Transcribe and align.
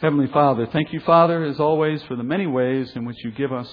Heavenly 0.00 0.28
Father, 0.28 0.68
thank 0.72 0.92
you, 0.92 1.00
Father, 1.00 1.42
as 1.44 1.58
always, 1.58 2.00
for 2.04 2.14
the 2.14 2.22
many 2.22 2.46
ways 2.46 2.92
in 2.94 3.04
which 3.04 3.16
you 3.24 3.32
give 3.32 3.52
us 3.52 3.68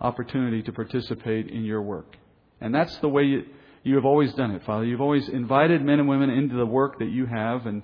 opportunity 0.00 0.62
to 0.62 0.72
participate 0.72 1.50
in 1.50 1.62
your 1.62 1.82
work. 1.82 2.16
And 2.58 2.74
that's 2.74 2.96
the 3.00 3.08
way 3.10 3.24
you, 3.24 3.42
you 3.82 3.96
have 3.96 4.06
always 4.06 4.32
done 4.32 4.52
it, 4.52 4.64
Father. 4.64 4.86
You've 4.86 5.02
always 5.02 5.28
invited 5.28 5.84
men 5.84 6.00
and 6.00 6.08
women 6.08 6.30
into 6.30 6.56
the 6.56 6.64
work 6.64 6.98
that 7.00 7.10
you 7.10 7.26
have. 7.26 7.66
And, 7.66 7.82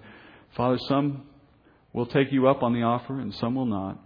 Father, 0.56 0.78
some 0.88 1.24
will 1.92 2.06
take 2.06 2.32
you 2.32 2.48
up 2.48 2.62
on 2.62 2.72
the 2.72 2.84
offer 2.84 3.20
and 3.20 3.34
some 3.34 3.54
will 3.54 3.66
not. 3.66 3.98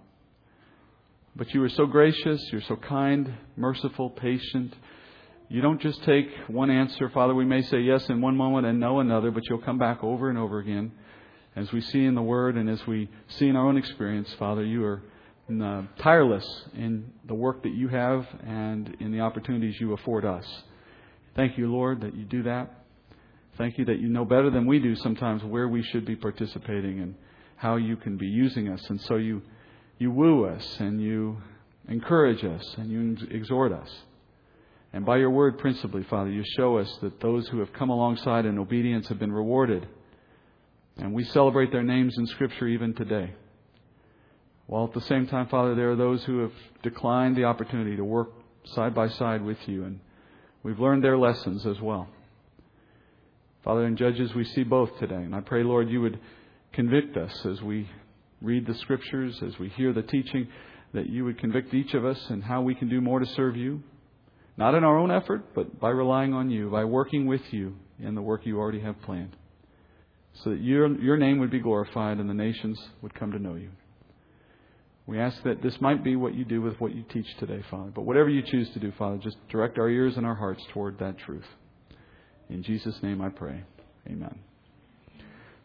But 1.36 1.54
you 1.54 1.62
are 1.62 1.68
so 1.68 1.86
gracious, 1.86 2.42
you're 2.50 2.62
so 2.62 2.74
kind, 2.74 3.32
merciful, 3.56 4.10
patient. 4.10 4.74
You 5.48 5.60
don't 5.60 5.80
just 5.80 6.02
take 6.02 6.26
one 6.48 6.68
answer, 6.68 7.10
Father. 7.10 7.32
We 7.32 7.44
may 7.44 7.62
say 7.62 7.78
yes 7.82 8.08
in 8.08 8.20
one 8.20 8.36
moment 8.36 8.66
and 8.66 8.80
no 8.80 8.98
another, 8.98 9.30
but 9.30 9.48
you'll 9.48 9.62
come 9.62 9.78
back 9.78 10.02
over 10.02 10.30
and 10.30 10.36
over 10.36 10.58
again. 10.58 10.90
As 11.58 11.72
we 11.72 11.80
see 11.80 12.04
in 12.04 12.14
the 12.14 12.22
Word 12.22 12.56
and 12.56 12.70
as 12.70 12.86
we 12.86 13.08
see 13.26 13.48
in 13.48 13.56
our 13.56 13.66
own 13.66 13.76
experience, 13.76 14.32
Father, 14.38 14.64
you 14.64 14.84
are 14.84 15.02
uh, 15.50 15.82
tireless 15.98 16.46
in 16.72 17.10
the 17.26 17.34
work 17.34 17.64
that 17.64 17.74
you 17.74 17.88
have 17.88 18.24
and 18.46 18.96
in 19.00 19.10
the 19.10 19.18
opportunities 19.18 19.74
you 19.80 19.92
afford 19.92 20.24
us. 20.24 20.46
Thank 21.34 21.58
you, 21.58 21.68
Lord, 21.68 22.02
that 22.02 22.14
you 22.14 22.24
do 22.26 22.44
that. 22.44 22.84
Thank 23.56 23.76
you 23.76 23.84
that 23.86 23.98
you 23.98 24.08
know 24.08 24.24
better 24.24 24.50
than 24.50 24.66
we 24.66 24.78
do 24.78 24.94
sometimes 24.94 25.42
where 25.42 25.66
we 25.66 25.82
should 25.82 26.04
be 26.04 26.14
participating 26.14 27.00
and 27.00 27.16
how 27.56 27.74
you 27.74 27.96
can 27.96 28.16
be 28.16 28.28
using 28.28 28.68
us. 28.68 28.88
And 28.88 29.00
so 29.00 29.16
you, 29.16 29.42
you 29.98 30.12
woo 30.12 30.44
us 30.44 30.76
and 30.78 31.02
you 31.02 31.42
encourage 31.88 32.44
us 32.44 32.62
and 32.76 32.88
you 32.88 33.16
exhort 33.32 33.72
us. 33.72 33.90
And 34.92 35.04
by 35.04 35.16
your 35.16 35.30
word, 35.30 35.58
principally, 35.58 36.04
Father, 36.04 36.30
you 36.30 36.44
show 36.56 36.78
us 36.78 36.98
that 37.02 37.18
those 37.18 37.48
who 37.48 37.58
have 37.58 37.72
come 37.72 37.90
alongside 37.90 38.46
in 38.46 38.60
obedience 38.60 39.08
have 39.08 39.18
been 39.18 39.32
rewarded 39.32 39.88
and 40.98 41.14
we 41.14 41.24
celebrate 41.24 41.70
their 41.70 41.84
names 41.84 42.16
in 42.18 42.26
Scripture 42.26 42.66
even 42.66 42.92
today. 42.92 43.32
While 44.66 44.84
at 44.84 44.92
the 44.92 45.00
same 45.02 45.26
time, 45.26 45.48
Father, 45.48 45.74
there 45.74 45.90
are 45.92 45.96
those 45.96 46.24
who 46.24 46.40
have 46.40 46.52
declined 46.82 47.36
the 47.36 47.44
opportunity 47.44 47.96
to 47.96 48.04
work 48.04 48.30
side 48.64 48.94
by 48.94 49.08
side 49.08 49.42
with 49.42 49.58
you, 49.66 49.84
and 49.84 50.00
we've 50.62 50.78
learned 50.78 51.02
their 51.02 51.16
lessons 51.16 51.64
as 51.66 51.80
well. 51.80 52.08
Father, 53.64 53.86
in 53.86 53.96
Judges, 53.96 54.34
we 54.34 54.44
see 54.44 54.64
both 54.64 54.98
today, 54.98 55.14
and 55.16 55.34
I 55.34 55.40
pray, 55.40 55.62
Lord, 55.62 55.88
you 55.88 56.00
would 56.02 56.18
convict 56.72 57.16
us 57.16 57.46
as 57.46 57.62
we 57.62 57.88
read 58.42 58.66
the 58.66 58.74
Scriptures, 58.74 59.40
as 59.42 59.58
we 59.58 59.68
hear 59.70 59.92
the 59.92 60.02
teaching, 60.02 60.48
that 60.92 61.08
you 61.08 61.24
would 61.24 61.38
convict 61.38 61.72
each 61.72 61.94
of 61.94 62.04
us 62.04 62.18
and 62.28 62.42
how 62.42 62.60
we 62.60 62.74
can 62.74 62.88
do 62.88 63.00
more 63.00 63.20
to 63.20 63.26
serve 63.26 63.56
you. 63.56 63.82
Not 64.56 64.74
in 64.74 64.84
our 64.84 64.98
own 64.98 65.10
effort, 65.10 65.54
but 65.54 65.78
by 65.80 65.90
relying 65.90 66.34
on 66.34 66.50
you, 66.50 66.70
by 66.70 66.84
working 66.84 67.26
with 67.26 67.42
you 67.52 67.76
in 68.00 68.14
the 68.14 68.22
work 68.22 68.44
you 68.44 68.58
already 68.58 68.80
have 68.80 69.00
planned 69.02 69.36
so 70.34 70.50
that 70.50 70.60
your, 70.60 70.88
your 71.00 71.16
name 71.16 71.38
would 71.38 71.50
be 71.50 71.58
glorified 71.58 72.18
and 72.18 72.28
the 72.28 72.34
nations 72.34 72.80
would 73.02 73.14
come 73.14 73.32
to 73.32 73.38
know 73.38 73.54
you. 73.54 73.70
We 75.06 75.18
ask 75.18 75.42
that 75.44 75.62
this 75.62 75.80
might 75.80 76.04
be 76.04 76.16
what 76.16 76.34
you 76.34 76.44
do 76.44 76.60
with 76.60 76.78
what 76.80 76.94
you 76.94 77.02
teach 77.02 77.26
today, 77.38 77.62
Father. 77.70 77.90
But 77.94 78.02
whatever 78.02 78.28
you 78.28 78.42
choose 78.42 78.68
to 78.74 78.78
do, 78.78 78.92
Father, 78.98 79.16
just 79.16 79.36
direct 79.48 79.78
our 79.78 79.88
ears 79.88 80.18
and 80.18 80.26
our 80.26 80.34
hearts 80.34 80.62
toward 80.72 80.98
that 80.98 81.18
truth. 81.18 81.46
In 82.50 82.62
Jesus' 82.62 83.02
name 83.02 83.22
I 83.22 83.30
pray. 83.30 83.62
Amen. 84.06 84.38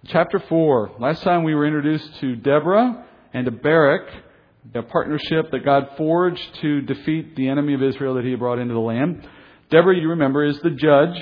Chapter 0.08 0.39
4. 0.39 0.94
Last 1.00 1.23
time 1.23 1.44
we 1.44 1.55
were 1.55 1.66
introduced 1.66 2.20
to 2.22 2.36
Deborah 2.38 3.05
and 3.33 3.45
to 3.45 3.52
Barak, 3.52 4.09
a 4.73 4.81
partnership 4.81 5.52
that 5.52 5.66
God 5.66 5.89
forged 5.98 6.59
to 6.61 6.81
defeat 6.81 7.36
the 7.36 7.50
enemy 7.50 7.73
of 7.73 7.83
Israel 7.83 8.16
that 8.16 8.25
he 8.25 8.36
brought 8.36 8.59
into 8.59 8.73
the 8.73 8.80
land. 8.80 9.27
Deborah, 9.70 9.98
you 9.98 10.09
remember, 10.09 10.45
is 10.45 10.59
the 10.59 10.70
judge 10.70 11.22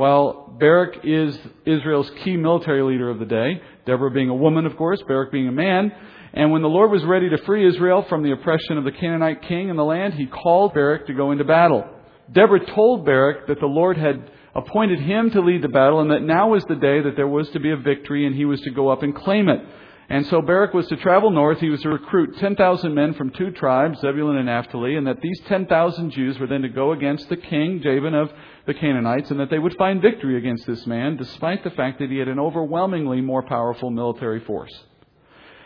while 0.00 0.56
Barak 0.58 1.04
is 1.04 1.38
Israel's 1.66 2.10
key 2.24 2.36
military 2.36 2.82
leader 2.82 3.10
of 3.10 3.18
the 3.18 3.26
day, 3.26 3.60
Deborah 3.84 4.10
being 4.10 4.30
a 4.30 4.34
woman, 4.34 4.64
of 4.64 4.76
course, 4.76 5.00
Barak 5.06 5.30
being 5.30 5.46
a 5.46 5.52
man, 5.52 5.92
and 6.32 6.50
when 6.50 6.62
the 6.62 6.68
Lord 6.68 6.90
was 6.90 7.04
ready 7.04 7.28
to 7.28 7.38
free 7.44 7.68
Israel 7.68 8.06
from 8.08 8.22
the 8.22 8.32
oppression 8.32 8.78
of 8.78 8.84
the 8.84 8.92
Canaanite 8.92 9.42
king 9.42 9.68
in 9.68 9.76
the 9.76 9.84
land, 9.84 10.14
he 10.14 10.26
called 10.26 10.72
Barak 10.72 11.06
to 11.08 11.12
go 11.12 11.32
into 11.32 11.44
battle. 11.44 11.84
Deborah 12.32 12.64
told 12.64 13.04
Barak 13.04 13.46
that 13.48 13.60
the 13.60 13.66
Lord 13.66 13.98
had 13.98 14.30
appointed 14.54 15.00
him 15.00 15.30
to 15.32 15.40
lead 15.42 15.62
the 15.62 15.68
battle 15.68 16.00
and 16.00 16.10
that 16.10 16.22
now 16.22 16.48
was 16.48 16.64
the 16.64 16.76
day 16.76 17.02
that 17.02 17.16
there 17.16 17.28
was 17.28 17.50
to 17.50 17.60
be 17.60 17.70
a 17.70 17.76
victory 17.76 18.26
and 18.26 18.34
he 18.34 18.44
was 18.44 18.60
to 18.62 18.70
go 18.70 18.88
up 18.88 19.02
and 19.02 19.14
claim 19.14 19.48
it. 19.48 19.60
And 20.08 20.26
so 20.26 20.42
Barak 20.42 20.74
was 20.74 20.88
to 20.88 20.96
travel 20.96 21.30
north. 21.30 21.60
He 21.60 21.70
was 21.70 21.82
to 21.82 21.88
recruit 21.88 22.36
10,000 22.38 22.92
men 22.92 23.14
from 23.14 23.30
two 23.30 23.52
tribes, 23.52 24.00
Zebulun 24.00 24.38
and 24.38 24.46
Naphtali, 24.46 24.96
and 24.96 25.06
that 25.06 25.20
these 25.20 25.40
10,000 25.46 26.10
Jews 26.10 26.36
were 26.38 26.48
then 26.48 26.62
to 26.62 26.68
go 26.68 26.90
against 26.90 27.28
the 27.28 27.36
king, 27.36 27.80
Jabin 27.80 28.14
of 28.14 28.32
the 28.70 28.78
Canaanites, 28.78 29.32
and 29.32 29.40
that 29.40 29.50
they 29.50 29.58
would 29.58 29.76
find 29.76 30.00
victory 30.00 30.38
against 30.38 30.64
this 30.64 30.86
man, 30.86 31.16
despite 31.16 31.64
the 31.64 31.70
fact 31.70 31.98
that 31.98 32.08
he 32.08 32.18
had 32.18 32.28
an 32.28 32.38
overwhelmingly 32.38 33.20
more 33.20 33.42
powerful 33.42 33.90
military 33.90 34.38
force. 34.44 34.72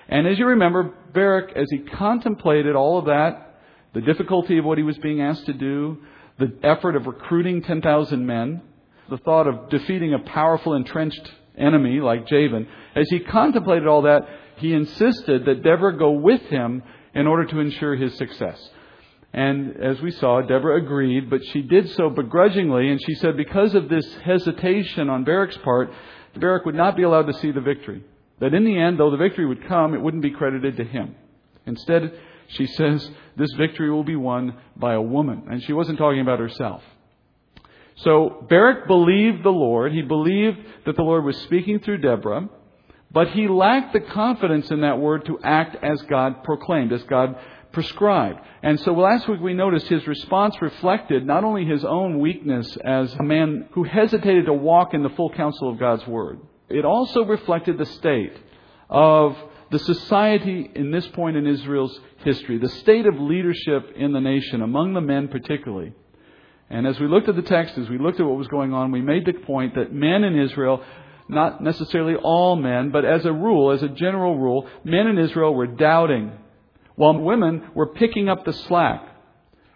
And 0.08 0.26
as 0.26 0.38
you 0.38 0.46
remember, 0.46 0.94
Barak, 1.12 1.52
as 1.54 1.66
he 1.70 1.80
contemplated 1.80 2.74
all 2.74 2.98
of 2.98 3.04
that, 3.04 3.60
the 3.92 4.00
difficulty 4.00 4.56
of 4.56 4.64
what 4.64 4.78
he 4.78 4.84
was 4.84 4.96
being 4.98 5.20
asked 5.20 5.44
to 5.46 5.52
do, 5.52 5.98
the 6.38 6.56
effort 6.62 6.96
of 6.96 7.06
recruiting 7.06 7.62
10,000 7.62 8.24
men, 8.24 8.62
the 9.10 9.18
thought 9.18 9.46
of 9.46 9.68
defeating 9.68 10.14
a 10.14 10.18
powerful 10.20 10.72
entrenched 10.72 11.30
enemy 11.58 12.00
like 12.00 12.26
Jabin, 12.26 12.66
as 12.96 13.06
he 13.10 13.20
contemplated 13.20 13.86
all 13.86 14.02
that, 14.02 14.26
he 14.56 14.72
insisted 14.72 15.44
that 15.44 15.62
Deborah 15.62 15.98
go 15.98 16.12
with 16.12 16.40
him 16.42 16.82
in 17.14 17.26
order 17.26 17.44
to 17.44 17.60
ensure 17.60 17.96
his 17.96 18.16
success. 18.16 18.70
And 19.34 19.82
as 19.82 20.00
we 20.00 20.12
saw, 20.12 20.42
Deborah 20.42 20.80
agreed, 20.80 21.28
but 21.28 21.44
she 21.46 21.60
did 21.60 21.90
so 21.90 22.08
begrudgingly, 22.08 22.88
and 22.88 23.00
she 23.04 23.16
said 23.16 23.36
because 23.36 23.74
of 23.74 23.88
this 23.88 24.06
hesitation 24.24 25.10
on 25.10 25.24
Barak's 25.24 25.56
part, 25.56 25.92
Barak 26.36 26.64
would 26.64 26.76
not 26.76 26.96
be 26.96 27.02
allowed 27.02 27.26
to 27.26 27.34
see 27.34 27.50
the 27.50 27.60
victory. 27.60 28.04
That 28.38 28.54
in 28.54 28.64
the 28.64 28.78
end, 28.78 29.00
though 29.00 29.10
the 29.10 29.16
victory 29.16 29.44
would 29.44 29.66
come, 29.66 29.92
it 29.92 30.00
wouldn't 30.00 30.22
be 30.22 30.30
credited 30.30 30.76
to 30.76 30.84
him. 30.84 31.16
Instead, 31.66 32.16
she 32.46 32.66
says 32.78 33.10
this 33.36 33.52
victory 33.54 33.90
will 33.90 34.04
be 34.04 34.14
won 34.14 34.56
by 34.76 34.94
a 34.94 35.02
woman. 35.02 35.48
And 35.50 35.60
she 35.64 35.72
wasn't 35.72 35.98
talking 35.98 36.20
about 36.20 36.38
herself. 36.38 36.84
So 37.96 38.46
Barak 38.48 38.86
believed 38.86 39.42
the 39.42 39.50
Lord. 39.50 39.92
He 39.92 40.02
believed 40.02 40.58
that 40.86 40.94
the 40.94 41.02
Lord 41.02 41.24
was 41.24 41.36
speaking 41.38 41.80
through 41.80 41.98
Deborah, 41.98 42.48
but 43.10 43.30
he 43.30 43.48
lacked 43.48 43.92
the 43.92 44.00
confidence 44.00 44.70
in 44.70 44.82
that 44.82 45.00
word 45.00 45.26
to 45.26 45.40
act 45.42 45.76
as 45.82 46.02
God 46.02 46.44
proclaimed, 46.44 46.92
as 46.92 47.02
God 47.04 47.36
prescribed. 47.74 48.40
And 48.62 48.80
so 48.80 48.92
last 48.92 49.28
week 49.28 49.40
we 49.40 49.52
noticed 49.52 49.86
his 49.88 50.06
response 50.06 50.56
reflected 50.62 51.26
not 51.26 51.44
only 51.44 51.66
his 51.66 51.84
own 51.84 52.18
weakness 52.18 52.76
as 52.84 53.12
a 53.14 53.22
man 53.22 53.68
who 53.72 53.84
hesitated 53.84 54.46
to 54.46 54.54
walk 54.54 54.94
in 54.94 55.02
the 55.02 55.10
full 55.10 55.30
counsel 55.30 55.70
of 55.70 55.78
God's 55.78 56.06
word, 56.06 56.40
it 56.70 56.84
also 56.84 57.24
reflected 57.24 57.76
the 57.76 57.86
state 57.86 58.32
of 58.88 59.36
the 59.70 59.78
society 59.78 60.70
in 60.74 60.90
this 60.90 61.06
point 61.08 61.36
in 61.36 61.46
Israel's 61.46 61.98
history, 62.24 62.58
the 62.58 62.68
state 62.68 63.06
of 63.06 63.18
leadership 63.18 63.92
in 63.96 64.12
the 64.12 64.20
nation, 64.20 64.62
among 64.62 64.94
the 64.94 65.00
men 65.00 65.28
particularly. 65.28 65.92
And 66.70 66.86
as 66.86 66.98
we 66.98 67.06
looked 67.06 67.28
at 67.28 67.36
the 67.36 67.42
text, 67.42 67.76
as 67.76 67.88
we 67.88 67.98
looked 67.98 68.20
at 68.20 68.26
what 68.26 68.38
was 68.38 68.48
going 68.48 68.72
on, 68.72 68.90
we 68.90 69.02
made 69.02 69.26
the 69.26 69.32
point 69.32 69.74
that 69.74 69.92
men 69.92 70.24
in 70.24 70.38
Israel, 70.38 70.82
not 71.28 71.62
necessarily 71.62 72.14
all 72.14 72.56
men, 72.56 72.90
but 72.90 73.04
as 73.04 73.24
a 73.24 73.32
rule, 73.32 73.70
as 73.72 73.82
a 73.82 73.88
general 73.88 74.38
rule, 74.38 74.68
men 74.84 75.06
in 75.06 75.18
Israel 75.18 75.54
were 75.54 75.66
doubting, 75.66 76.32
while 76.96 77.18
women 77.18 77.68
were 77.74 77.94
picking 77.94 78.28
up 78.28 78.44
the 78.44 78.52
slack. 78.52 79.08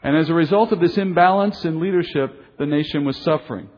And 0.02 0.16
as 0.16 0.28
a 0.28 0.34
result 0.34 0.72
of 0.72 0.80
this 0.80 0.96
imbalance 0.96 1.64
in 1.64 1.80
leadership, 1.80 2.58
the 2.58 2.66
nation 2.66 3.04
was 3.04 3.16
suffering. 3.18 3.68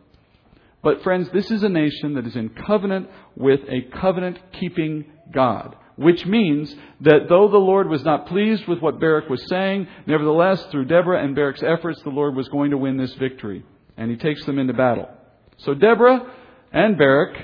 But 0.82 1.02
friends, 1.02 1.28
this 1.30 1.50
is 1.50 1.62
a 1.62 1.68
nation 1.68 2.14
that 2.14 2.26
is 2.26 2.36
in 2.36 2.50
covenant 2.50 3.08
with 3.36 3.60
a 3.68 3.82
covenant 3.98 4.38
keeping 4.52 5.04
God. 5.32 5.76
Which 5.96 6.24
means 6.24 6.74
that 7.02 7.28
though 7.28 7.48
the 7.48 7.58
Lord 7.58 7.88
was 7.88 8.04
not 8.04 8.26
pleased 8.26 8.66
with 8.66 8.80
what 8.80 9.00
Barak 9.00 9.28
was 9.28 9.46
saying, 9.48 9.86
nevertheless, 10.06 10.62
through 10.70 10.86
Deborah 10.86 11.22
and 11.22 11.34
Barak's 11.34 11.62
efforts, 11.62 12.00
the 12.02 12.10
Lord 12.10 12.34
was 12.34 12.48
going 12.48 12.70
to 12.70 12.78
win 12.78 12.96
this 12.96 13.12
victory. 13.14 13.64
And 13.98 14.10
he 14.10 14.16
takes 14.16 14.44
them 14.46 14.58
into 14.58 14.72
battle. 14.72 15.10
So 15.58 15.74
Deborah 15.74 16.32
and 16.72 16.96
Barak 16.96 17.36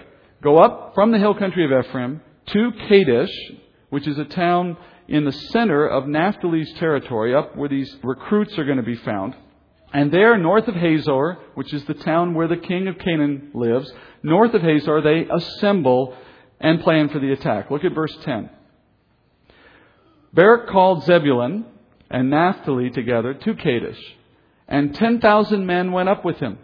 go 0.42 0.56
up 0.56 0.92
from 0.94 1.10
the 1.12 1.18
hill 1.18 1.34
country 1.34 1.66
of 1.66 1.84
Ephraim 1.84 2.22
to 2.46 2.70
Kadesh, 2.88 3.32
which 3.90 4.06
is 4.06 4.18
a 4.18 4.24
town 4.24 4.78
in 5.08 5.24
the 5.24 5.32
center 5.32 5.86
of 5.86 6.04
Naphtali's 6.04 6.72
territory, 6.74 7.34
up 7.34 7.56
where 7.56 7.68
these 7.68 7.94
recruits 8.02 8.58
are 8.58 8.64
going 8.64 8.78
to 8.78 8.82
be 8.82 8.96
found. 8.96 9.34
And 9.92 10.12
there, 10.12 10.36
north 10.36 10.66
of 10.68 10.74
Hazor, 10.74 11.38
which 11.54 11.72
is 11.72 11.84
the 11.84 11.94
town 11.94 12.34
where 12.34 12.48
the 12.48 12.56
king 12.56 12.88
of 12.88 12.98
Canaan 12.98 13.50
lives, 13.54 13.90
north 14.22 14.52
of 14.54 14.62
Hazor, 14.62 15.00
they 15.00 15.26
assemble 15.30 16.16
and 16.60 16.80
plan 16.80 17.08
for 17.08 17.18
the 17.18 17.32
attack. 17.32 17.70
Look 17.70 17.84
at 17.84 17.94
verse 17.94 18.16
10. 18.24 18.50
Barak 20.32 20.68
called 20.68 21.04
Zebulun 21.04 21.64
and 22.10 22.30
Naphtali 22.30 22.90
together 22.90 23.34
to 23.34 23.54
Kadesh, 23.54 24.00
and 24.68 24.94
10,000 24.94 25.64
men 25.64 25.92
went 25.92 26.08
up 26.08 26.24
with 26.24 26.38
him. 26.38 26.58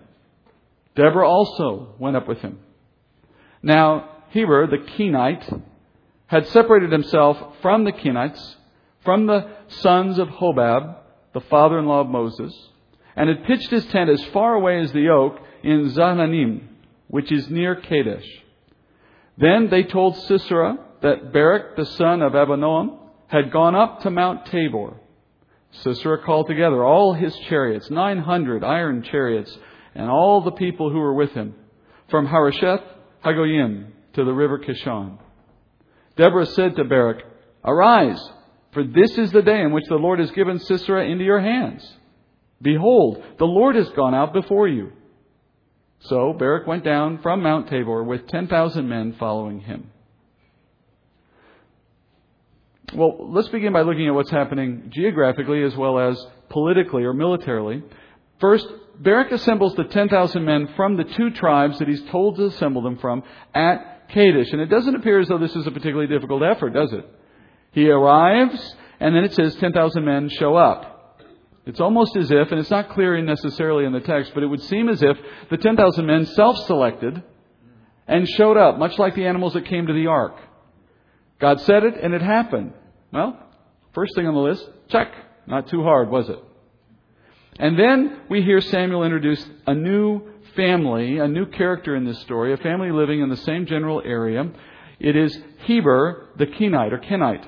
Deborah 0.94 1.28
also 1.28 1.94
went 1.98 2.16
up 2.16 2.28
with 2.28 2.38
him. 2.38 2.58
Now, 3.62 4.24
Heber, 4.30 4.66
the 4.66 4.78
Kenite, 4.78 5.62
had 6.32 6.49
separated 6.49 6.90
himself 6.90 7.37
from 7.61 7.84
the 7.84 7.93
Kenites, 7.93 8.56
from 9.05 9.26
the 9.26 9.49
sons 9.69 10.19
of 10.19 10.29
Hobab, 10.29 10.96
the 11.34 11.43
father 11.43 11.79
in 11.79 11.84
law 11.84 12.00
of 12.00 12.08
Moses, 12.08 12.52
and 13.14 13.29
had 13.29 13.44
pitched 13.44 13.70
his 13.70 13.84
tent 13.87 14.08
as 14.08 14.25
far 14.32 14.55
away 14.55 14.81
as 14.81 14.90
the 14.93 15.11
oak 15.11 15.38
in 15.62 15.90
Zaanannim, 15.90 16.62
which 17.08 17.31
is 17.31 17.50
near 17.50 17.76
Kadesh. 17.76 18.26
Then 19.37 19.69
they 19.69 19.82
told 19.82 20.17
Sisera, 20.17 20.79
that 21.02 21.32
Barak 21.32 21.76
the 21.76 21.84
son 21.84 22.23
of 22.23 22.32
Abinoam 22.32 22.99
had 23.26 23.52
gone 23.52 23.75
up 23.75 24.00
to 24.00 24.11
Mount 24.11 24.46
Tabor. 24.46 24.94
Sisera 25.73 26.23
called 26.25 26.46
together 26.46 26.82
all 26.82 27.12
his 27.12 27.37
chariots, 27.49 27.90
900 27.90 28.64
iron 28.64 29.02
chariots, 29.02 29.58
and 29.94 30.08
all 30.08 30.40
the 30.40 30.52
people 30.52 30.90
who 30.90 30.99
were 30.99 31.14
with 31.14 31.32
him, 31.32 31.55
from 32.08 32.26
Harosheth 32.26 32.84
Hagoyim 33.23 33.88
to 34.14 34.25
the 34.25 34.32
river 34.32 34.58
Kishon. 34.58 35.19
Deborah 36.16 36.46
said 36.46 36.76
to 36.76 36.84
Barak, 36.84 37.24
Arise, 37.64 38.20
for 38.72 38.84
this 38.84 39.16
is 39.18 39.30
the 39.32 39.42
day 39.42 39.60
in 39.60 39.72
which 39.72 39.86
the 39.88 39.96
Lord 39.96 40.18
has 40.18 40.30
given 40.32 40.58
Sisera 40.58 41.06
into 41.06 41.24
your 41.24 41.40
hands. 41.40 41.88
Behold, 42.60 43.22
the 43.38 43.44
Lord 43.44 43.76
has 43.76 43.88
gone 43.90 44.14
out 44.14 44.32
before 44.32 44.68
you. 44.68 44.92
So 46.00 46.32
Barak 46.32 46.66
went 46.66 46.84
down 46.84 47.18
from 47.22 47.42
Mount 47.42 47.68
Tabor 47.68 48.02
with 48.02 48.26
10,000 48.28 48.88
men 48.88 49.14
following 49.18 49.60
him. 49.60 49.90
Well, 52.94 53.30
let's 53.32 53.48
begin 53.48 53.72
by 53.72 53.82
looking 53.82 54.06
at 54.06 54.14
what's 54.14 54.30
happening 54.30 54.90
geographically 54.90 55.62
as 55.62 55.74
well 55.76 55.98
as 55.98 56.26
politically 56.50 57.04
or 57.04 57.14
militarily. 57.14 57.82
First, 58.38 58.66
Barak 58.98 59.32
assembles 59.32 59.74
the 59.76 59.84
10,000 59.84 60.44
men 60.44 60.68
from 60.76 60.96
the 60.96 61.04
two 61.04 61.30
tribes 61.30 61.78
that 61.78 61.88
he's 61.88 62.02
told 62.10 62.36
to 62.36 62.46
assemble 62.46 62.82
them 62.82 62.98
from 62.98 63.22
at 63.54 63.91
Kadesh. 64.12 64.52
And 64.52 64.60
it 64.60 64.66
doesn't 64.66 64.94
appear 64.94 65.20
as 65.20 65.28
though 65.28 65.38
this 65.38 65.54
is 65.56 65.66
a 65.66 65.70
particularly 65.70 66.06
difficult 66.06 66.42
effort, 66.42 66.70
does 66.70 66.92
it? 66.92 67.08
He 67.72 67.88
arrives, 67.88 68.76
and 69.00 69.14
then 69.14 69.24
it 69.24 69.34
says 69.34 69.54
10,000 69.56 70.04
men 70.04 70.28
show 70.28 70.56
up. 70.56 70.92
It's 71.64 71.80
almost 71.80 72.16
as 72.16 72.30
if, 72.30 72.50
and 72.50 72.60
it's 72.60 72.70
not 72.70 72.90
clear 72.90 73.20
necessarily 73.22 73.84
in 73.84 73.92
the 73.92 74.00
text, 74.00 74.32
but 74.34 74.42
it 74.42 74.46
would 74.46 74.62
seem 74.62 74.88
as 74.88 75.02
if 75.02 75.16
the 75.48 75.56
10,000 75.56 76.06
men 76.06 76.26
self 76.26 76.56
selected 76.66 77.22
and 78.08 78.28
showed 78.28 78.56
up, 78.56 78.78
much 78.78 78.98
like 78.98 79.14
the 79.14 79.26
animals 79.26 79.54
that 79.54 79.66
came 79.66 79.86
to 79.86 79.92
the 79.92 80.08
ark. 80.08 80.36
God 81.40 81.60
said 81.60 81.84
it, 81.84 81.94
and 82.02 82.14
it 82.14 82.22
happened. 82.22 82.72
Well, 83.12 83.38
first 83.94 84.14
thing 84.14 84.26
on 84.26 84.34
the 84.34 84.40
list, 84.40 84.68
check. 84.88 85.12
Not 85.46 85.68
too 85.68 85.82
hard, 85.82 86.10
was 86.10 86.28
it? 86.28 86.38
And 87.58 87.78
then 87.78 88.20
we 88.31 88.43
hear 88.43 88.60
Samuel 88.60 89.04
introduce 89.04 89.44
a 89.66 89.75
new 89.75 90.22
family, 90.56 91.19
a 91.19 91.28
new 91.28 91.46
character 91.46 91.94
in 91.94 92.04
this 92.04 92.20
story, 92.20 92.52
a 92.52 92.56
family 92.56 92.90
living 92.90 93.20
in 93.20 93.28
the 93.28 93.37
same 93.37 93.66
general 93.66 94.02
area. 94.04 94.50
It 94.99 95.16
is 95.16 95.37
Heber 95.64 96.28
the 96.37 96.46
Kenite 96.46 96.93
or 96.93 96.99
Kenite. 96.99 97.46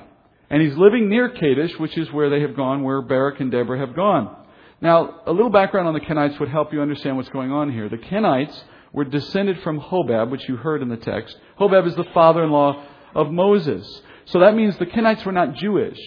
And 0.49 0.61
he's 0.61 0.77
living 0.77 1.09
near 1.09 1.29
Kadesh, 1.29 1.77
which 1.79 1.97
is 1.97 2.11
where 2.11 2.29
they 2.29 2.41
have 2.41 2.55
gone, 2.55 2.83
where 2.83 3.01
Barak 3.01 3.39
and 3.39 3.51
Deborah 3.51 3.79
have 3.79 3.95
gone. 3.95 4.35
Now, 4.79 5.21
a 5.25 5.31
little 5.31 5.49
background 5.49 5.87
on 5.87 5.93
the 5.93 5.99
Kenites 6.01 6.39
would 6.39 6.49
help 6.49 6.71
you 6.71 6.81
understand 6.81 7.17
what's 7.17 7.29
going 7.29 7.51
on 7.51 7.71
here. 7.71 7.89
The 7.89 7.97
Kenites 7.97 8.55
were 8.93 9.05
descended 9.05 9.59
from 9.61 9.79
Hobab, 9.79 10.29
which 10.29 10.47
you 10.47 10.57
heard 10.57 10.81
in 10.81 10.89
the 10.89 10.97
text. 10.97 11.35
Hobab 11.59 11.87
is 11.87 11.95
the 11.95 12.05
father 12.13 12.43
in 12.43 12.51
law 12.51 12.85
of 13.15 13.31
Moses. 13.31 14.01
So 14.25 14.39
that 14.39 14.55
means 14.55 14.77
the 14.77 14.85
Kenites 14.85 15.25
were 15.25 15.31
not 15.31 15.55
Jewish. 15.55 15.99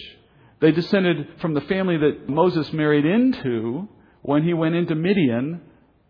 They 0.61 0.71
descended 0.71 1.27
from 1.41 1.53
the 1.53 1.61
family 1.61 1.97
that 1.97 2.27
Moses 2.27 2.71
married 2.73 3.05
into 3.05 3.87
when 4.21 4.43
he 4.43 4.53
went 4.53 4.75
into 4.75 4.95
Midian 4.95 5.61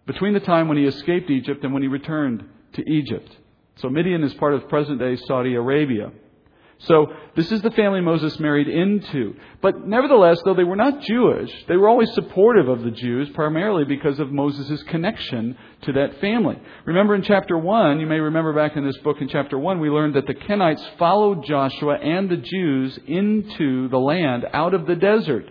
between 0.07 0.33
the 0.33 0.39
time 0.39 0.67
when 0.67 0.77
he 0.77 0.85
escaped 0.85 1.29
Egypt 1.29 1.63
and 1.63 1.71
when 1.71 1.83
he 1.83 1.87
returned 1.87 2.43
to 2.73 2.89
Egypt. 2.89 3.29
So 3.75 3.89
Midian 3.89 4.23
is 4.23 4.33
part 4.35 4.55
of 4.55 4.67
present 4.67 4.99
day 4.99 5.15
Saudi 5.27 5.53
Arabia. 5.53 6.11
So 6.83 7.07
this 7.35 7.51
is 7.51 7.61
the 7.61 7.71
family 7.71 7.99
Moses 7.99 8.39
married 8.39 8.69
into. 8.69 9.35
But 9.61 9.85
nevertheless, 9.85 10.39
though 10.45 10.53
they 10.53 10.63
were 10.63 10.77
not 10.77 11.01
Jewish, 11.01 11.51
they 11.67 11.75
were 11.75 11.89
always 11.89 12.13
supportive 12.13 12.69
of 12.69 12.83
the 12.83 12.91
Jews, 12.91 13.29
primarily 13.31 13.83
because 13.83 14.17
of 14.19 14.31
Moses' 14.31 14.81
connection 14.83 15.57
to 15.81 15.93
that 15.93 16.21
family. 16.21 16.57
Remember 16.85 17.15
in 17.15 17.23
chapter 17.23 17.57
1, 17.57 17.99
you 17.99 18.07
may 18.07 18.19
remember 18.19 18.53
back 18.53 18.77
in 18.77 18.85
this 18.85 18.97
book 18.99 19.17
in 19.19 19.27
chapter 19.27 19.59
1, 19.59 19.79
we 19.81 19.89
learned 19.89 20.15
that 20.15 20.25
the 20.25 20.33
Kenites 20.33 20.83
followed 20.97 21.43
Joshua 21.43 21.95
and 21.95 22.29
the 22.29 22.37
Jews 22.37 22.97
into 23.05 23.89
the 23.89 23.99
land 23.99 24.45
out 24.53 24.73
of 24.73 24.87
the 24.87 24.95
desert. 24.95 25.45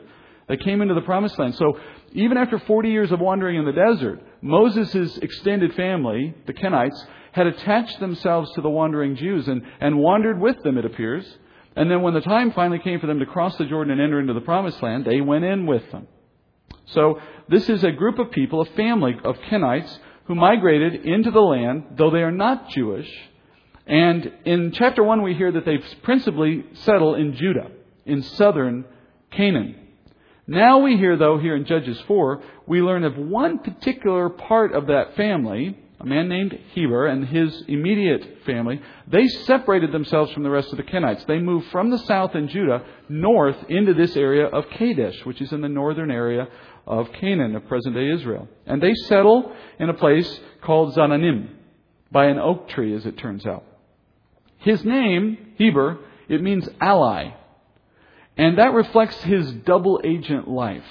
They 0.48 0.56
came 0.56 0.80
into 0.80 0.94
the 0.94 1.02
promised 1.02 1.38
land. 1.38 1.56
So 1.56 1.78
even 2.12 2.38
after 2.38 2.58
40 2.58 2.88
years 2.88 3.12
of 3.12 3.20
wandering 3.20 3.56
in 3.56 3.66
the 3.66 3.72
desert, 3.72 4.20
Moses' 4.40 5.18
extended 5.18 5.74
family, 5.74 6.34
the 6.46 6.54
Kenites, 6.54 7.06
had 7.38 7.46
attached 7.46 8.00
themselves 8.00 8.52
to 8.54 8.60
the 8.60 8.68
wandering 8.68 9.14
Jews 9.14 9.46
and, 9.46 9.62
and 9.80 9.96
wandered 9.96 10.40
with 10.40 10.60
them, 10.64 10.76
it 10.76 10.84
appears. 10.84 11.24
And 11.76 11.88
then 11.88 12.02
when 12.02 12.12
the 12.12 12.20
time 12.20 12.50
finally 12.50 12.80
came 12.80 12.98
for 12.98 13.06
them 13.06 13.20
to 13.20 13.26
cross 13.26 13.56
the 13.56 13.64
Jordan 13.64 13.92
and 13.92 14.00
enter 14.00 14.18
into 14.18 14.34
the 14.34 14.40
promised 14.40 14.82
land, 14.82 15.04
they 15.04 15.20
went 15.20 15.44
in 15.44 15.64
with 15.64 15.88
them. 15.92 16.08
So 16.86 17.20
this 17.48 17.68
is 17.68 17.84
a 17.84 17.92
group 17.92 18.18
of 18.18 18.32
people, 18.32 18.60
a 18.60 18.64
family 18.64 19.14
of 19.22 19.36
Kenites, 19.48 19.98
who 20.24 20.34
migrated 20.34 21.06
into 21.06 21.30
the 21.30 21.40
land, 21.40 21.84
though 21.96 22.10
they 22.10 22.22
are 22.22 22.32
not 22.32 22.70
Jewish. 22.70 23.08
And 23.86 24.32
in 24.44 24.72
chapter 24.72 25.04
1, 25.04 25.22
we 25.22 25.34
hear 25.34 25.52
that 25.52 25.64
they 25.64 25.78
principally 26.02 26.64
settle 26.72 27.14
in 27.14 27.36
Judah, 27.36 27.70
in 28.04 28.22
southern 28.22 28.84
Canaan. 29.30 29.76
Now 30.48 30.80
we 30.80 30.96
hear, 30.96 31.16
though, 31.16 31.38
here 31.38 31.54
in 31.54 31.66
Judges 31.66 32.00
4, 32.08 32.42
we 32.66 32.82
learn 32.82 33.04
of 33.04 33.16
one 33.16 33.60
particular 33.60 34.28
part 34.28 34.74
of 34.74 34.88
that 34.88 35.14
family 35.14 35.78
a 36.00 36.06
man 36.06 36.28
named 36.28 36.56
Heber 36.74 37.06
and 37.06 37.26
his 37.26 37.64
immediate 37.66 38.44
family, 38.46 38.80
they 39.08 39.26
separated 39.26 39.90
themselves 39.90 40.30
from 40.32 40.44
the 40.44 40.50
rest 40.50 40.70
of 40.70 40.76
the 40.76 40.84
Kenites. 40.84 41.26
They 41.26 41.40
moved 41.40 41.70
from 41.70 41.90
the 41.90 41.98
south 41.98 42.36
in 42.36 42.48
Judah 42.48 42.84
north 43.08 43.56
into 43.68 43.94
this 43.94 44.16
area 44.16 44.46
of 44.46 44.70
Kadesh, 44.70 45.24
which 45.24 45.40
is 45.40 45.52
in 45.52 45.60
the 45.60 45.68
northern 45.68 46.10
area 46.10 46.46
of 46.86 47.12
Canaan, 47.12 47.56
of 47.56 47.66
present 47.66 47.96
day 47.96 48.10
Israel. 48.10 48.48
And 48.64 48.80
they 48.80 48.94
settle 48.94 49.52
in 49.80 49.88
a 49.88 49.94
place 49.94 50.40
called 50.62 50.94
Zananim, 50.94 51.48
by 52.12 52.26
an 52.26 52.38
oak 52.38 52.68
tree, 52.68 52.94
as 52.94 53.04
it 53.04 53.18
turns 53.18 53.44
out. 53.44 53.64
His 54.58 54.84
name, 54.84 55.54
Heber, 55.56 55.98
it 56.28 56.42
means 56.42 56.68
ally. 56.80 57.34
And 58.36 58.58
that 58.58 58.72
reflects 58.72 59.20
his 59.22 59.50
double 59.52 60.00
agent 60.04 60.48
life. 60.48 60.86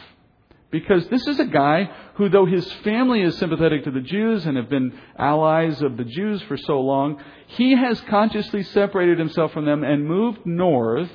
Because 0.69 1.07
this 1.07 1.25
is 1.27 1.39
a 1.39 1.45
guy 1.45 1.89
who, 2.15 2.27
though 2.27 2.45
his 2.45 2.69
family 2.83 3.21
is 3.21 3.37
sympathetic 3.37 3.85
to 3.85 3.91
the 3.91 4.01
Jews 4.01 4.45
and 4.45 4.57
have 4.57 4.69
been 4.69 4.99
allies 5.17 5.81
of 5.81 5.95
the 5.95 6.03
Jews 6.03 6.41
for 6.43 6.57
so 6.57 6.81
long, 6.81 7.23
he 7.47 7.75
has 7.75 8.01
consciously 8.01 8.63
separated 8.63 9.17
himself 9.17 9.53
from 9.53 9.65
them 9.65 9.83
and 9.83 10.05
moved 10.05 10.45
north 10.45 11.09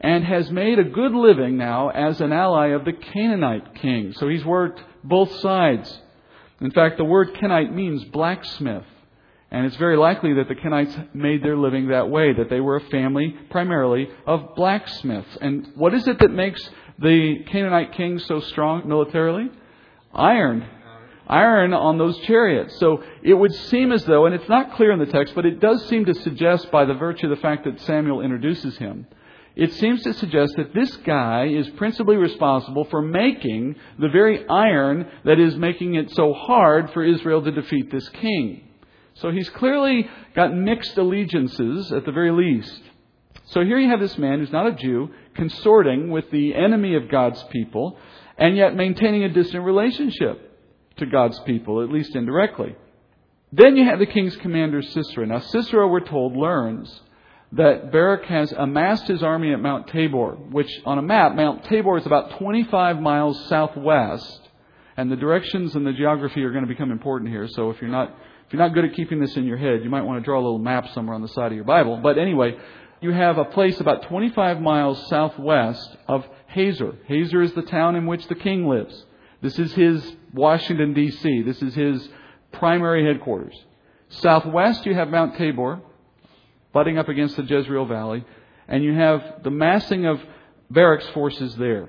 and 0.00 0.24
has 0.24 0.50
made 0.50 0.78
a 0.78 0.84
good 0.84 1.12
living 1.12 1.56
now 1.56 1.88
as 1.88 2.20
an 2.20 2.32
ally 2.32 2.68
of 2.68 2.84
the 2.84 2.92
Canaanite 2.92 3.76
king. 3.76 4.12
So 4.12 4.28
he's 4.28 4.44
worked 4.44 4.82
both 5.02 5.32
sides. 5.40 6.00
In 6.60 6.70
fact, 6.70 6.98
the 6.98 7.04
word 7.04 7.34
Kenite 7.34 7.74
means 7.74 8.04
blacksmith. 8.04 8.84
And 9.50 9.64
it's 9.64 9.76
very 9.76 9.96
likely 9.96 10.34
that 10.34 10.48
the 10.48 10.54
Kenites 10.54 11.14
made 11.14 11.42
their 11.42 11.56
living 11.56 11.88
that 11.88 12.10
way, 12.10 12.34
that 12.34 12.50
they 12.50 12.60
were 12.60 12.76
a 12.76 12.90
family 12.90 13.34
primarily 13.50 14.08
of 14.26 14.54
blacksmiths. 14.54 15.38
And 15.40 15.68
what 15.74 15.94
is 15.94 16.06
it 16.06 16.18
that 16.18 16.30
makes 16.30 16.68
the 16.98 17.44
Canaanite 17.46 17.92
kings 17.92 18.24
so 18.26 18.40
strong 18.40 18.88
militarily? 18.88 19.50
Iron. 20.12 20.66
Iron 21.26 21.74
on 21.74 21.98
those 21.98 22.18
chariots. 22.20 22.78
So 22.78 23.04
it 23.22 23.34
would 23.34 23.52
seem 23.52 23.92
as 23.92 24.04
though, 24.04 24.26
and 24.26 24.34
it's 24.34 24.48
not 24.48 24.74
clear 24.74 24.92
in 24.92 24.98
the 24.98 25.06
text, 25.06 25.34
but 25.34 25.44
it 25.44 25.60
does 25.60 25.86
seem 25.88 26.06
to 26.06 26.14
suggest 26.14 26.70
by 26.70 26.86
the 26.86 26.94
virtue 26.94 27.26
of 27.26 27.36
the 27.36 27.42
fact 27.42 27.64
that 27.64 27.80
Samuel 27.82 28.22
introduces 28.22 28.78
him, 28.78 29.06
it 29.54 29.72
seems 29.74 30.04
to 30.04 30.14
suggest 30.14 30.54
that 30.56 30.72
this 30.72 30.96
guy 30.98 31.48
is 31.48 31.68
principally 31.70 32.16
responsible 32.16 32.84
for 32.84 33.02
making 33.02 33.74
the 33.98 34.08
very 34.08 34.48
iron 34.48 35.10
that 35.24 35.40
is 35.40 35.56
making 35.56 35.96
it 35.96 36.10
so 36.12 36.32
hard 36.32 36.90
for 36.92 37.04
Israel 37.04 37.42
to 37.42 37.50
defeat 37.50 37.90
this 37.90 38.08
king. 38.10 38.68
So 39.14 39.32
he's 39.32 39.50
clearly 39.50 40.08
got 40.36 40.54
mixed 40.54 40.96
allegiances 40.96 41.92
at 41.92 42.06
the 42.06 42.12
very 42.12 42.30
least. 42.30 42.80
So 43.46 43.64
here 43.64 43.78
you 43.78 43.88
have 43.88 43.98
this 43.98 44.16
man 44.16 44.38
who's 44.38 44.52
not 44.52 44.68
a 44.68 44.72
Jew 44.72 45.10
consorting 45.38 46.10
with 46.10 46.30
the 46.30 46.54
enemy 46.54 46.96
of 46.96 47.08
God's 47.08 47.42
people 47.44 47.96
and 48.36 48.56
yet 48.56 48.74
maintaining 48.74 49.24
a 49.24 49.28
distant 49.28 49.64
relationship 49.64 50.44
to 50.96 51.06
God's 51.06 51.38
people, 51.40 51.82
at 51.82 51.90
least 51.90 52.14
indirectly. 52.14 52.76
Then 53.52 53.76
you 53.76 53.84
have 53.84 53.98
the 53.98 54.06
king's 54.06 54.36
commander, 54.36 54.82
Sisera. 54.82 55.26
Now, 55.26 55.38
Sisera, 55.38 55.88
we're 55.88 56.00
told, 56.00 56.36
learns 56.36 57.00
that 57.52 57.90
Barak 57.90 58.24
has 58.26 58.52
amassed 58.52 59.06
his 59.06 59.22
army 59.22 59.52
at 59.52 59.60
Mount 59.60 59.88
Tabor, 59.88 60.32
which 60.50 60.70
on 60.84 60.98
a 60.98 61.02
map, 61.02 61.34
Mount 61.34 61.64
Tabor 61.64 61.96
is 61.96 62.04
about 62.04 62.38
25 62.38 63.00
miles 63.00 63.48
southwest. 63.48 64.40
And 64.98 65.10
the 65.10 65.16
directions 65.16 65.76
and 65.76 65.86
the 65.86 65.92
geography 65.92 66.42
are 66.42 66.50
going 66.50 66.64
to 66.64 66.68
become 66.68 66.90
important 66.90 67.30
here. 67.30 67.46
So 67.48 67.70
if 67.70 67.80
you're 67.80 67.90
not 67.90 68.14
if 68.48 68.54
you're 68.54 68.62
not 68.62 68.72
good 68.72 68.86
at 68.86 68.94
keeping 68.94 69.20
this 69.20 69.36
in 69.36 69.44
your 69.44 69.58
head, 69.58 69.84
you 69.84 69.90
might 69.90 70.00
want 70.00 70.22
to 70.22 70.24
draw 70.24 70.40
a 70.40 70.42
little 70.42 70.58
map 70.58 70.88
somewhere 70.94 71.14
on 71.14 71.20
the 71.20 71.28
side 71.28 71.48
of 71.48 71.52
your 71.52 71.64
Bible. 71.64 72.00
But 72.02 72.16
anyway, 72.16 72.56
you 73.00 73.12
have 73.12 73.38
a 73.38 73.44
place 73.44 73.80
about 73.80 74.02
25 74.04 74.60
miles 74.60 75.08
southwest 75.08 75.96
of 76.06 76.26
Hazor. 76.48 76.96
Hazor 77.06 77.42
is 77.42 77.52
the 77.54 77.62
town 77.62 77.94
in 77.94 78.06
which 78.06 78.26
the 78.28 78.34
king 78.34 78.66
lives. 78.66 79.04
This 79.40 79.58
is 79.58 79.72
his 79.72 80.16
Washington, 80.34 80.94
D.C., 80.94 81.42
this 81.42 81.62
is 81.62 81.74
his 81.74 82.08
primary 82.52 83.04
headquarters. 83.06 83.54
Southwest, 84.08 84.84
you 84.84 84.94
have 84.94 85.08
Mount 85.08 85.36
Tabor, 85.36 85.80
butting 86.72 86.98
up 86.98 87.08
against 87.08 87.36
the 87.36 87.42
Jezreel 87.42 87.86
Valley, 87.86 88.24
and 88.66 88.82
you 88.82 88.94
have 88.94 89.42
the 89.44 89.50
massing 89.50 90.06
of 90.06 90.20
Barak's 90.70 91.08
forces 91.10 91.54
there. 91.56 91.88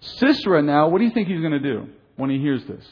Sisera 0.00 0.62
now, 0.62 0.88
what 0.88 0.98
do 0.98 1.04
you 1.04 1.10
think 1.10 1.28
he's 1.28 1.40
going 1.40 1.52
to 1.52 1.58
do 1.58 1.88
when 2.16 2.30
he 2.30 2.38
hears 2.38 2.64
this? 2.64 2.84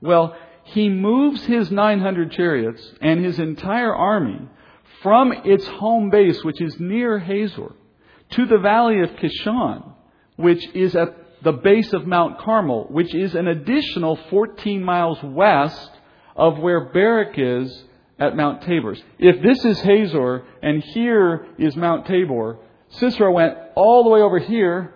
Well, 0.00 0.36
he 0.64 0.88
moves 0.88 1.44
his 1.44 1.70
900 1.70 2.32
chariots 2.32 2.82
and 3.00 3.24
his 3.24 3.38
entire 3.38 3.94
army 3.94 4.48
from 5.04 5.32
its 5.44 5.66
home 5.66 6.08
base, 6.08 6.42
which 6.42 6.62
is 6.62 6.80
near 6.80 7.18
Hazor, 7.18 7.72
to 8.30 8.46
the 8.46 8.56
valley 8.56 9.02
of 9.02 9.10
Kishon, 9.10 9.92
which 10.36 10.66
is 10.74 10.96
at 10.96 11.42
the 11.42 11.52
base 11.52 11.92
of 11.92 12.06
Mount 12.06 12.38
Carmel, 12.38 12.86
which 12.88 13.14
is 13.14 13.34
an 13.34 13.46
additional 13.46 14.16
14 14.30 14.82
miles 14.82 15.22
west 15.22 15.90
of 16.34 16.58
where 16.58 16.86
Barak 16.86 17.34
is 17.36 17.84
at 18.18 18.34
Mount 18.34 18.62
Tabor. 18.62 18.96
If 19.18 19.42
this 19.42 19.62
is 19.66 19.78
Hazor 19.82 20.44
and 20.62 20.82
here 20.82 21.48
is 21.58 21.76
Mount 21.76 22.06
Tabor, 22.06 22.56
Sisera 22.88 23.30
went 23.30 23.58
all 23.76 24.04
the 24.04 24.10
way 24.10 24.20
over 24.20 24.38
here 24.38 24.93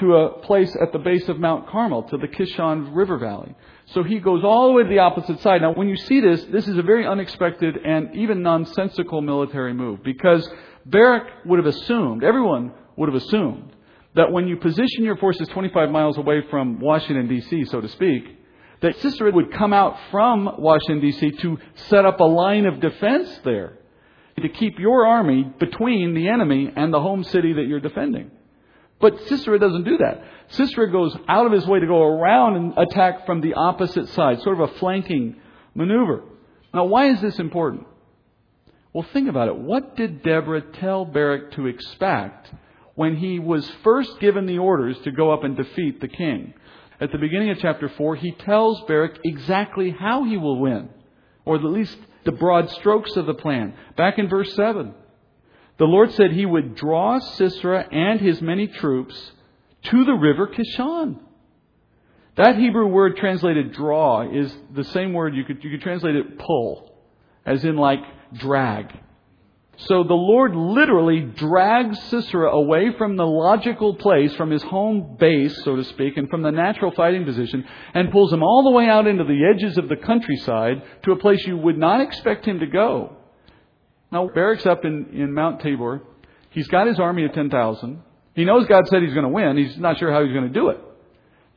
to 0.00 0.16
a 0.16 0.38
place 0.40 0.74
at 0.80 0.92
the 0.92 0.98
base 0.98 1.28
of 1.28 1.38
Mount 1.38 1.68
Carmel, 1.68 2.04
to 2.04 2.16
the 2.16 2.28
Kishon 2.28 2.94
River 2.94 3.18
Valley. 3.18 3.54
So 3.86 4.02
he 4.02 4.18
goes 4.18 4.44
all 4.44 4.68
the 4.68 4.72
way 4.74 4.82
to 4.82 4.88
the 4.88 4.98
opposite 4.98 5.40
side. 5.40 5.62
Now, 5.62 5.72
when 5.72 5.88
you 5.88 5.96
see 5.96 6.20
this, 6.20 6.44
this 6.44 6.66
is 6.68 6.76
a 6.76 6.82
very 6.82 7.06
unexpected 7.06 7.76
and 7.76 8.14
even 8.14 8.42
nonsensical 8.42 9.20
military 9.22 9.74
move 9.74 10.02
because 10.02 10.48
Barak 10.84 11.46
would 11.46 11.58
have 11.58 11.66
assumed, 11.66 12.24
everyone 12.24 12.72
would 12.96 13.08
have 13.08 13.22
assumed, 13.22 13.72
that 14.14 14.32
when 14.32 14.48
you 14.48 14.56
position 14.56 15.04
your 15.04 15.16
forces 15.16 15.46
25 15.48 15.90
miles 15.90 16.16
away 16.16 16.42
from 16.50 16.80
Washington, 16.80 17.28
D.C., 17.28 17.66
so 17.66 17.80
to 17.80 17.88
speak, 17.88 18.24
that 18.80 18.96
Sisera 18.96 19.30
would 19.30 19.52
come 19.52 19.72
out 19.72 19.96
from 20.10 20.50
Washington, 20.58 21.00
D.C. 21.00 21.30
to 21.42 21.58
set 21.88 22.04
up 22.04 22.20
a 22.20 22.24
line 22.24 22.66
of 22.66 22.80
defense 22.80 23.40
there 23.44 23.78
to 24.40 24.48
keep 24.48 24.78
your 24.78 25.06
army 25.06 25.50
between 25.58 26.14
the 26.14 26.28
enemy 26.28 26.70
and 26.74 26.92
the 26.92 27.00
home 27.00 27.24
city 27.24 27.54
that 27.54 27.66
you're 27.66 27.80
defending. 27.80 28.30
But 29.00 29.20
Sisera 29.28 29.58
doesn't 29.58 29.84
do 29.84 29.98
that. 29.98 30.24
Sisera 30.48 30.90
goes 30.90 31.16
out 31.28 31.46
of 31.46 31.52
his 31.52 31.66
way 31.66 31.80
to 31.80 31.86
go 31.86 32.02
around 32.02 32.56
and 32.56 32.78
attack 32.78 33.26
from 33.26 33.40
the 33.40 33.54
opposite 33.54 34.08
side, 34.10 34.40
sort 34.42 34.60
of 34.60 34.70
a 34.70 34.78
flanking 34.78 35.36
maneuver. 35.74 36.22
Now, 36.72 36.84
why 36.84 37.10
is 37.10 37.20
this 37.20 37.38
important? 37.38 37.86
Well, 38.92 39.06
think 39.12 39.28
about 39.28 39.48
it. 39.48 39.56
What 39.56 39.96
did 39.96 40.22
Deborah 40.22 40.62
tell 40.62 41.04
Barak 41.04 41.52
to 41.52 41.66
expect 41.66 42.50
when 42.94 43.16
he 43.16 43.38
was 43.38 43.68
first 43.84 44.18
given 44.20 44.46
the 44.46 44.58
orders 44.58 44.96
to 45.00 45.10
go 45.10 45.30
up 45.32 45.44
and 45.44 45.56
defeat 45.56 46.00
the 46.00 46.08
king? 46.08 46.54
At 46.98 47.12
the 47.12 47.18
beginning 47.18 47.50
of 47.50 47.58
chapter 47.58 47.90
4, 47.90 48.16
he 48.16 48.32
tells 48.32 48.80
Barak 48.88 49.18
exactly 49.22 49.90
how 49.90 50.24
he 50.24 50.38
will 50.38 50.58
win, 50.58 50.88
or 51.44 51.56
at 51.56 51.64
least 51.64 51.98
the 52.24 52.32
broad 52.32 52.70
strokes 52.70 53.14
of 53.16 53.26
the 53.26 53.34
plan. 53.34 53.74
Back 53.96 54.18
in 54.18 54.28
verse 54.28 54.54
7. 54.54 54.94
The 55.78 55.84
Lord 55.84 56.12
said 56.12 56.32
he 56.32 56.46
would 56.46 56.74
draw 56.74 57.18
Sisera 57.18 57.86
and 57.90 58.20
his 58.20 58.40
many 58.40 58.66
troops 58.66 59.32
to 59.84 60.04
the 60.04 60.14
river 60.14 60.46
Kishon. 60.46 61.20
That 62.36 62.56
Hebrew 62.56 62.86
word 62.86 63.16
translated 63.16 63.72
draw 63.72 64.22
is 64.30 64.54
the 64.74 64.84
same 64.84 65.12
word 65.12 65.34
you 65.34 65.44
could, 65.44 65.62
you 65.62 65.70
could 65.70 65.82
translate 65.82 66.16
it 66.16 66.38
pull, 66.38 66.94
as 67.44 67.64
in 67.64 67.76
like 67.76 68.00
drag. 68.34 68.92
So 69.78 70.02
the 70.04 70.14
Lord 70.14 70.54
literally 70.56 71.20
drags 71.20 72.02
Sisera 72.04 72.50
away 72.50 72.92
from 72.96 73.16
the 73.16 73.26
logical 73.26 73.94
place, 73.94 74.34
from 74.34 74.50
his 74.50 74.62
home 74.62 75.16
base, 75.18 75.54
so 75.64 75.76
to 75.76 75.84
speak, 75.84 76.16
and 76.16 76.30
from 76.30 76.42
the 76.42 76.50
natural 76.50 76.92
fighting 76.92 77.26
position, 77.26 77.64
and 77.92 78.10
pulls 78.10 78.32
him 78.32 78.42
all 78.42 78.64
the 78.64 78.70
way 78.70 78.88
out 78.88 79.06
into 79.06 79.24
the 79.24 79.44
edges 79.44 79.76
of 79.76 79.90
the 79.90 79.96
countryside 79.96 80.82
to 81.04 81.12
a 81.12 81.18
place 81.18 81.46
you 81.46 81.58
would 81.58 81.76
not 81.76 82.00
expect 82.00 82.46
him 82.46 82.60
to 82.60 82.66
go. 82.66 83.16
Now, 84.10 84.28
Barak's 84.28 84.66
up 84.66 84.84
in, 84.84 85.10
in 85.12 85.32
Mount 85.34 85.60
Tabor. 85.60 86.02
He's 86.50 86.68
got 86.68 86.86
his 86.86 87.00
army 87.00 87.24
of 87.24 87.32
10,000. 87.32 88.02
He 88.34 88.44
knows 88.44 88.66
God 88.66 88.86
said 88.88 89.02
he's 89.02 89.14
going 89.14 89.24
to 89.24 89.30
win. 89.30 89.56
He's 89.56 89.76
not 89.78 89.98
sure 89.98 90.12
how 90.12 90.22
he's 90.22 90.32
going 90.32 90.46
to 90.46 90.52
do 90.52 90.68
it. 90.68 90.80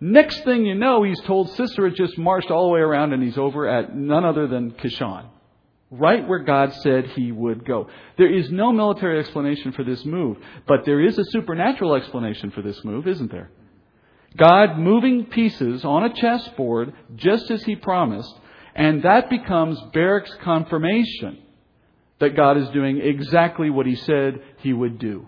Next 0.02 0.44
thing 0.46 0.66
you 0.66 0.76
know, 0.76 1.04
he's 1.04 1.20
told 1.22 1.50
Sisera 1.52 1.92
just 1.92 2.18
marched 2.18 2.50
all 2.50 2.68
the 2.68 2.74
way 2.74 2.80
around 2.80 3.12
and 3.12 3.22
he's 3.22 3.38
over 3.38 3.68
at 3.68 3.96
none 3.96 4.24
other 4.24 4.48
than 4.48 4.72
Kishon. 4.72 5.26
Right 5.92 6.26
where 6.28 6.40
God 6.40 6.74
said 6.76 7.08
he 7.08 7.32
would 7.32 7.66
go. 7.66 7.90
There 8.18 8.32
is 8.32 8.50
no 8.50 8.72
military 8.72 9.20
explanation 9.20 9.74
for 9.74 9.84
this 9.84 10.06
move, 10.06 10.38
but 10.68 10.86
there 10.86 11.02
is 11.02 11.18
a 11.18 11.26
supernatural 11.26 11.96
explanation 11.96 12.52
for 12.52 12.62
this 12.62 12.82
move, 12.86 13.08
isn't 13.08 13.32
there? 13.32 13.52
God 14.38 14.78
moving 14.78 15.26
pieces 15.26 15.84
on 15.84 16.04
a 16.04 16.14
chessboard 16.14 16.94
just 17.16 17.50
as 17.50 17.64
he 17.64 17.76
promised, 17.76 18.34
and 18.76 19.02
that 19.04 19.30
becomes 19.30 19.80
Barak's 19.94 20.34
confirmation 20.44 21.40
that 22.20 22.36
God 22.36 22.58
is 22.58 22.70
doing 22.70 23.00
exactly 23.02 23.70
what 23.70 23.86
He 23.86 23.96
said 23.96 24.42
He 24.58 24.74
would 24.74 25.00
do. 25.00 25.28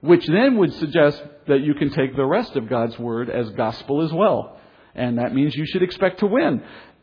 Which 0.00 0.26
then 0.26 0.56
would 0.56 0.72
suggest 0.74 1.22
that 1.46 1.60
you 1.60 1.74
can 1.74 1.90
take 1.90 2.16
the 2.16 2.24
rest 2.24 2.56
of 2.56 2.68
God's 2.68 2.98
Word 2.98 3.28
as 3.28 3.50
gospel 3.50 4.02
as 4.02 4.12
well. 4.12 4.58
And 4.94 5.18
that 5.18 5.34
means 5.34 5.54
you 5.54 5.66
should 5.66 5.82
expect 5.82 6.20
to 6.20 6.26
win. 6.26 6.62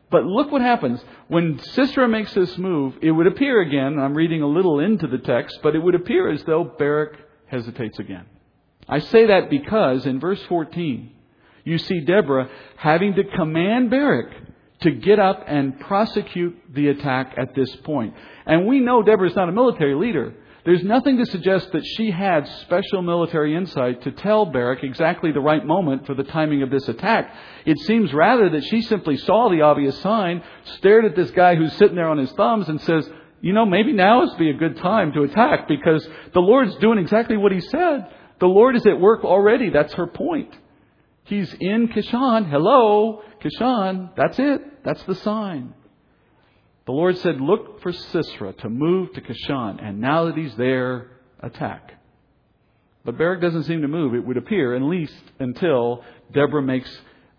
But 0.10 0.24
look 0.24 0.52
what 0.52 0.62
happens. 0.62 1.04
When 1.28 1.60
Sisera 1.60 2.08
makes 2.08 2.34
this 2.34 2.58
move, 2.58 2.96
it 3.02 3.12
would 3.12 3.28
appear 3.28 3.62
again, 3.62 4.00
I'm 4.00 4.16
reading 4.16 4.42
a 4.42 4.48
little 4.48 4.80
into 4.80 5.08
the 5.08 5.18
text, 5.18 5.60
but 5.62 5.76
it 5.76 5.80
would 5.80 5.96
appear 5.96 6.32
as 6.32 6.44
though 6.46 6.64
Barak 6.64 7.18
hesitates 7.48 8.00
again. 8.00 8.26
I 8.88 9.00
say 9.00 9.28
that 9.28 9.50
because 9.50 10.06
in 10.06 10.20
verse 10.20 10.42
14, 10.48 11.12
you 11.66 11.78
see 11.78 12.00
Deborah 12.00 12.50
having 12.78 13.16
to 13.16 13.24
command 13.26 13.90
Barak 13.90 14.32
to 14.82 14.92
get 14.92 15.20
up 15.20 15.44
and 15.48 15.80
prosecute 15.80 16.56
the 16.74 16.90
attack 16.90 17.34
at 17.38 17.56
this 17.56 17.76
point. 17.78 18.14
And 18.46 18.68
we 18.68 18.80
know 18.80 19.02
Deborah's 19.02 19.36
not 19.36 19.50
a 19.50 19.52
military 19.52 19.96
leader. 19.96 20.34
There's 20.66 20.84
nothing 20.84 21.18
to 21.18 21.26
suggest 21.26 21.72
that 21.72 21.86
she 21.86 22.12
had 22.12 22.46
special 22.64 23.02
military 23.02 23.56
insight 23.56 24.02
to 24.04 24.12
tell 24.12 24.46
Barak 24.46 24.84
exactly 24.84 25.32
the 25.32 25.40
right 25.40 25.66
moment 25.66 26.06
for 26.06 26.14
the 26.14 26.26
timing 26.26 26.62
of 26.62 26.70
this 26.70 26.90
attack. 26.90 27.34
It 27.66 27.80
seems 27.80 28.14
rather 28.14 28.50
that 28.50 28.66
she 28.66 28.82
simply 28.82 29.16
saw 29.16 29.50
the 29.50 29.62
obvious 29.62 29.98
sign, 30.02 30.44
stared 30.76 31.06
at 31.06 31.16
this 31.16 31.32
guy 31.32 31.56
who's 31.56 31.72
sitting 31.78 31.96
there 31.96 32.10
on 32.10 32.18
his 32.18 32.34
thumbs, 32.34 32.68
and 32.68 32.82
says, 32.82 33.10
You 33.40 33.54
know, 33.54 33.66
maybe 33.66 33.94
now 33.94 34.24
is 34.24 34.34
be 34.34 34.50
a 34.50 34.56
good 34.56 34.76
time 34.78 35.14
to 35.14 35.24
attack 35.24 35.70
because 35.70 36.06
the 36.34 36.42
Lord's 36.42 36.76
doing 36.76 37.00
exactly 37.00 37.38
what 37.38 37.54
he 37.54 37.62
said. 37.62 38.10
The 38.40 38.48
Lord 38.48 38.76
is 38.76 38.86
at 38.86 39.00
work 39.00 39.24
already. 39.24 39.70
That's 39.70 39.94
her 39.94 40.08
point. 40.08 40.54
He's 41.28 41.54
in 41.60 41.90
Kishon. 41.90 42.50
Hello, 42.50 43.22
Kishon. 43.42 44.16
That's 44.16 44.40
it. 44.40 44.84
That's 44.84 45.04
the 45.04 45.16
sign. 45.16 45.74
The 46.86 46.94
Lord 46.94 47.18
said, 47.18 47.42
Look 47.42 47.82
for 47.82 47.92
Sisera 47.92 48.54
to 48.54 48.70
move 48.70 49.14
to 49.14 49.22
Kishon, 49.22 49.86
and 49.86 50.00
now 50.00 50.26
that 50.26 50.38
he's 50.38 50.56
there, 50.56 51.12
attack. 51.42 51.94
But 53.04 53.18
Barak 53.18 53.42
doesn't 53.42 53.64
seem 53.64 53.82
to 53.82 53.90
move, 53.90 54.16
it 54.16 54.26
would 54.26 54.38
appear, 54.38 54.74
at 54.74 54.82
least 54.82 55.22
until 55.40 56.04
Deborah 56.32 56.62
makes 56.62 56.90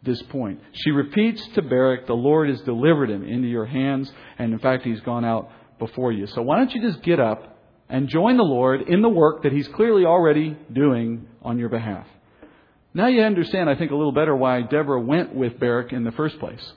this 0.02 0.20
point. 0.24 0.60
She 0.72 0.90
repeats 0.90 1.46
to 1.54 1.62
Barak, 1.62 2.06
The 2.06 2.12
Lord 2.12 2.50
has 2.50 2.60
delivered 2.62 3.10
him 3.10 3.24
into 3.24 3.48
your 3.48 3.66
hands, 3.66 4.12
and 4.38 4.52
in 4.52 4.58
fact, 4.58 4.84
he's 4.84 5.00
gone 5.00 5.24
out 5.24 5.50
before 5.78 6.12
you. 6.12 6.26
So 6.26 6.42
why 6.42 6.58
don't 6.58 6.72
you 6.72 6.82
just 6.82 7.02
get 7.02 7.18
up 7.18 7.58
and 7.88 8.06
join 8.06 8.36
the 8.36 8.42
Lord 8.42 8.82
in 8.82 9.00
the 9.00 9.08
work 9.08 9.44
that 9.44 9.52
he's 9.52 9.68
clearly 9.68 10.04
already 10.04 10.58
doing 10.70 11.26
on 11.40 11.58
your 11.58 11.70
behalf? 11.70 12.06
Now 12.94 13.08
you 13.08 13.22
understand, 13.22 13.68
I 13.68 13.74
think, 13.74 13.90
a 13.90 13.96
little 13.96 14.12
better 14.12 14.34
why 14.34 14.62
Deborah 14.62 15.00
went 15.00 15.34
with 15.34 15.60
Barak 15.60 15.92
in 15.92 16.04
the 16.04 16.12
first 16.12 16.38
place. 16.38 16.72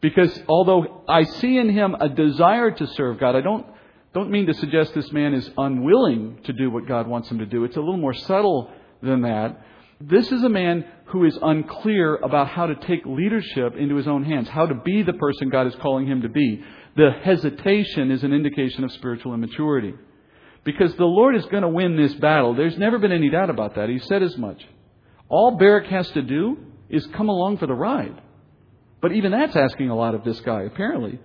Because 0.00 0.36
although 0.48 1.02
I 1.08 1.24
see 1.24 1.58
in 1.58 1.70
him 1.70 1.94
a 1.98 2.08
desire 2.08 2.70
to 2.70 2.86
serve 2.88 3.20
God, 3.20 3.36
I 3.36 3.40
don't, 3.40 3.66
don't 4.14 4.30
mean 4.30 4.46
to 4.46 4.54
suggest 4.54 4.94
this 4.94 5.12
man 5.12 5.34
is 5.34 5.48
unwilling 5.56 6.40
to 6.44 6.52
do 6.52 6.70
what 6.70 6.86
God 6.86 7.06
wants 7.06 7.30
him 7.30 7.38
to 7.38 7.46
do. 7.46 7.64
It's 7.64 7.76
a 7.76 7.80
little 7.80 7.96
more 7.96 8.14
subtle 8.14 8.70
than 9.02 9.22
that. 9.22 9.60
This 10.00 10.30
is 10.32 10.42
a 10.42 10.48
man 10.48 10.84
who 11.06 11.24
is 11.24 11.38
unclear 11.40 12.16
about 12.16 12.48
how 12.48 12.66
to 12.66 12.74
take 12.74 13.06
leadership 13.06 13.76
into 13.76 13.94
his 13.94 14.08
own 14.08 14.24
hands, 14.24 14.48
how 14.48 14.66
to 14.66 14.74
be 14.74 15.02
the 15.02 15.12
person 15.12 15.48
God 15.48 15.68
is 15.68 15.74
calling 15.76 16.06
him 16.06 16.22
to 16.22 16.28
be. 16.28 16.64
The 16.96 17.10
hesitation 17.22 18.10
is 18.10 18.24
an 18.24 18.32
indication 18.32 18.82
of 18.82 18.92
spiritual 18.92 19.34
immaturity. 19.34 19.94
Because 20.64 20.94
the 20.96 21.04
Lord 21.04 21.36
is 21.36 21.44
going 21.46 21.62
to 21.62 21.68
win 21.68 21.96
this 21.96 22.14
battle. 22.14 22.54
There's 22.54 22.78
never 22.78 22.98
been 22.98 23.12
any 23.12 23.30
doubt 23.30 23.50
about 23.50 23.76
that. 23.76 23.88
He 23.88 23.98
said 24.00 24.22
as 24.22 24.36
much. 24.36 24.62
All 25.32 25.52
Barak 25.52 25.86
has 25.86 26.10
to 26.10 26.20
do 26.20 26.58
is 26.90 27.06
come 27.14 27.30
along 27.30 27.56
for 27.56 27.66
the 27.66 27.74
ride. 27.74 28.20
But 29.00 29.12
even 29.12 29.32
that's 29.32 29.56
asking 29.56 29.88
a 29.88 29.96
lot 29.96 30.14
of 30.14 30.24
this 30.24 30.38
guy, 30.40 30.64
apparently. 30.64 31.18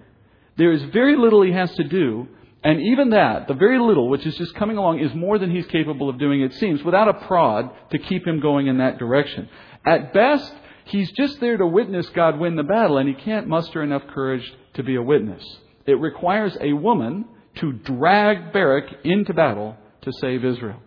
There 0.55 0.71
is 0.71 0.81
very 0.93 1.17
little 1.17 1.41
he 1.43 1.51
has 1.51 1.75
to 1.75 1.83
do, 1.83 2.25
and 2.63 2.79
even 2.79 3.09
that, 3.09 3.49
the 3.49 3.53
very 3.53 3.77
little, 3.77 4.07
which 4.07 4.25
is 4.25 4.33
just 4.37 4.55
coming 4.55 4.77
along, 4.77 4.99
is 4.99 5.13
more 5.13 5.37
than 5.37 5.51
he's 5.51 5.67
capable 5.67 6.09
of 6.09 6.17
doing, 6.17 6.41
it 6.41 6.53
seems, 6.53 6.81
without 6.85 7.09
a 7.09 7.25
prod 7.27 7.69
to 7.91 7.99
keep 7.99 8.25
him 8.25 8.39
going 8.39 8.67
in 8.67 8.77
that 8.77 8.97
direction. 8.97 9.49
At 9.85 10.13
best, 10.13 10.53
he's 10.85 11.11
just 11.11 11.41
there 11.41 11.57
to 11.57 11.67
witness 11.67 12.07
God 12.15 12.39
win 12.39 12.55
the 12.55 12.63
battle, 12.63 12.99
and 12.99 13.09
he 13.09 13.13
can't 13.13 13.49
muster 13.49 13.83
enough 13.83 14.03
courage 14.07 14.53
to 14.75 14.83
be 14.83 14.95
a 14.95 15.01
witness. 15.01 15.43
It 15.85 15.99
requires 15.99 16.57
a 16.61 16.71
woman 16.71 17.25
to 17.55 17.73
drag 17.73 18.53
Barak 18.53 18.85
into 19.03 19.33
battle 19.33 19.75
to 20.03 20.13
save 20.21 20.45
Israel. 20.45 20.79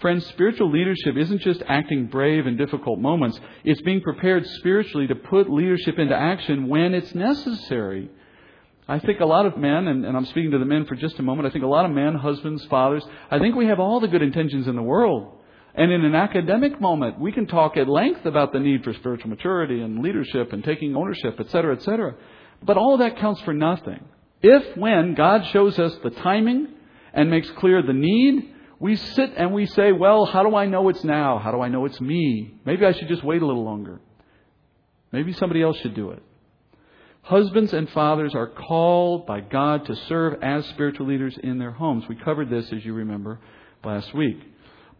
Friends, 0.00 0.24
spiritual 0.26 0.70
leadership 0.70 1.16
isn't 1.16 1.40
just 1.40 1.60
acting 1.66 2.06
brave 2.06 2.46
in 2.46 2.56
difficult 2.56 3.00
moments. 3.00 3.40
It's 3.64 3.80
being 3.80 4.00
prepared 4.00 4.46
spiritually 4.46 5.08
to 5.08 5.16
put 5.16 5.50
leadership 5.50 5.98
into 5.98 6.14
action 6.14 6.68
when 6.68 6.94
it's 6.94 7.14
necessary. 7.16 8.08
I 8.86 9.00
think 9.00 9.18
a 9.18 9.26
lot 9.26 9.44
of 9.44 9.58
men, 9.58 9.88
and, 9.88 10.06
and, 10.06 10.16
I'm 10.16 10.24
speaking 10.26 10.52
to 10.52 10.58
the 10.58 10.64
men 10.64 10.86
for 10.86 10.94
just 10.94 11.18
a 11.18 11.22
moment, 11.22 11.48
I 11.48 11.50
think 11.50 11.64
a 11.64 11.68
lot 11.68 11.84
of 11.84 11.90
men, 11.90 12.14
husbands, 12.14 12.64
fathers, 12.66 13.04
I 13.28 13.40
think 13.40 13.56
we 13.56 13.66
have 13.66 13.80
all 13.80 13.98
the 13.98 14.08
good 14.08 14.22
intentions 14.22 14.68
in 14.68 14.76
the 14.76 14.82
world. 14.82 15.34
And 15.74 15.92
in 15.92 16.04
an 16.04 16.14
academic 16.14 16.80
moment, 16.80 17.20
we 17.20 17.32
can 17.32 17.46
talk 17.46 17.76
at 17.76 17.88
length 17.88 18.24
about 18.24 18.52
the 18.52 18.60
need 18.60 18.84
for 18.84 18.94
spiritual 18.94 19.30
maturity 19.30 19.80
and 19.80 20.02
leadership 20.02 20.52
and 20.52 20.62
taking 20.62 20.96
ownership, 20.96 21.38
etc., 21.40 21.74
etc. 21.76 22.14
But 22.62 22.76
all 22.76 22.94
of 22.94 23.00
that 23.00 23.18
counts 23.18 23.40
for 23.42 23.52
nothing. 23.52 24.04
If, 24.42 24.76
when 24.76 25.14
God 25.14 25.44
shows 25.52 25.78
us 25.78 25.94
the 26.04 26.10
timing 26.10 26.68
and 27.12 27.30
makes 27.30 27.50
clear 27.58 27.82
the 27.82 27.92
need, 27.92 28.54
we 28.80 28.96
sit 28.96 29.32
and 29.36 29.52
we 29.52 29.66
say, 29.66 29.92
well, 29.92 30.24
how 30.24 30.42
do 30.42 30.54
I 30.54 30.66
know 30.66 30.88
it's 30.88 31.02
now? 31.02 31.38
How 31.38 31.50
do 31.50 31.60
I 31.60 31.68
know 31.68 31.84
it's 31.84 32.00
me? 32.00 32.54
Maybe 32.64 32.86
I 32.86 32.92
should 32.92 33.08
just 33.08 33.24
wait 33.24 33.42
a 33.42 33.46
little 33.46 33.64
longer. 33.64 34.00
Maybe 35.10 35.32
somebody 35.32 35.62
else 35.62 35.76
should 35.78 35.94
do 35.94 36.10
it. 36.10 36.22
Husbands 37.22 37.72
and 37.72 37.90
fathers 37.90 38.34
are 38.34 38.46
called 38.46 39.26
by 39.26 39.40
God 39.40 39.86
to 39.86 39.94
serve 40.08 40.42
as 40.42 40.64
spiritual 40.66 41.06
leaders 41.06 41.36
in 41.42 41.58
their 41.58 41.72
homes. 41.72 42.04
We 42.08 42.14
covered 42.14 42.48
this, 42.48 42.72
as 42.72 42.84
you 42.84 42.94
remember, 42.94 43.40
last 43.84 44.14
week. 44.14 44.38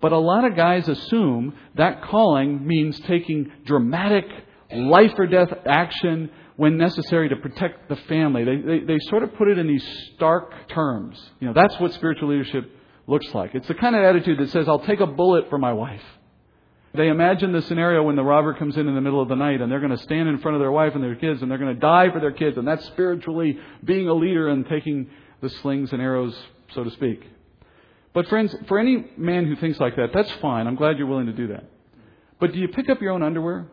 But 0.01 0.13
a 0.13 0.19
lot 0.19 0.45
of 0.45 0.57
guys 0.57 0.89
assume 0.89 1.55
that 1.77 2.03
calling 2.03 2.67
means 2.67 2.99
taking 3.01 3.51
dramatic 3.65 4.25
life 4.73 5.13
or 5.17 5.27
death 5.27 5.53
action 5.67 6.31
when 6.57 6.77
necessary 6.77 7.29
to 7.29 7.37
protect 7.37 7.89
the 7.89 7.97
family. 7.97 8.45
They, 8.45 8.57
they, 8.57 8.81
they 8.85 8.99
sort 9.09 9.23
of 9.23 9.35
put 9.35 9.49
it 9.49 9.59
in 9.59 9.67
these 9.67 9.87
stark 10.15 10.69
terms. 10.69 11.19
You 11.41 11.49
know, 11.49 11.55
that's 11.55 11.79
what 11.81 11.93
spiritual 11.95 12.29
leadership 12.29 12.71
looks 13.09 13.27
like. 13.35 13.55
It's 13.55 13.67
the 13.67 13.75
kind 13.75 13.97
of 13.97 14.05
attitude 14.05 14.39
that 14.39 14.51
says, 14.51 14.69
I'll 14.69 14.79
take 14.79 15.01
a 15.01 15.07
bullet 15.07 15.49
for 15.49 15.59
my 15.59 15.73
wife. 15.73 16.03
They 16.95 17.09
imagine 17.09 17.53
the 17.53 17.63
scenario 17.63 18.03
when 18.03 18.17
the 18.17 18.23
robber 18.23 18.55
comes 18.55 18.77
in 18.77 18.87
in 18.87 18.95
the 18.95 19.01
middle 19.01 19.21
of 19.21 19.29
the 19.29 19.37
night 19.37 19.61
and 19.61 19.71
they're 19.71 19.81
going 19.81 19.97
to 19.97 20.03
stand 20.03 20.29
in 20.29 20.39
front 20.39 20.57
of 20.57 20.61
their 20.61 20.73
wife 20.73 20.95
and 20.95 21.03
their 21.03 21.17
kids 21.17 21.43
and 21.43 21.51
they're 21.51 21.59
going 21.59 21.75
to 21.75 21.81
die 21.81 22.11
for 22.11 22.21
their 22.21 22.33
kids. 22.33 22.57
And 22.57 22.67
that's 22.67 22.85
spiritually 22.87 23.59
being 23.85 24.09
a 24.09 24.15
leader 24.15 24.49
and 24.49 24.67
taking 24.69 25.11
the 25.41 25.49
slings 25.49 25.93
and 25.93 26.01
arrows, 26.01 26.37
so 26.75 26.85
to 26.85 26.91
speak. 26.93 27.23
But 28.15 28.27
friends, 28.29 28.55
for 28.69 28.79
any 28.79 29.07
man 29.17 29.47
who 29.47 29.57
thinks 29.57 29.79
like 29.79 29.97
that, 29.97 30.11
that's 30.13 30.31
fine. 30.41 30.67
I'm 30.67 30.77
glad 30.77 30.99
you're 30.99 31.07
willing 31.07 31.27
to 31.27 31.33
do 31.33 31.49
that. 31.49 31.65
But 32.41 32.53
do 32.53 32.59
you 32.59 32.69
pick 32.69 32.89
up 32.89 33.01
your 33.01 33.13
own 33.13 33.23
underwear? 33.23 33.67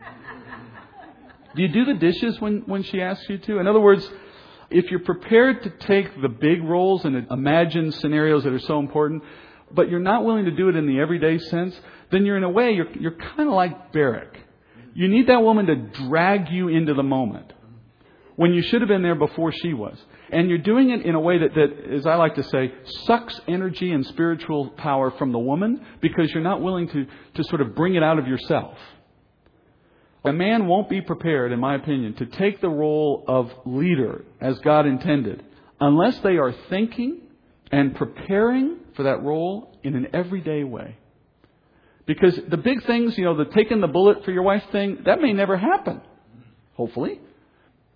Do 1.54 1.62
you 1.62 1.68
do 1.68 1.86
the 1.86 1.94
dishes 1.94 2.40
when, 2.40 2.62
when 2.66 2.82
she 2.84 3.00
asks 3.00 3.28
you 3.28 3.38
to? 3.38 3.58
In 3.58 3.66
other 3.66 3.80
words, 3.80 4.08
if 4.70 4.90
you're 4.90 5.00
prepared 5.00 5.62
to 5.62 5.70
take 5.70 6.20
the 6.20 6.28
big 6.28 6.62
roles 6.62 7.04
and 7.04 7.26
imagine 7.30 7.92
scenarios 7.92 8.44
that 8.44 8.52
are 8.52 8.58
so 8.58 8.78
important, 8.78 9.22
but 9.70 9.88
you're 9.88 10.00
not 10.00 10.24
willing 10.24 10.44
to 10.44 10.50
do 10.50 10.68
it 10.68 10.76
in 10.76 10.86
the 10.86 11.00
everyday 11.00 11.38
sense, 11.38 11.78
then 12.10 12.24
you're 12.26 12.36
in 12.36 12.44
a 12.44 12.50
way, 12.50 12.72
you're, 12.72 12.90
you're 12.98 13.16
kind 13.16 13.48
of 13.48 13.54
like 13.54 13.92
Barak. 13.92 14.36
You 14.94 15.08
need 15.08 15.28
that 15.28 15.42
woman 15.42 15.66
to 15.66 15.76
drag 15.76 16.50
you 16.50 16.68
into 16.68 16.94
the 16.94 17.02
moment 17.02 17.52
when 18.36 18.52
you 18.52 18.62
should 18.62 18.80
have 18.80 18.88
been 18.88 19.02
there 19.02 19.14
before 19.14 19.52
she 19.52 19.72
was. 19.72 19.98
And 20.30 20.48
you're 20.48 20.58
doing 20.58 20.90
it 20.90 21.02
in 21.02 21.14
a 21.14 21.20
way 21.20 21.38
that, 21.38 21.54
that, 21.54 21.94
as 21.94 22.06
I 22.06 22.16
like 22.16 22.34
to 22.36 22.42
say, 22.44 22.72
sucks 23.04 23.40
energy 23.48 23.90
and 23.90 24.06
spiritual 24.06 24.70
power 24.70 25.10
from 25.12 25.32
the 25.32 25.38
woman 25.38 25.84
because 26.00 26.30
you're 26.32 26.42
not 26.42 26.60
willing 26.62 26.88
to, 26.88 27.06
to 27.34 27.44
sort 27.44 27.60
of 27.62 27.74
bring 27.74 27.94
it 27.94 28.02
out 28.02 28.18
of 28.18 28.26
yourself. 28.26 28.76
A 30.28 30.32
man 30.32 30.66
won't 30.66 30.90
be 30.90 31.00
prepared, 31.00 31.52
in 31.52 31.58
my 31.58 31.74
opinion, 31.74 32.14
to 32.16 32.26
take 32.26 32.60
the 32.60 32.68
role 32.68 33.24
of 33.26 33.50
leader 33.64 34.26
as 34.42 34.58
God 34.58 34.86
intended 34.86 35.42
unless 35.80 36.18
they 36.20 36.36
are 36.36 36.54
thinking 36.68 37.22
and 37.72 37.96
preparing 37.96 38.76
for 38.94 39.04
that 39.04 39.22
role 39.22 39.78
in 39.82 39.94
an 39.94 40.08
everyday 40.12 40.64
way. 40.64 40.98
Because 42.04 42.38
the 42.48 42.58
big 42.58 42.84
things, 42.86 43.16
you 43.16 43.24
know, 43.24 43.36
the 43.36 43.46
taking 43.46 43.80
the 43.80 43.86
bullet 43.86 44.24
for 44.24 44.30
your 44.30 44.42
wife 44.42 44.64
thing, 44.70 44.98
that 45.06 45.20
may 45.22 45.32
never 45.32 45.56
happen. 45.56 46.02
Hopefully. 46.74 47.20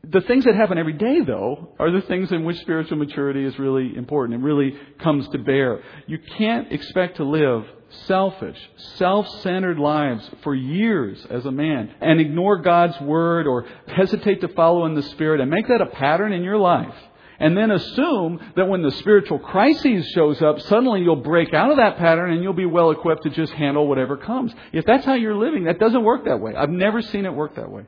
The 0.03 0.23
things 0.23 0.45
that 0.45 0.55
happen 0.55 0.79
every 0.79 0.95
day, 0.95 1.21
though, 1.21 1.69
are 1.79 1.91
the 1.91 2.07
things 2.07 2.33
in 2.33 2.45
which 2.45 2.57
spiritual 2.61 2.97
maturity 2.97 3.45
is 3.45 3.59
really 3.59 3.95
important 3.95 4.37
and 4.37 4.45
really 4.45 4.75
comes 5.03 5.29
to 5.29 5.39
bear. 5.39 5.83
You 6.07 6.19
can't 6.39 6.73
expect 6.73 7.19
to 7.19 7.25
live 7.25 7.65
selfish, 8.07 8.59
self-centered 8.97 9.79
lives 9.79 10.29
for 10.43 10.55
years 10.55 11.25
as 11.31 11.45
a 11.47 11.53
man 11.53 11.95
and 12.01 12.21
ignore 12.21 12.59
God's 12.59 13.01
word 13.01 13.47
or 13.47 13.67
hesitate 13.87 14.41
to 14.41 14.49
follow 14.49 14.87
in 14.87 14.95
the 14.95 15.03
Spirit 15.03 15.41
and 15.41 15.51
make 15.51 15.69
that 15.69 15.81
a 15.81 15.87
pattern 15.87 16.33
in 16.33 16.43
your 16.43 16.59
life. 16.59 16.95
And 17.39 17.57
then 17.57 17.73
assume 17.73 18.41
that 18.55 18.69
when 18.69 18.83
the 18.83 18.93
spiritual 18.93 19.41
crisis 19.41 20.07
shows 20.11 20.41
up, 20.41 20.61
suddenly 20.61 21.01
you'll 21.03 21.17
break 21.17 21.53
out 21.53 21.73
of 21.73 21.79
that 21.79 21.99
pattern 21.99 22.33
and 22.33 22.43
you'll 22.43 22.53
be 22.53 22.67
well 22.67 22.93
equipped 22.93 23.25
to 23.25 23.31
just 23.31 23.53
handle 23.55 23.89
whatever 23.89 24.17
comes. 24.17 24.55
If 24.73 24.85
that's 24.85 25.05
how 25.05 25.15
you're 25.15 25.35
living, 25.35 25.65
that 25.65 25.81
doesn't 25.81 26.05
work 26.05 26.27
that 26.27 26.39
way. 26.41 26.55
I've 26.55 26.71
never 26.71 27.03
seen 27.03 27.27
it 27.27 27.35
work 27.35 27.57
that 27.57 27.69
way. 27.69 27.85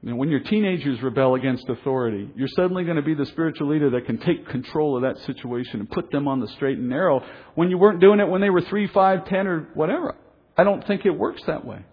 Know, 0.00 0.14
when 0.14 0.28
your 0.28 0.40
teenagers 0.40 1.02
rebel 1.02 1.34
against 1.34 1.68
authority, 1.68 2.30
you're 2.36 2.48
suddenly 2.48 2.84
going 2.84 2.96
to 2.96 3.02
be 3.02 3.14
the 3.14 3.26
spiritual 3.26 3.68
leader 3.68 3.90
that 3.90 4.06
can 4.06 4.18
take 4.18 4.48
control 4.48 4.96
of 4.96 5.02
that 5.02 5.20
situation 5.24 5.80
and 5.80 5.90
put 5.90 6.12
them 6.12 6.28
on 6.28 6.38
the 6.38 6.46
straight 6.48 6.78
and 6.78 6.88
narrow 6.88 7.20
when 7.56 7.68
you 7.68 7.78
weren't 7.78 8.00
doing 8.00 8.20
it 8.20 8.28
when 8.28 8.40
they 8.40 8.50
were 8.50 8.60
three, 8.60 8.86
five, 8.86 9.24
ten, 9.26 9.48
or 9.48 9.68
whatever. 9.74 10.14
I 10.56 10.62
don't 10.62 10.86
think 10.86 11.04
it 11.04 11.10
works 11.10 11.42
that 11.46 11.64
way. 11.64 11.84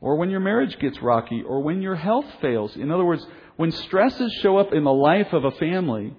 Or 0.00 0.16
when 0.16 0.30
your 0.30 0.40
marriage 0.40 0.78
gets 0.80 1.00
rocky, 1.00 1.42
or 1.42 1.62
when 1.62 1.82
your 1.82 1.94
health 1.94 2.26
fails. 2.40 2.74
In 2.74 2.90
other 2.90 3.04
words, 3.04 3.24
when 3.56 3.70
stresses 3.70 4.32
show 4.42 4.56
up 4.56 4.72
in 4.72 4.82
the 4.82 4.92
life 4.92 5.32
of 5.32 5.44
a 5.44 5.50
family, 5.52 6.14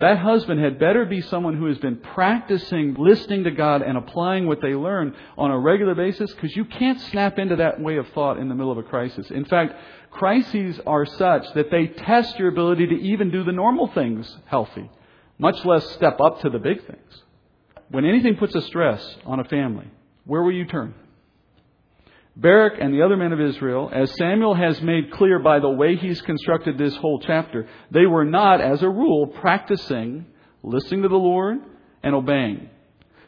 that 0.00 0.18
husband 0.18 0.60
had 0.60 0.78
better 0.78 1.04
be 1.04 1.20
someone 1.20 1.56
who 1.56 1.66
has 1.66 1.78
been 1.78 1.96
practicing 1.96 2.94
listening 2.94 3.44
to 3.44 3.50
God 3.50 3.82
and 3.82 3.98
applying 3.98 4.46
what 4.46 4.60
they 4.62 4.74
learn 4.74 5.14
on 5.36 5.50
a 5.50 5.58
regular 5.58 5.94
basis 5.96 6.32
because 6.32 6.54
you 6.54 6.64
can't 6.64 7.00
snap 7.00 7.38
into 7.38 7.56
that 7.56 7.80
way 7.80 7.96
of 7.96 8.06
thought 8.10 8.38
in 8.38 8.48
the 8.48 8.54
middle 8.54 8.70
of 8.70 8.78
a 8.78 8.84
crisis. 8.84 9.28
In 9.30 9.44
fact, 9.44 9.74
crises 10.10 10.80
are 10.86 11.06
such 11.06 11.52
that 11.54 11.70
they 11.70 11.86
test 11.86 12.38
your 12.38 12.48
ability 12.48 12.86
to 12.86 12.94
even 12.94 13.30
do 13.30 13.44
the 13.44 13.52
normal 13.52 13.88
things 13.88 14.36
healthy, 14.46 14.90
much 15.38 15.64
less 15.64 15.88
step 15.92 16.20
up 16.20 16.40
to 16.40 16.50
the 16.50 16.58
big 16.58 16.86
things. 16.86 17.22
When 17.90 18.04
anything 18.04 18.36
puts 18.36 18.54
a 18.54 18.62
stress 18.62 19.16
on 19.24 19.40
a 19.40 19.44
family, 19.44 19.86
where 20.24 20.42
will 20.42 20.52
you 20.52 20.66
turn? 20.66 20.94
Barak 22.36 22.74
and 22.80 22.94
the 22.94 23.02
other 23.02 23.16
men 23.16 23.32
of 23.32 23.40
Israel, 23.40 23.90
as 23.92 24.14
Samuel 24.16 24.54
has 24.54 24.80
made 24.80 25.10
clear 25.12 25.40
by 25.40 25.58
the 25.58 25.68
way 25.68 25.96
he's 25.96 26.20
constructed 26.22 26.78
this 26.78 26.94
whole 26.96 27.18
chapter, 27.18 27.68
they 27.90 28.06
were 28.06 28.24
not, 28.24 28.60
as 28.60 28.82
a 28.82 28.88
rule, 28.88 29.26
practicing 29.26 30.24
listening 30.62 31.02
to 31.02 31.08
the 31.08 31.16
Lord 31.16 31.58
and 32.02 32.14
obeying. 32.14 32.70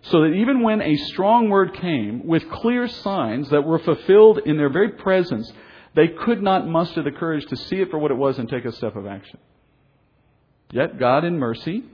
So 0.03 0.23
that 0.23 0.35
even 0.35 0.63
when 0.63 0.81
a 0.81 0.97
strong 0.97 1.49
word 1.49 1.75
came 1.75 2.27
with 2.27 2.49
clear 2.51 2.89
signs 2.89 3.51
that 3.51 3.63
were 3.63 3.81
fulfilled 3.81 4.41
in 4.47 4.57
their 4.57 4.71
very 4.71 4.93
presence, 4.93 5.53
they 5.95 6.09
could 6.09 6.43
not 6.43 6.69
muster 6.69 7.03
the 7.03 7.11
courage 7.11 7.47
to 7.47 7.57
see 7.57 7.77
it 7.77 7.91
for 7.91 7.99
what 7.99 8.11
it 8.11 8.17
was 8.17 8.39
and 8.39 8.49
take 8.49 8.65
a 8.65 8.73
step 8.73 8.97
of 8.97 9.07
action. 9.07 9.39
Yet 10.73 10.99
God, 10.99 11.25
in 11.25 11.39
mercy, 11.39 11.85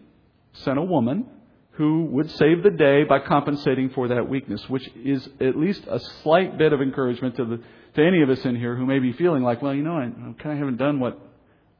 sent 0.52 0.78
a 0.78 0.82
woman 0.82 1.26
who 1.72 2.04
would 2.06 2.30
save 2.32 2.62
the 2.62 2.70
day 2.70 3.04
by 3.04 3.18
compensating 3.18 3.90
for 3.90 4.08
that 4.08 4.28
weakness, 4.28 4.66
which 4.68 4.88
is 5.04 5.28
at 5.40 5.56
least 5.56 5.82
a 5.88 6.00
slight 6.22 6.56
bit 6.56 6.72
of 6.72 6.80
encouragement 6.80 7.36
to, 7.36 7.44
the, 7.44 7.62
to 7.94 8.06
any 8.06 8.22
of 8.22 8.30
us 8.30 8.42
in 8.44 8.56
here 8.56 8.74
who 8.74 8.86
may 8.86 8.98
be 8.98 9.12
feeling 9.12 9.42
like, 9.42 9.60
well, 9.60 9.74
you 9.74 9.82
know, 9.82 9.96
I 9.96 10.10
kind 10.42 10.52
of 10.52 10.58
haven't 10.58 10.78
done 10.78 11.00
what, 11.00 11.18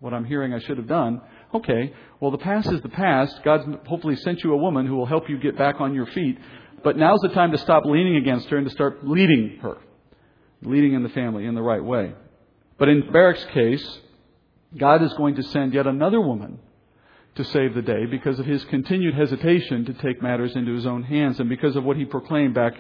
what 0.01 0.13
I'm 0.13 0.25
hearing 0.25 0.53
I 0.53 0.61
should 0.61 0.77
have 0.77 0.87
done. 0.87 1.23
Okay, 1.55 1.95
well, 2.21 2.31
the 2.31 2.39
past 2.39 2.71
is 2.71 2.83
the 2.83 2.91
past. 2.91 3.41
God's 3.43 3.65
hopefully 3.87 4.17
sent 4.17 4.45
you 4.45 4.53
a 4.53 4.57
woman 4.57 4.87
who 4.87 4.97
will 4.97 5.07
help 5.07 5.31
you 5.31 5.39
get 5.39 5.57
back 5.57 5.81
on 5.81 5.95
your 5.95 6.07
feet. 6.07 6.39
But 6.85 6.99
now's 6.99 7.21
the 7.23 7.31
time 7.31 7.53
to 7.53 7.59
stop 7.59 7.85
leaning 7.87 8.17
against 8.17 8.49
her 8.49 8.59
and 8.59 8.67
to 8.67 8.73
start 8.73 9.07
leading 9.07 9.59
her, 9.63 9.79
leading 10.63 10.95
in 10.95 11.03
the 11.03 11.09
family 11.11 11.47
in 11.47 11.55
the 11.55 11.63
right 11.63 11.83
way. 11.83 12.13
But 12.79 12.89
in 12.89 13.11
Barak's 13.13 13.45
case, 13.53 13.99
God 14.77 15.03
is 15.03 15.13
going 15.15 15.37
to 15.37 15.43
send 15.43 15.75
yet 15.75 15.87
another 15.87 16.21
woman 16.21 16.59
to 17.37 17.45
save 17.45 17.75
the 17.75 17.83
day 17.83 18.07
because 18.07 18.39
of 18.39 18.47
his 18.47 18.65
continued 18.67 19.15
hesitation 19.15 19.85
to 19.85 19.93
take 19.95 20.23
matters 20.23 20.57
into 20.57 20.75
his 20.75 20.87
own 20.87 21.03
hands 21.03 21.39
and 21.39 21.49
because 21.49 21.77
of 21.77 21.85
what 21.85 21.97
he 21.97 22.05
proclaimed 22.05 22.55
back 22.55 22.75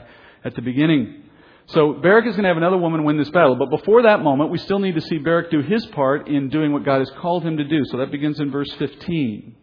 at 0.45 0.55
the 0.55 0.62
beginning. 0.62 1.23
So 1.67 1.95
Barak 1.95 2.27
is 2.27 2.33
going 2.33 2.45
to 2.45 2.49
have 2.49 2.57
another 2.57 2.79
woman 2.79 3.05
win 3.05 3.19
this 3.19 3.31
battle. 3.31 3.57
But 3.57 3.71
before 3.71 4.03
that 4.03 4.23
moment, 4.23 4.51
we 4.51 4.59
still 4.59 4.79
need 4.79 4.95
to 4.95 5.01
see 5.01 5.19
Barak 5.19 5.51
do 5.51 5.61
his 5.61 5.85
part 5.87 6.29
in 6.29 6.49
doing 6.49 6.73
what 6.73 6.85
God 6.85 7.01
has 7.01 7.11
called 7.19 7.45
him 7.45 7.57
to 7.57 7.65
do. 7.65 7.85
So 7.87 7.99
that 7.99 8.11
begins 8.11 8.41
in 8.41 8.51
verse 8.51 8.73
15. 8.75 9.57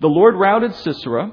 The 0.00 0.08
Lord 0.08 0.34
routed 0.34 0.74
Sisera 0.74 1.32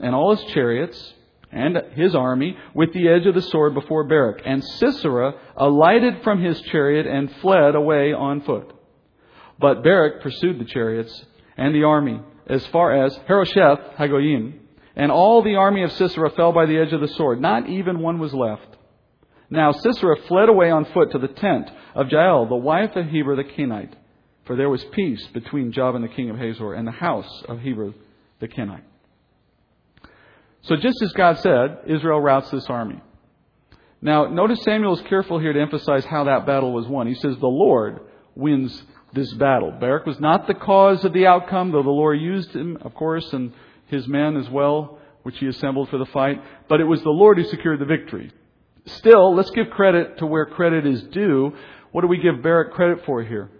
and 0.00 0.14
all 0.14 0.34
his 0.34 0.52
chariots 0.52 1.14
and 1.52 1.76
his 1.94 2.14
army 2.14 2.56
with 2.74 2.92
the 2.92 3.08
edge 3.08 3.26
of 3.26 3.34
the 3.34 3.42
sword 3.42 3.74
before 3.74 4.04
Barak. 4.04 4.42
And 4.44 4.62
Sisera 4.62 5.34
alighted 5.56 6.22
from 6.22 6.42
his 6.42 6.60
chariot 6.62 7.06
and 7.06 7.30
fled 7.36 7.74
away 7.74 8.12
on 8.12 8.42
foot. 8.42 8.72
But 9.58 9.82
Barak 9.82 10.22
pursued 10.22 10.58
the 10.58 10.64
chariots 10.64 11.24
and 11.56 11.74
the 11.74 11.84
army 11.84 12.20
as 12.46 12.66
far 12.68 13.04
as 13.04 13.16
Harosheth 13.28 13.96
Hagoyim, 13.96 14.58
and 14.96 15.12
all 15.12 15.42
the 15.42 15.56
army 15.56 15.82
of 15.84 15.92
Sisera 15.92 16.30
fell 16.30 16.52
by 16.52 16.66
the 16.66 16.78
edge 16.78 16.92
of 16.92 17.00
the 17.00 17.08
sword. 17.08 17.40
Not 17.40 17.68
even 17.68 18.00
one 18.00 18.18
was 18.18 18.34
left. 18.34 18.76
Now 19.50 19.72
Sisera 19.72 20.16
fled 20.28 20.48
away 20.48 20.70
on 20.70 20.84
foot 20.86 21.12
to 21.12 21.18
the 21.18 21.28
tent 21.28 21.70
of 21.94 22.10
Jael, 22.10 22.46
the 22.46 22.56
wife 22.56 22.96
of 22.96 23.06
Heber 23.06 23.36
the 23.36 23.44
Kenite, 23.44 23.94
for 24.44 24.56
there 24.56 24.70
was 24.70 24.84
peace 24.92 25.26
between 25.28 25.72
Jabin 25.72 26.02
the 26.02 26.08
king 26.08 26.30
of 26.30 26.36
Hazor 26.36 26.74
and 26.74 26.86
the 26.86 26.92
house 26.92 27.44
of 27.48 27.60
Heber 27.60 27.92
the 28.40 28.48
Kenite. 28.48 28.84
So 30.62 30.76
just 30.76 31.02
as 31.02 31.12
God 31.12 31.38
said, 31.38 31.78
Israel 31.86 32.20
routs 32.20 32.50
this 32.50 32.66
army. 32.68 33.00
Now, 34.02 34.26
notice 34.26 34.62
Samuel 34.62 34.96
is 34.96 35.06
careful 35.08 35.38
here 35.38 35.52
to 35.52 35.60
emphasize 35.60 36.04
how 36.04 36.24
that 36.24 36.46
battle 36.46 36.72
was 36.72 36.86
won. 36.86 37.06
He 37.06 37.14
says, 37.14 37.36
The 37.38 37.46
Lord 37.46 38.00
wins 38.34 38.82
this 39.12 39.32
battle. 39.34 39.72
Barak 39.72 40.06
was 40.06 40.20
not 40.20 40.46
the 40.46 40.54
cause 40.54 41.04
of 41.04 41.12
the 41.12 41.26
outcome, 41.26 41.72
though 41.72 41.82
the 41.82 41.90
Lord 41.90 42.20
used 42.20 42.50
him, 42.50 42.78
of 42.80 42.94
course, 42.94 43.32
and 43.32 43.52
his 43.86 44.06
men 44.08 44.36
as 44.36 44.48
well, 44.48 44.98
which 45.22 45.38
he 45.38 45.46
assembled 45.46 45.88
for 45.88 45.98
the 45.98 46.06
fight. 46.06 46.42
But 46.68 46.80
it 46.80 46.84
was 46.84 47.02
the 47.02 47.10
Lord 47.10 47.36
who 47.36 47.44
secured 47.44 47.80
the 47.80 47.84
victory. 47.84 48.32
Still, 48.86 49.34
let's 49.34 49.50
give 49.50 49.68
credit 49.70 50.18
to 50.18 50.26
where 50.26 50.46
credit 50.46 50.86
is 50.86 51.02
due. 51.04 51.54
What 51.92 52.02
do 52.02 52.06
we 52.06 52.18
give 52.18 52.42
Barak 52.42 52.72
credit 52.72 53.04
for 53.04 53.22
here? 53.22 53.50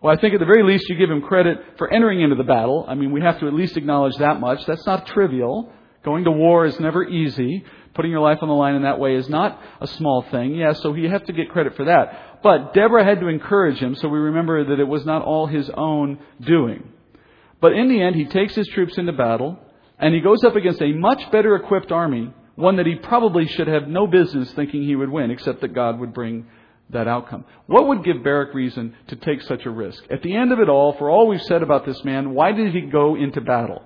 Well, 0.00 0.14
I 0.16 0.20
think 0.20 0.34
at 0.34 0.40
the 0.40 0.46
very 0.46 0.62
least 0.62 0.88
you 0.88 0.96
give 0.96 1.10
him 1.10 1.22
credit 1.22 1.58
for 1.78 1.92
entering 1.92 2.20
into 2.20 2.36
the 2.36 2.44
battle. 2.44 2.84
I 2.88 2.94
mean, 2.94 3.10
we 3.10 3.20
have 3.22 3.40
to 3.40 3.46
at 3.46 3.54
least 3.54 3.76
acknowledge 3.76 4.14
that 4.18 4.40
much. 4.40 4.64
That's 4.66 4.86
not 4.86 5.06
trivial. 5.06 5.72
Going 6.04 6.24
to 6.24 6.30
war 6.30 6.66
is 6.66 6.78
never 6.78 7.02
easy. 7.02 7.64
Putting 7.94 8.10
your 8.10 8.20
life 8.20 8.38
on 8.42 8.48
the 8.48 8.54
line 8.54 8.74
in 8.74 8.82
that 8.82 8.98
way 8.98 9.14
is 9.14 9.28
not 9.28 9.60
a 9.80 9.86
small 9.86 10.22
thing. 10.30 10.54
Yes, 10.54 10.76
yeah, 10.76 10.82
so 10.82 10.94
you 10.94 11.08
have 11.08 11.24
to 11.26 11.32
get 11.32 11.50
credit 11.50 11.76
for 11.76 11.86
that. 11.86 12.40
But 12.42 12.74
Deborah 12.74 13.04
had 13.04 13.20
to 13.20 13.28
encourage 13.28 13.78
him, 13.78 13.94
so 13.94 14.08
we 14.08 14.18
remember 14.18 14.64
that 14.64 14.80
it 14.80 14.86
was 14.86 15.06
not 15.06 15.22
all 15.22 15.46
his 15.46 15.70
own 15.70 16.18
doing. 16.40 16.92
But 17.60 17.72
in 17.72 17.88
the 17.88 18.02
end, 18.02 18.16
he 18.16 18.26
takes 18.26 18.54
his 18.54 18.68
troops 18.68 18.98
into 18.98 19.12
battle, 19.12 19.58
and 19.98 20.14
he 20.14 20.20
goes 20.20 20.44
up 20.44 20.56
against 20.56 20.82
a 20.82 20.92
much 20.92 21.30
better 21.30 21.56
equipped 21.56 21.90
army, 21.90 22.34
one 22.56 22.76
that 22.76 22.86
he 22.86 22.96
probably 22.96 23.46
should 23.46 23.68
have 23.68 23.88
no 23.88 24.06
business 24.06 24.52
thinking 24.52 24.82
he 24.82 24.96
would 24.96 25.08
win, 25.08 25.30
except 25.30 25.62
that 25.62 25.74
God 25.74 25.98
would 26.00 26.12
bring 26.12 26.46
that 26.90 27.08
outcome. 27.08 27.46
What 27.66 27.88
would 27.88 28.04
give 28.04 28.22
Barak 28.22 28.52
reason 28.52 28.94
to 29.06 29.16
take 29.16 29.40
such 29.42 29.64
a 29.64 29.70
risk? 29.70 30.04
At 30.10 30.22
the 30.22 30.36
end 30.36 30.52
of 30.52 30.58
it 30.58 30.68
all, 30.68 30.92
for 30.98 31.08
all 31.08 31.26
we've 31.26 31.40
said 31.42 31.62
about 31.62 31.86
this 31.86 32.04
man, 32.04 32.34
why 32.34 32.52
did 32.52 32.74
he 32.74 32.82
go 32.82 33.14
into 33.14 33.40
battle? 33.40 33.82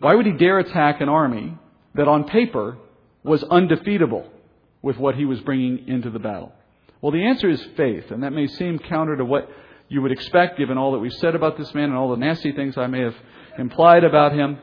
Why 0.00 0.14
would 0.14 0.26
he 0.26 0.32
dare 0.32 0.58
attack 0.58 1.00
an 1.00 1.08
army 1.08 1.56
that 1.94 2.08
on 2.08 2.24
paper 2.24 2.78
was 3.22 3.42
undefeatable 3.44 4.28
with 4.82 4.96
what 4.98 5.14
he 5.14 5.24
was 5.24 5.40
bringing 5.40 5.88
into 5.88 6.10
the 6.10 6.18
battle? 6.18 6.52
Well, 7.00 7.12
the 7.12 7.26
answer 7.26 7.48
is 7.48 7.62
faith, 7.76 8.10
and 8.10 8.22
that 8.22 8.32
may 8.32 8.46
seem 8.46 8.78
counter 8.78 9.16
to 9.16 9.24
what 9.24 9.48
you 9.88 10.00
would 10.02 10.12
expect 10.12 10.58
given 10.58 10.78
all 10.78 10.92
that 10.92 10.98
we've 10.98 11.12
said 11.12 11.34
about 11.34 11.58
this 11.58 11.74
man 11.74 11.84
and 11.84 11.94
all 11.94 12.10
the 12.10 12.16
nasty 12.16 12.52
things 12.52 12.78
I 12.78 12.86
may 12.86 13.00
have 13.00 13.16
implied 13.58 14.04
about 14.04 14.32
him. 14.32 14.58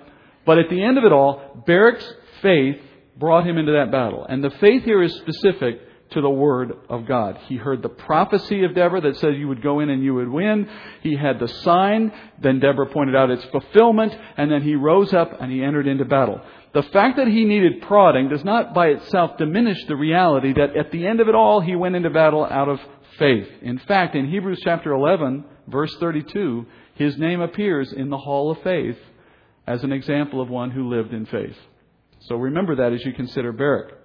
But 0.45 0.57
at 0.57 0.69
the 0.69 0.81
end 0.81 0.97
of 0.97 1.03
it 1.03 1.11
all, 1.11 1.63
Barak's 1.67 2.11
faith 2.41 2.81
brought 3.17 3.45
him 3.45 3.57
into 3.57 3.73
that 3.73 3.91
battle. 3.91 4.25
And 4.27 4.43
the 4.43 4.49
faith 4.49 4.83
here 4.83 5.03
is 5.03 5.13
specific 5.15 5.81
to 6.11 6.21
the 6.21 6.29
Word 6.29 6.71
of 6.89 7.05
God. 7.05 7.37
He 7.47 7.57
heard 7.57 7.83
the 7.83 7.89
prophecy 7.89 8.63
of 8.63 8.73
Deborah 8.73 9.01
that 9.01 9.17
said 9.17 9.35
you 9.35 9.47
would 9.47 9.61
go 9.61 9.79
in 9.79 9.89
and 9.89 10.03
you 10.03 10.15
would 10.15 10.29
win. 10.29 10.67
He 11.03 11.15
had 11.15 11.39
the 11.39 11.47
sign. 11.47 12.11
Then 12.41 12.59
Deborah 12.59 12.87
pointed 12.87 13.15
out 13.15 13.29
its 13.29 13.43
fulfillment. 13.45 14.17
And 14.37 14.51
then 14.51 14.63
he 14.63 14.75
rose 14.75 15.13
up 15.13 15.39
and 15.39 15.51
he 15.51 15.61
entered 15.61 15.87
into 15.87 16.05
battle. 16.05 16.41
The 16.73 16.83
fact 16.83 17.17
that 17.17 17.27
he 17.27 17.45
needed 17.45 17.81
prodding 17.81 18.29
does 18.29 18.43
not 18.43 18.73
by 18.73 18.87
itself 18.87 19.37
diminish 19.37 19.83
the 19.85 19.95
reality 19.95 20.53
that 20.53 20.77
at 20.77 20.91
the 20.91 21.07
end 21.07 21.19
of 21.19 21.27
it 21.27 21.35
all, 21.35 21.61
he 21.61 21.75
went 21.75 21.95
into 21.95 22.11
battle 22.11 22.45
out 22.45 22.69
of 22.69 22.79
faith. 23.17 23.47
In 23.61 23.79
fact, 23.79 24.15
in 24.15 24.29
Hebrews 24.29 24.61
chapter 24.63 24.93
11, 24.93 25.45
verse 25.67 25.95
32, 25.99 26.65
his 26.95 27.17
name 27.17 27.41
appears 27.41 27.91
in 27.91 28.09
the 28.09 28.17
hall 28.17 28.51
of 28.51 28.61
faith 28.61 28.97
as 29.65 29.83
an 29.83 29.91
example 29.91 30.41
of 30.41 30.49
one 30.49 30.69
who 30.69 30.89
lived 30.89 31.13
in 31.13 31.25
faith. 31.25 31.57
So 32.21 32.35
remember 32.35 32.75
that 32.75 32.93
as 32.93 33.03
you 33.03 33.13
consider 33.13 33.51
Barak. 33.51 33.98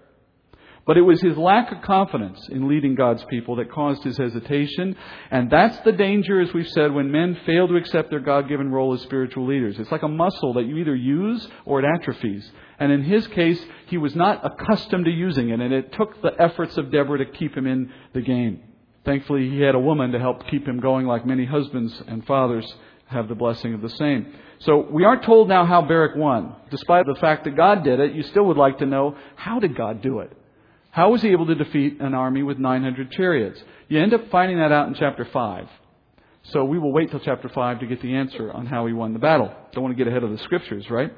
But 0.86 0.98
it 0.98 1.02
was 1.02 1.20
his 1.20 1.36
lack 1.38 1.72
of 1.72 1.80
confidence 1.80 2.46
in 2.50 2.68
leading 2.68 2.94
God's 2.94 3.24
people 3.24 3.56
that 3.56 3.72
caused 3.72 4.02
his 4.04 4.18
hesitation. 4.18 4.96
And 5.30 5.50
that's 5.50 5.78
the 5.78 5.92
danger, 5.92 6.40
as 6.40 6.52
we've 6.52 6.68
said, 6.68 6.92
when 6.92 7.10
men 7.10 7.38
fail 7.46 7.66
to 7.68 7.76
accept 7.76 8.10
their 8.10 8.20
God 8.20 8.48
given 8.48 8.70
role 8.70 8.92
as 8.92 9.00
spiritual 9.00 9.46
leaders. 9.46 9.78
It's 9.78 9.90
like 9.90 10.02
a 10.02 10.08
muscle 10.08 10.52
that 10.54 10.66
you 10.66 10.76
either 10.76 10.94
use 10.94 11.48
or 11.64 11.80
it 11.80 11.86
atrophies. 11.86 12.50
And 12.78 12.92
in 12.92 13.02
his 13.02 13.26
case, 13.28 13.64
he 13.86 13.96
was 13.96 14.14
not 14.14 14.44
accustomed 14.44 15.06
to 15.06 15.10
using 15.10 15.48
it, 15.50 15.60
and 15.60 15.72
it 15.72 15.92
took 15.92 16.20
the 16.20 16.32
efforts 16.38 16.76
of 16.76 16.90
Deborah 16.90 17.18
to 17.18 17.26
keep 17.26 17.56
him 17.56 17.66
in 17.66 17.90
the 18.12 18.20
game. 18.20 18.60
Thankfully, 19.06 19.48
he 19.48 19.60
had 19.60 19.74
a 19.74 19.80
woman 19.80 20.12
to 20.12 20.18
help 20.18 20.46
keep 20.48 20.66
him 20.66 20.80
going, 20.80 21.06
like 21.06 21.24
many 21.24 21.46
husbands 21.46 22.02
and 22.06 22.26
fathers 22.26 22.66
have 23.06 23.28
the 23.28 23.34
blessing 23.34 23.74
of 23.74 23.80
the 23.80 23.90
same. 23.90 24.34
So 24.60 24.86
we 24.90 25.04
aren't 25.04 25.22
told 25.22 25.48
now 25.48 25.64
how 25.64 25.82
Barak 25.82 26.16
won. 26.16 26.56
Despite 26.70 27.06
the 27.06 27.14
fact 27.16 27.44
that 27.44 27.56
God 27.56 27.84
did 27.84 28.00
it, 28.00 28.14
you 28.14 28.22
still 28.22 28.44
would 28.46 28.56
like 28.56 28.78
to 28.78 28.86
know 28.86 29.16
how 29.36 29.60
did 29.60 29.76
God 29.76 30.02
do 30.02 30.20
it? 30.20 30.32
How 30.94 31.10
was 31.10 31.22
he 31.22 31.30
able 31.30 31.46
to 31.46 31.56
defeat 31.56 32.00
an 32.00 32.14
army 32.14 32.44
with 32.44 32.60
900 32.60 33.10
chariots? 33.10 33.60
You 33.88 34.00
end 34.00 34.14
up 34.14 34.30
finding 34.30 34.58
that 34.58 34.70
out 34.70 34.86
in 34.86 34.94
chapter 34.94 35.24
5. 35.24 35.68
So 36.52 36.64
we 36.64 36.78
will 36.78 36.92
wait 36.92 37.10
till 37.10 37.18
chapter 37.18 37.48
5 37.48 37.80
to 37.80 37.86
get 37.86 38.00
the 38.00 38.14
answer 38.14 38.52
on 38.52 38.66
how 38.66 38.86
he 38.86 38.92
won 38.92 39.12
the 39.12 39.18
battle. 39.18 39.52
Don't 39.72 39.82
want 39.82 39.96
to 39.96 39.98
get 39.98 40.06
ahead 40.06 40.22
of 40.22 40.30
the 40.30 40.38
scriptures, 40.38 40.88
right? 40.88 41.10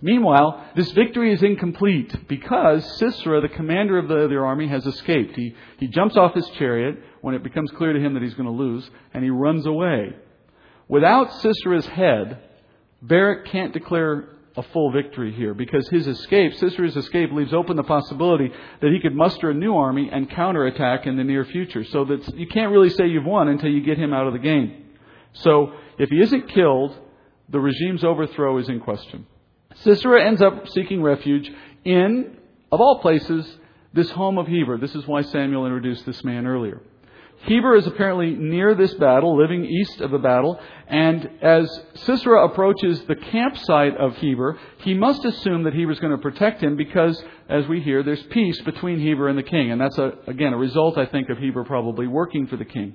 Meanwhile, 0.00 0.70
this 0.74 0.90
victory 0.92 1.30
is 1.30 1.42
incomplete 1.42 2.26
because 2.26 2.98
Sisera, 2.98 3.42
the 3.42 3.50
commander 3.50 3.98
of 3.98 4.08
the 4.08 4.24
other 4.24 4.46
army, 4.46 4.66
has 4.68 4.86
escaped. 4.86 5.36
He, 5.36 5.54
he 5.78 5.88
jumps 5.88 6.16
off 6.16 6.32
his 6.32 6.48
chariot 6.58 6.96
when 7.20 7.34
it 7.34 7.42
becomes 7.42 7.70
clear 7.72 7.92
to 7.92 8.00
him 8.00 8.14
that 8.14 8.22
he's 8.22 8.32
going 8.32 8.48
to 8.48 8.50
lose, 8.50 8.88
and 9.12 9.22
he 9.22 9.28
runs 9.28 9.66
away. 9.66 10.16
Without 10.88 11.30
Sisera's 11.42 11.84
head, 11.84 12.38
Barak 13.02 13.44
can't 13.44 13.74
declare 13.74 14.37
a 14.58 14.62
full 14.72 14.90
victory 14.90 15.32
here 15.32 15.54
because 15.54 15.88
his 15.88 16.06
escape, 16.08 16.52
Sisera's 16.54 16.96
escape, 16.96 17.30
leaves 17.32 17.54
open 17.54 17.76
the 17.76 17.84
possibility 17.84 18.50
that 18.80 18.90
he 18.90 18.98
could 19.00 19.14
muster 19.14 19.50
a 19.50 19.54
new 19.54 19.76
army 19.76 20.10
and 20.12 20.28
counterattack 20.28 21.06
in 21.06 21.16
the 21.16 21.22
near 21.22 21.44
future. 21.44 21.84
So 21.84 22.04
that 22.06 22.36
you 22.36 22.48
can't 22.48 22.72
really 22.72 22.90
say 22.90 23.06
you've 23.06 23.24
won 23.24 23.48
until 23.48 23.70
you 23.70 23.80
get 23.80 23.98
him 23.98 24.12
out 24.12 24.26
of 24.26 24.32
the 24.32 24.40
game. 24.40 24.84
So 25.32 25.72
if 25.98 26.10
he 26.10 26.20
isn't 26.20 26.48
killed, 26.48 26.98
the 27.48 27.60
regime's 27.60 28.02
overthrow 28.02 28.58
is 28.58 28.68
in 28.68 28.80
question. 28.80 29.26
Sisera 29.76 30.26
ends 30.26 30.42
up 30.42 30.68
seeking 30.68 31.02
refuge 31.02 31.50
in, 31.84 32.36
of 32.72 32.80
all 32.80 32.98
places, 33.00 33.46
this 33.92 34.10
home 34.10 34.38
of 34.38 34.48
Heber. 34.48 34.76
This 34.76 34.94
is 34.96 35.06
why 35.06 35.22
Samuel 35.22 35.66
introduced 35.66 36.04
this 36.04 36.24
man 36.24 36.46
earlier. 36.46 36.82
Heber 37.44 37.76
is 37.76 37.86
apparently 37.86 38.34
near 38.34 38.74
this 38.74 38.92
battle, 38.94 39.36
living 39.36 39.64
east 39.64 40.00
of 40.00 40.10
the 40.10 40.18
battle, 40.18 40.60
and 40.88 41.30
as 41.40 41.82
Sisera 41.94 42.44
approaches 42.46 43.00
the 43.02 43.14
campsite 43.14 43.96
of 43.96 44.16
Heber, 44.16 44.58
he 44.78 44.94
must 44.94 45.24
assume 45.24 45.62
that 45.62 45.74
Heber's 45.74 46.00
going 46.00 46.12
to 46.12 46.18
protect 46.18 46.62
him 46.62 46.76
because, 46.76 47.22
as 47.48 47.66
we 47.68 47.80
hear, 47.80 48.02
there's 48.02 48.22
peace 48.24 48.60
between 48.62 48.98
Heber 48.98 49.28
and 49.28 49.38
the 49.38 49.44
king. 49.44 49.70
And 49.70 49.80
that's, 49.80 49.98
a, 49.98 50.14
again, 50.26 50.52
a 50.52 50.58
result, 50.58 50.98
I 50.98 51.06
think, 51.06 51.28
of 51.30 51.38
Heber 51.38 51.64
probably 51.64 52.06
working 52.06 52.48
for 52.48 52.56
the 52.56 52.64
king. 52.64 52.94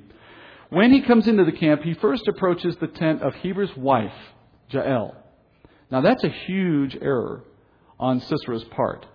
When 0.70 0.92
he 0.92 1.02
comes 1.02 1.28
into 1.28 1.46
the 1.46 1.52
camp, 1.52 1.84
he 1.84 1.94
first 1.94 2.28
approaches 2.28 2.76
the 2.78 2.88
tent 2.88 3.22
of 3.22 3.36
Heber's 3.36 3.76
wife, 3.78 4.12
Jael. 4.70 5.16
Now, 5.90 6.02
that's 6.02 6.24
a 6.24 6.30
huge 6.30 6.98
error 7.00 7.44
on 8.00 8.20
Sisera's 8.20 8.64
part. 8.66 9.06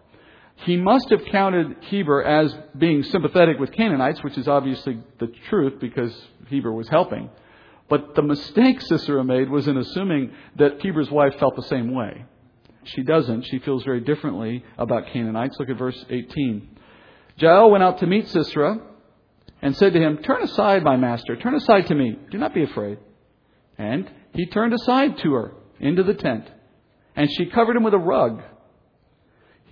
He 0.65 0.77
must 0.77 1.09
have 1.11 1.25
counted 1.27 1.77
Heber 1.83 2.23
as 2.23 2.55
being 2.77 3.03
sympathetic 3.05 3.59
with 3.59 3.73
Canaanites, 3.73 4.23
which 4.23 4.37
is 4.37 4.49
obviously 4.49 4.99
the 5.19 5.29
truth 5.49 5.75
because 5.81 6.15
Heber 6.49 6.73
was 6.73 6.89
helping. 6.89 7.31
But 7.89 8.15
the 8.15 8.23
mistake 8.23 8.81
Sisera 8.81 9.25
made 9.25 9.49
was 9.49 9.69
in 9.69 9.79
assuming 9.79 10.33
that 10.57 10.81
Heber's 10.83 11.11
wife 11.11 11.39
felt 11.39 11.57
the 11.57 11.63
same 11.63 11.95
way. 11.95 12.25
She 12.85 13.03
doesn't. 13.03 13.43
She 13.43 13.59
feels 13.61 13.85
very 13.85 14.01
differently 14.01 14.65
about 14.77 15.07
Canaanites. 15.07 15.57
Look 15.59 15.71
at 15.71 15.79
verse 15.79 16.05
18. 16.11 16.77
Jael 17.37 17.71
went 17.71 17.85
out 17.85 17.99
to 17.99 18.07
meet 18.07 18.29
Sisera 18.29 18.79
and 19.63 19.77
said 19.77 19.93
to 19.93 20.01
him, 20.01 20.19
Turn 20.19 20.43
aside, 20.43 20.83
my 20.83 20.97
master. 20.97 21.37
Turn 21.37 21.55
aside 21.55 21.87
to 21.87 21.95
me. 21.95 22.19
Do 22.31 22.39
not 22.39 22.55
be 22.55 22.65
afraid. 22.65 22.99
And 23.77 24.11
he 24.35 24.47
turned 24.47 24.75
aside 24.75 25.19
to 25.19 25.33
her 25.35 25.53
into 25.81 26.03
the 26.03 26.15
tent. 26.15 26.51
And 27.15 27.31
she 27.31 27.47
covered 27.47 27.77
him 27.77 27.85
with 27.85 27.95
a 27.95 27.99
rug. 27.99 28.43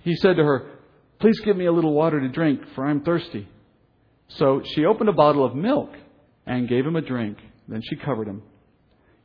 He 0.03 0.15
said 0.15 0.37
to 0.37 0.43
her, 0.43 0.76
Please 1.19 1.39
give 1.39 1.57
me 1.57 1.65
a 1.65 1.71
little 1.71 1.93
water 1.93 2.19
to 2.19 2.27
drink, 2.29 2.61
for 2.75 2.85
I'm 2.85 3.01
thirsty. 3.01 3.47
So 4.29 4.61
she 4.63 4.85
opened 4.85 5.09
a 5.09 5.13
bottle 5.13 5.43
of 5.43 5.55
milk 5.55 5.89
and 6.45 6.67
gave 6.67 6.85
him 6.85 6.95
a 6.95 7.01
drink. 7.01 7.37
Then 7.67 7.81
she 7.81 7.95
covered 7.95 8.27
him. 8.27 8.43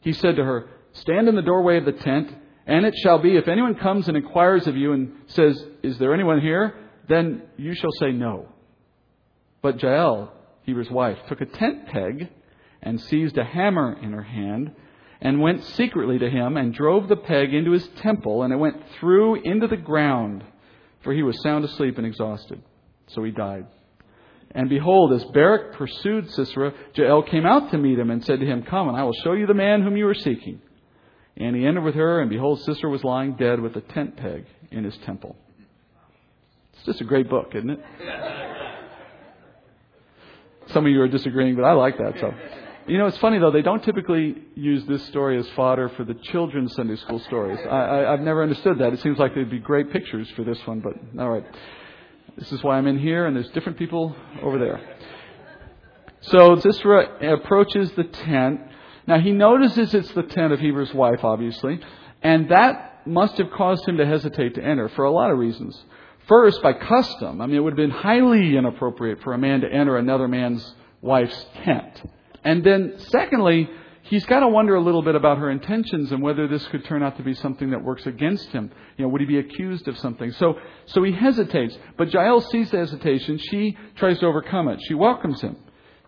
He 0.00 0.12
said 0.12 0.36
to 0.36 0.44
her, 0.44 0.68
Stand 0.92 1.28
in 1.28 1.36
the 1.36 1.42
doorway 1.42 1.78
of 1.78 1.84
the 1.84 1.92
tent, 1.92 2.34
and 2.66 2.86
it 2.86 2.94
shall 3.02 3.18
be, 3.18 3.36
if 3.36 3.48
anyone 3.48 3.74
comes 3.74 4.08
and 4.08 4.16
inquires 4.16 4.66
of 4.66 4.76
you 4.76 4.92
and 4.92 5.12
says, 5.26 5.62
Is 5.82 5.98
there 5.98 6.14
anyone 6.14 6.40
here? 6.40 6.74
Then 7.08 7.42
you 7.56 7.74
shall 7.74 7.92
say 7.98 8.12
no. 8.12 8.48
But 9.60 9.82
Jael, 9.82 10.32
Heber's 10.64 10.90
wife, 10.90 11.18
took 11.28 11.40
a 11.40 11.46
tent 11.46 11.86
peg 11.88 12.28
and 12.82 13.00
seized 13.00 13.38
a 13.38 13.44
hammer 13.44 13.98
in 14.00 14.12
her 14.12 14.22
hand 14.22 14.72
and 15.20 15.40
went 15.40 15.62
secretly 15.62 16.18
to 16.18 16.28
him 16.28 16.56
and 16.56 16.74
drove 16.74 17.08
the 17.08 17.16
peg 17.16 17.54
into 17.54 17.70
his 17.70 17.86
temple, 17.96 18.42
and 18.42 18.52
it 18.52 18.56
went 18.56 18.82
through 18.98 19.36
into 19.42 19.68
the 19.68 19.76
ground 19.76 20.42
for 21.02 21.12
he 21.12 21.22
was 21.22 21.40
sound 21.42 21.64
asleep 21.64 21.98
and 21.98 22.06
exhausted. 22.06 22.62
So 23.08 23.22
he 23.24 23.30
died. 23.30 23.66
And 24.54 24.68
behold, 24.68 25.12
as 25.12 25.24
Barak 25.24 25.74
pursued 25.74 26.30
Sisera, 26.30 26.72
Jael 26.94 27.22
came 27.22 27.46
out 27.46 27.70
to 27.70 27.78
meet 27.78 27.98
him 27.98 28.10
and 28.10 28.24
said 28.24 28.40
to 28.40 28.46
him, 28.46 28.62
Come, 28.62 28.88
and 28.88 28.96
I 28.96 29.04
will 29.04 29.14
show 29.24 29.32
you 29.32 29.46
the 29.46 29.54
man 29.54 29.82
whom 29.82 29.96
you 29.96 30.06
are 30.08 30.14
seeking. 30.14 30.60
And 31.36 31.56
he 31.56 31.66
entered 31.66 31.84
with 31.84 31.94
her, 31.94 32.20
and 32.20 32.28
behold, 32.28 32.60
Sisera 32.60 32.90
was 32.90 33.02
lying 33.02 33.36
dead 33.36 33.60
with 33.60 33.74
a 33.76 33.80
tent 33.80 34.16
peg 34.16 34.44
in 34.70 34.84
his 34.84 34.96
temple. 35.06 35.36
It's 36.74 36.84
just 36.84 37.00
a 37.00 37.04
great 37.04 37.30
book, 37.30 37.52
isn't 37.54 37.70
it? 37.70 37.80
Some 40.68 40.84
of 40.84 40.92
you 40.92 41.00
are 41.00 41.08
disagreeing, 41.08 41.56
but 41.56 41.64
I 41.64 41.72
like 41.72 41.96
that. 41.96 42.14
So. 42.20 42.34
You 42.86 42.98
know, 42.98 43.06
it's 43.06 43.18
funny 43.18 43.38
though, 43.38 43.52
they 43.52 43.62
don't 43.62 43.82
typically 43.84 44.36
use 44.56 44.84
this 44.86 45.06
story 45.06 45.38
as 45.38 45.48
fodder 45.50 45.88
for 45.90 46.04
the 46.04 46.14
children's 46.14 46.74
Sunday 46.74 46.96
school 46.96 47.20
stories. 47.20 47.60
I, 47.64 47.68
I, 47.68 48.12
I've 48.12 48.20
never 48.20 48.42
understood 48.42 48.78
that. 48.78 48.92
It 48.92 49.00
seems 49.00 49.18
like 49.18 49.34
there'd 49.34 49.50
be 49.50 49.60
great 49.60 49.92
pictures 49.92 50.28
for 50.34 50.42
this 50.42 50.58
one, 50.66 50.80
but 50.80 50.94
alright. 51.20 51.44
This 52.36 52.50
is 52.50 52.62
why 52.62 52.78
I'm 52.78 52.86
in 52.88 52.98
here, 52.98 53.26
and 53.26 53.36
there's 53.36 53.50
different 53.50 53.78
people 53.78 54.16
over 54.42 54.58
there. 54.58 54.80
So 56.22 56.56
Sisera 56.58 57.34
approaches 57.34 57.92
the 57.92 58.04
tent. 58.04 58.60
Now 59.06 59.20
he 59.20 59.30
notices 59.32 59.94
it's 59.94 60.12
the 60.12 60.22
tent 60.24 60.52
of 60.52 60.58
Heber's 60.58 60.92
wife, 60.92 61.22
obviously, 61.22 61.80
and 62.22 62.48
that 62.50 63.06
must 63.06 63.38
have 63.38 63.50
caused 63.50 63.86
him 63.86 63.98
to 63.98 64.06
hesitate 64.06 64.54
to 64.56 64.62
enter 64.62 64.88
for 64.90 65.04
a 65.04 65.10
lot 65.10 65.30
of 65.30 65.38
reasons. 65.38 65.80
First, 66.26 66.62
by 66.62 66.72
custom. 66.72 67.40
I 67.40 67.46
mean, 67.46 67.56
it 67.56 67.60
would 67.60 67.72
have 67.72 67.76
been 67.76 67.90
highly 67.90 68.56
inappropriate 68.56 69.22
for 69.22 69.34
a 69.34 69.38
man 69.38 69.60
to 69.60 69.68
enter 69.72 69.96
another 69.96 70.28
man's 70.28 70.74
wife's 71.00 71.46
tent. 71.64 72.02
And 72.44 72.64
then, 72.64 72.94
secondly, 72.98 73.68
he's 74.02 74.24
got 74.26 74.40
to 74.40 74.48
wonder 74.48 74.74
a 74.74 74.80
little 74.80 75.02
bit 75.02 75.14
about 75.14 75.38
her 75.38 75.50
intentions 75.50 76.12
and 76.12 76.22
whether 76.22 76.48
this 76.48 76.66
could 76.68 76.84
turn 76.84 77.02
out 77.02 77.16
to 77.16 77.22
be 77.22 77.34
something 77.34 77.70
that 77.70 77.82
works 77.82 78.06
against 78.06 78.48
him. 78.50 78.70
You 78.96 79.04
know, 79.04 79.08
would 79.10 79.20
he 79.20 79.26
be 79.26 79.38
accused 79.38 79.88
of 79.88 79.98
something? 79.98 80.32
So, 80.32 80.58
so 80.86 81.02
he 81.02 81.12
hesitates. 81.12 81.78
But 81.96 82.12
Jael 82.12 82.40
sees 82.40 82.70
the 82.70 82.78
hesitation. 82.78 83.38
She 83.38 83.76
tries 83.96 84.18
to 84.20 84.26
overcome 84.26 84.68
it. 84.68 84.80
She 84.86 84.94
welcomes 84.94 85.40
him. 85.40 85.56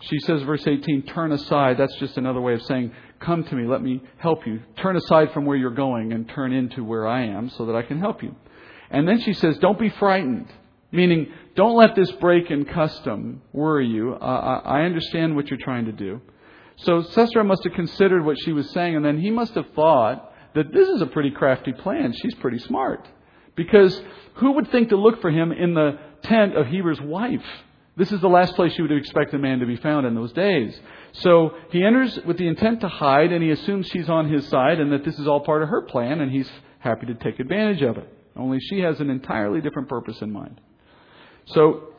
She 0.00 0.18
says, 0.20 0.42
verse 0.42 0.66
18, 0.66 1.02
turn 1.06 1.32
aside. 1.32 1.78
That's 1.78 1.96
just 1.96 2.18
another 2.18 2.40
way 2.40 2.54
of 2.54 2.62
saying, 2.62 2.92
come 3.20 3.44
to 3.44 3.54
me, 3.54 3.66
let 3.66 3.80
me 3.82 4.02
help 4.18 4.46
you. 4.46 4.60
Turn 4.76 4.96
aside 4.96 5.32
from 5.32 5.46
where 5.46 5.56
you're 5.56 5.70
going 5.70 6.12
and 6.12 6.28
turn 6.28 6.52
into 6.52 6.84
where 6.84 7.06
I 7.06 7.22
am 7.22 7.48
so 7.50 7.66
that 7.66 7.76
I 7.76 7.82
can 7.82 8.00
help 8.00 8.22
you. 8.22 8.34
And 8.90 9.08
then 9.08 9.20
she 9.20 9.32
says, 9.32 9.56
don't 9.58 9.78
be 9.78 9.88
frightened. 9.88 10.52
Meaning, 10.94 11.26
don't 11.56 11.76
let 11.76 11.96
this 11.96 12.10
break 12.12 12.52
in 12.52 12.64
custom 12.66 13.42
worry 13.52 13.88
you. 13.88 14.14
Uh, 14.14 14.60
I 14.64 14.82
understand 14.82 15.34
what 15.34 15.48
you're 15.48 15.58
trying 15.58 15.86
to 15.86 15.92
do. 15.92 16.20
So 16.76 17.02
Sisera 17.02 17.42
must 17.42 17.64
have 17.64 17.72
considered 17.72 18.24
what 18.24 18.36
she 18.44 18.52
was 18.52 18.70
saying, 18.70 18.94
and 18.94 19.04
then 19.04 19.18
he 19.18 19.32
must 19.32 19.54
have 19.54 19.66
thought 19.74 20.32
that 20.54 20.72
this 20.72 20.88
is 20.88 21.02
a 21.02 21.06
pretty 21.06 21.32
crafty 21.32 21.72
plan. 21.72 22.12
She's 22.12 22.34
pretty 22.36 22.60
smart. 22.60 23.08
Because 23.56 24.00
who 24.34 24.52
would 24.52 24.70
think 24.70 24.90
to 24.90 24.96
look 24.96 25.20
for 25.20 25.30
him 25.30 25.50
in 25.50 25.74
the 25.74 25.98
tent 26.22 26.56
of 26.56 26.68
Heber's 26.68 27.00
wife? 27.00 27.44
This 27.96 28.12
is 28.12 28.20
the 28.20 28.28
last 28.28 28.54
place 28.54 28.78
you 28.78 28.84
would 28.84 28.92
expect 28.92 29.34
a 29.34 29.38
man 29.38 29.58
to 29.58 29.66
be 29.66 29.76
found 29.76 30.06
in 30.06 30.14
those 30.14 30.32
days. 30.32 30.78
So 31.12 31.56
he 31.70 31.84
enters 31.84 32.20
with 32.24 32.38
the 32.38 32.46
intent 32.46 32.82
to 32.82 32.88
hide, 32.88 33.32
and 33.32 33.42
he 33.42 33.50
assumes 33.50 33.88
she's 33.88 34.08
on 34.08 34.32
his 34.32 34.46
side 34.46 34.78
and 34.78 34.92
that 34.92 35.04
this 35.04 35.18
is 35.18 35.26
all 35.26 35.40
part 35.40 35.64
of 35.64 35.68
her 35.70 35.82
plan, 35.82 36.20
and 36.20 36.30
he's 36.30 36.50
happy 36.78 37.06
to 37.06 37.14
take 37.14 37.40
advantage 37.40 37.82
of 37.82 37.98
it. 37.98 38.08
Only 38.36 38.60
she 38.60 38.78
has 38.80 39.00
an 39.00 39.10
entirely 39.10 39.60
different 39.60 39.88
purpose 39.88 40.20
in 40.22 40.32
mind. 40.32 40.60
So 41.46 41.94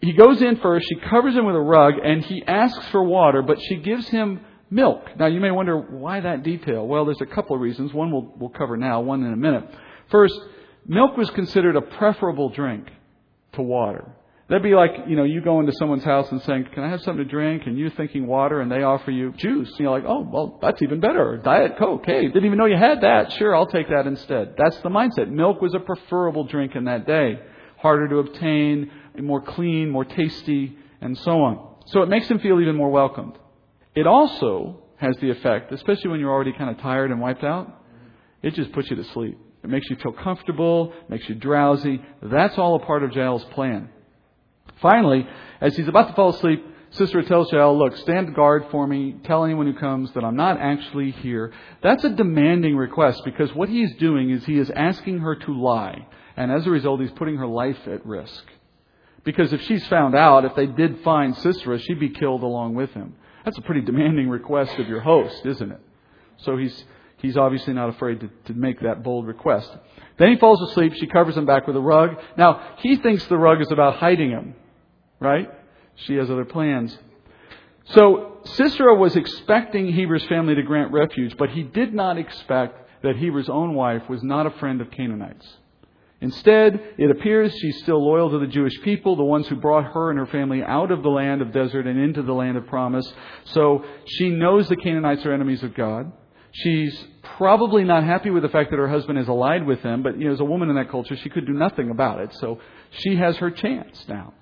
he 0.00 0.12
goes 0.12 0.40
in 0.42 0.56
first, 0.56 0.86
she 0.88 0.96
covers 1.08 1.34
him 1.34 1.46
with 1.46 1.56
a 1.56 1.60
rug, 1.60 1.94
and 2.02 2.24
he 2.24 2.42
asks 2.46 2.86
for 2.88 3.02
water, 3.02 3.42
but 3.42 3.60
she 3.60 3.76
gives 3.76 4.08
him 4.08 4.40
milk. 4.70 5.02
Now 5.18 5.26
you 5.26 5.40
may 5.40 5.50
wonder 5.50 5.78
why 5.78 6.20
that 6.20 6.42
detail. 6.42 6.86
Well, 6.86 7.04
there's 7.04 7.20
a 7.20 7.26
couple 7.26 7.56
of 7.56 7.62
reasons. 7.62 7.92
One 7.92 8.10
we'll, 8.10 8.32
we'll 8.36 8.50
cover 8.50 8.76
now, 8.76 9.00
one 9.00 9.24
in 9.24 9.32
a 9.32 9.36
minute. 9.36 9.64
First, 10.10 10.38
milk 10.86 11.16
was 11.16 11.30
considered 11.30 11.76
a 11.76 11.82
preferable 11.82 12.50
drink 12.50 12.88
to 13.54 13.62
water. 13.62 14.12
That'd 14.48 14.64
be 14.64 14.74
like, 14.74 14.90
you 15.06 15.14
know, 15.14 15.22
you 15.22 15.40
go 15.42 15.60
into 15.60 15.72
someone's 15.74 16.02
house 16.02 16.28
and 16.32 16.42
saying, 16.42 16.66
Can 16.74 16.82
I 16.82 16.88
have 16.88 17.00
something 17.02 17.24
to 17.24 17.30
drink? 17.30 17.62
And 17.66 17.78
you're 17.78 17.90
thinking 17.90 18.26
water, 18.26 18.60
and 18.60 18.70
they 18.70 18.82
offer 18.82 19.12
you 19.12 19.32
juice. 19.32 19.68
And 19.70 19.78
you're 19.78 19.92
like, 19.92 20.02
Oh, 20.04 20.28
well, 20.28 20.58
that's 20.60 20.82
even 20.82 20.98
better. 20.98 21.40
Diet 21.42 21.78
Coke. 21.78 22.02
Hey, 22.04 22.22
didn't 22.26 22.46
even 22.46 22.58
know 22.58 22.66
you 22.66 22.76
had 22.76 23.02
that. 23.02 23.30
Sure, 23.34 23.54
I'll 23.54 23.68
take 23.68 23.88
that 23.90 24.08
instead. 24.08 24.54
That's 24.58 24.76
the 24.78 24.88
mindset. 24.88 25.30
Milk 25.30 25.60
was 25.60 25.72
a 25.74 25.78
preferable 25.78 26.44
drink 26.44 26.74
in 26.74 26.86
that 26.86 27.06
day. 27.06 27.38
Harder 27.80 28.08
to 28.08 28.18
obtain, 28.18 28.90
more 29.18 29.40
clean, 29.40 29.90
more 29.90 30.04
tasty, 30.04 30.76
and 31.00 31.16
so 31.18 31.42
on. 31.42 31.76
So 31.86 32.02
it 32.02 32.08
makes 32.08 32.28
them 32.28 32.38
feel 32.38 32.60
even 32.60 32.76
more 32.76 32.90
welcomed. 32.90 33.38
It 33.94 34.06
also 34.06 34.82
has 34.96 35.16
the 35.20 35.30
effect, 35.30 35.72
especially 35.72 36.10
when 36.10 36.20
you're 36.20 36.30
already 36.30 36.52
kind 36.52 36.70
of 36.70 36.78
tired 36.78 37.10
and 37.10 37.20
wiped 37.20 37.42
out, 37.42 37.82
it 38.42 38.54
just 38.54 38.72
puts 38.72 38.90
you 38.90 38.96
to 38.96 39.04
sleep. 39.04 39.38
It 39.62 39.68
makes 39.68 39.88
you 39.90 39.96
feel 39.96 40.12
comfortable, 40.12 40.92
makes 41.08 41.28
you 41.28 41.34
drowsy. 41.34 42.02
That's 42.22 42.56
all 42.58 42.76
a 42.76 42.84
part 42.84 43.02
of 43.02 43.12
Jael's 43.12 43.44
plan. 43.52 43.90
Finally, 44.80 45.26
as 45.60 45.76
he's 45.76 45.88
about 45.88 46.08
to 46.08 46.14
fall 46.14 46.30
asleep, 46.30 46.64
Sisera 46.90 47.24
tells 47.24 47.52
Jael, 47.52 47.78
Look, 47.78 47.96
stand 47.98 48.34
guard 48.34 48.66
for 48.70 48.86
me. 48.86 49.16
Tell 49.24 49.44
anyone 49.44 49.66
who 49.66 49.78
comes 49.78 50.12
that 50.12 50.24
I'm 50.24 50.36
not 50.36 50.58
actually 50.58 51.12
here. 51.12 51.52
That's 51.82 52.04
a 52.04 52.10
demanding 52.10 52.76
request 52.76 53.22
because 53.24 53.54
what 53.54 53.68
he's 53.68 53.94
doing 53.96 54.30
is 54.30 54.44
he 54.44 54.58
is 54.58 54.70
asking 54.70 55.18
her 55.18 55.36
to 55.36 55.52
lie. 55.52 56.06
And 56.36 56.50
as 56.52 56.66
a 56.66 56.70
result, 56.70 57.00
he's 57.00 57.10
putting 57.12 57.36
her 57.36 57.46
life 57.46 57.78
at 57.86 58.04
risk. 58.06 58.44
Because 59.24 59.52
if 59.52 59.60
she's 59.62 59.86
found 59.88 60.14
out, 60.14 60.44
if 60.44 60.54
they 60.54 60.66
did 60.66 61.02
find 61.02 61.36
Sisera, 61.36 61.78
she'd 61.78 62.00
be 62.00 62.08
killed 62.08 62.42
along 62.42 62.74
with 62.74 62.90
him. 62.92 63.14
That's 63.44 63.58
a 63.58 63.62
pretty 63.62 63.82
demanding 63.82 64.28
request 64.28 64.78
of 64.78 64.88
your 64.88 65.00
host, 65.00 65.44
isn't 65.44 65.70
it? 65.70 65.80
So 66.38 66.56
he's, 66.56 66.84
he's 67.18 67.36
obviously 67.36 67.74
not 67.74 67.90
afraid 67.90 68.20
to, 68.20 68.30
to 68.46 68.54
make 68.54 68.80
that 68.80 69.02
bold 69.02 69.26
request. 69.26 69.70
Then 70.18 70.32
he 70.32 70.38
falls 70.38 70.60
asleep. 70.70 70.94
She 70.94 71.06
covers 71.06 71.36
him 71.36 71.46
back 71.46 71.66
with 71.66 71.76
a 71.76 71.80
rug. 71.80 72.16
Now, 72.36 72.76
he 72.78 72.96
thinks 72.96 73.26
the 73.26 73.36
rug 73.36 73.60
is 73.60 73.70
about 73.70 73.96
hiding 73.96 74.30
him, 74.30 74.54
right? 75.18 75.50
She 76.06 76.14
has 76.14 76.30
other 76.30 76.44
plans. 76.44 76.96
So 77.94 78.38
Sisera 78.44 78.94
was 78.94 79.16
expecting 79.16 79.92
Heber's 79.92 80.24
family 80.26 80.54
to 80.54 80.62
grant 80.62 80.92
refuge, 80.92 81.36
but 81.36 81.50
he 81.50 81.62
did 81.62 81.92
not 81.92 82.18
expect 82.18 83.02
that 83.02 83.16
Heber's 83.16 83.48
own 83.48 83.74
wife 83.74 84.08
was 84.08 84.22
not 84.22 84.46
a 84.46 84.50
friend 84.52 84.80
of 84.80 84.90
Canaanites. 84.90 85.46
Instead, 86.22 86.94
it 86.98 87.10
appears 87.10 87.54
she's 87.56 87.78
still 87.78 88.04
loyal 88.04 88.30
to 88.30 88.38
the 88.38 88.46
Jewish 88.46 88.78
people, 88.82 89.16
the 89.16 89.24
ones 89.24 89.48
who 89.48 89.56
brought 89.56 89.92
her 89.92 90.10
and 90.10 90.18
her 90.18 90.26
family 90.26 90.62
out 90.62 90.90
of 90.90 91.02
the 91.02 91.08
land 91.08 91.40
of 91.40 91.52
desert 91.52 91.86
and 91.86 91.98
into 91.98 92.22
the 92.22 92.34
land 92.34 92.58
of 92.58 92.66
promise. 92.66 93.10
So 93.44 93.84
she 94.04 94.28
knows 94.28 94.68
the 94.68 94.76
Canaanites 94.76 95.24
are 95.24 95.32
enemies 95.32 95.62
of 95.62 95.74
God. 95.74 96.12
She's 96.52 97.04
probably 97.22 97.84
not 97.84 98.04
happy 98.04 98.28
with 98.28 98.42
the 98.42 98.48
fact 98.48 98.70
that 98.70 98.76
her 98.76 98.88
husband 98.88 99.18
is 99.18 99.28
allied 99.28 99.66
with 99.66 99.82
them, 99.82 100.02
but 100.02 100.18
you 100.18 100.26
know, 100.26 100.32
as 100.32 100.40
a 100.40 100.44
woman 100.44 100.68
in 100.68 100.76
that 100.76 100.90
culture, 100.90 101.16
she 101.16 101.30
could 101.30 101.46
do 101.46 101.52
nothing 101.52 101.90
about 101.90 102.20
it. 102.20 102.34
So 102.34 102.60
she 102.90 103.16
has 103.16 103.36
her 103.38 103.50
chance 103.50 104.04
now. 104.08 104.34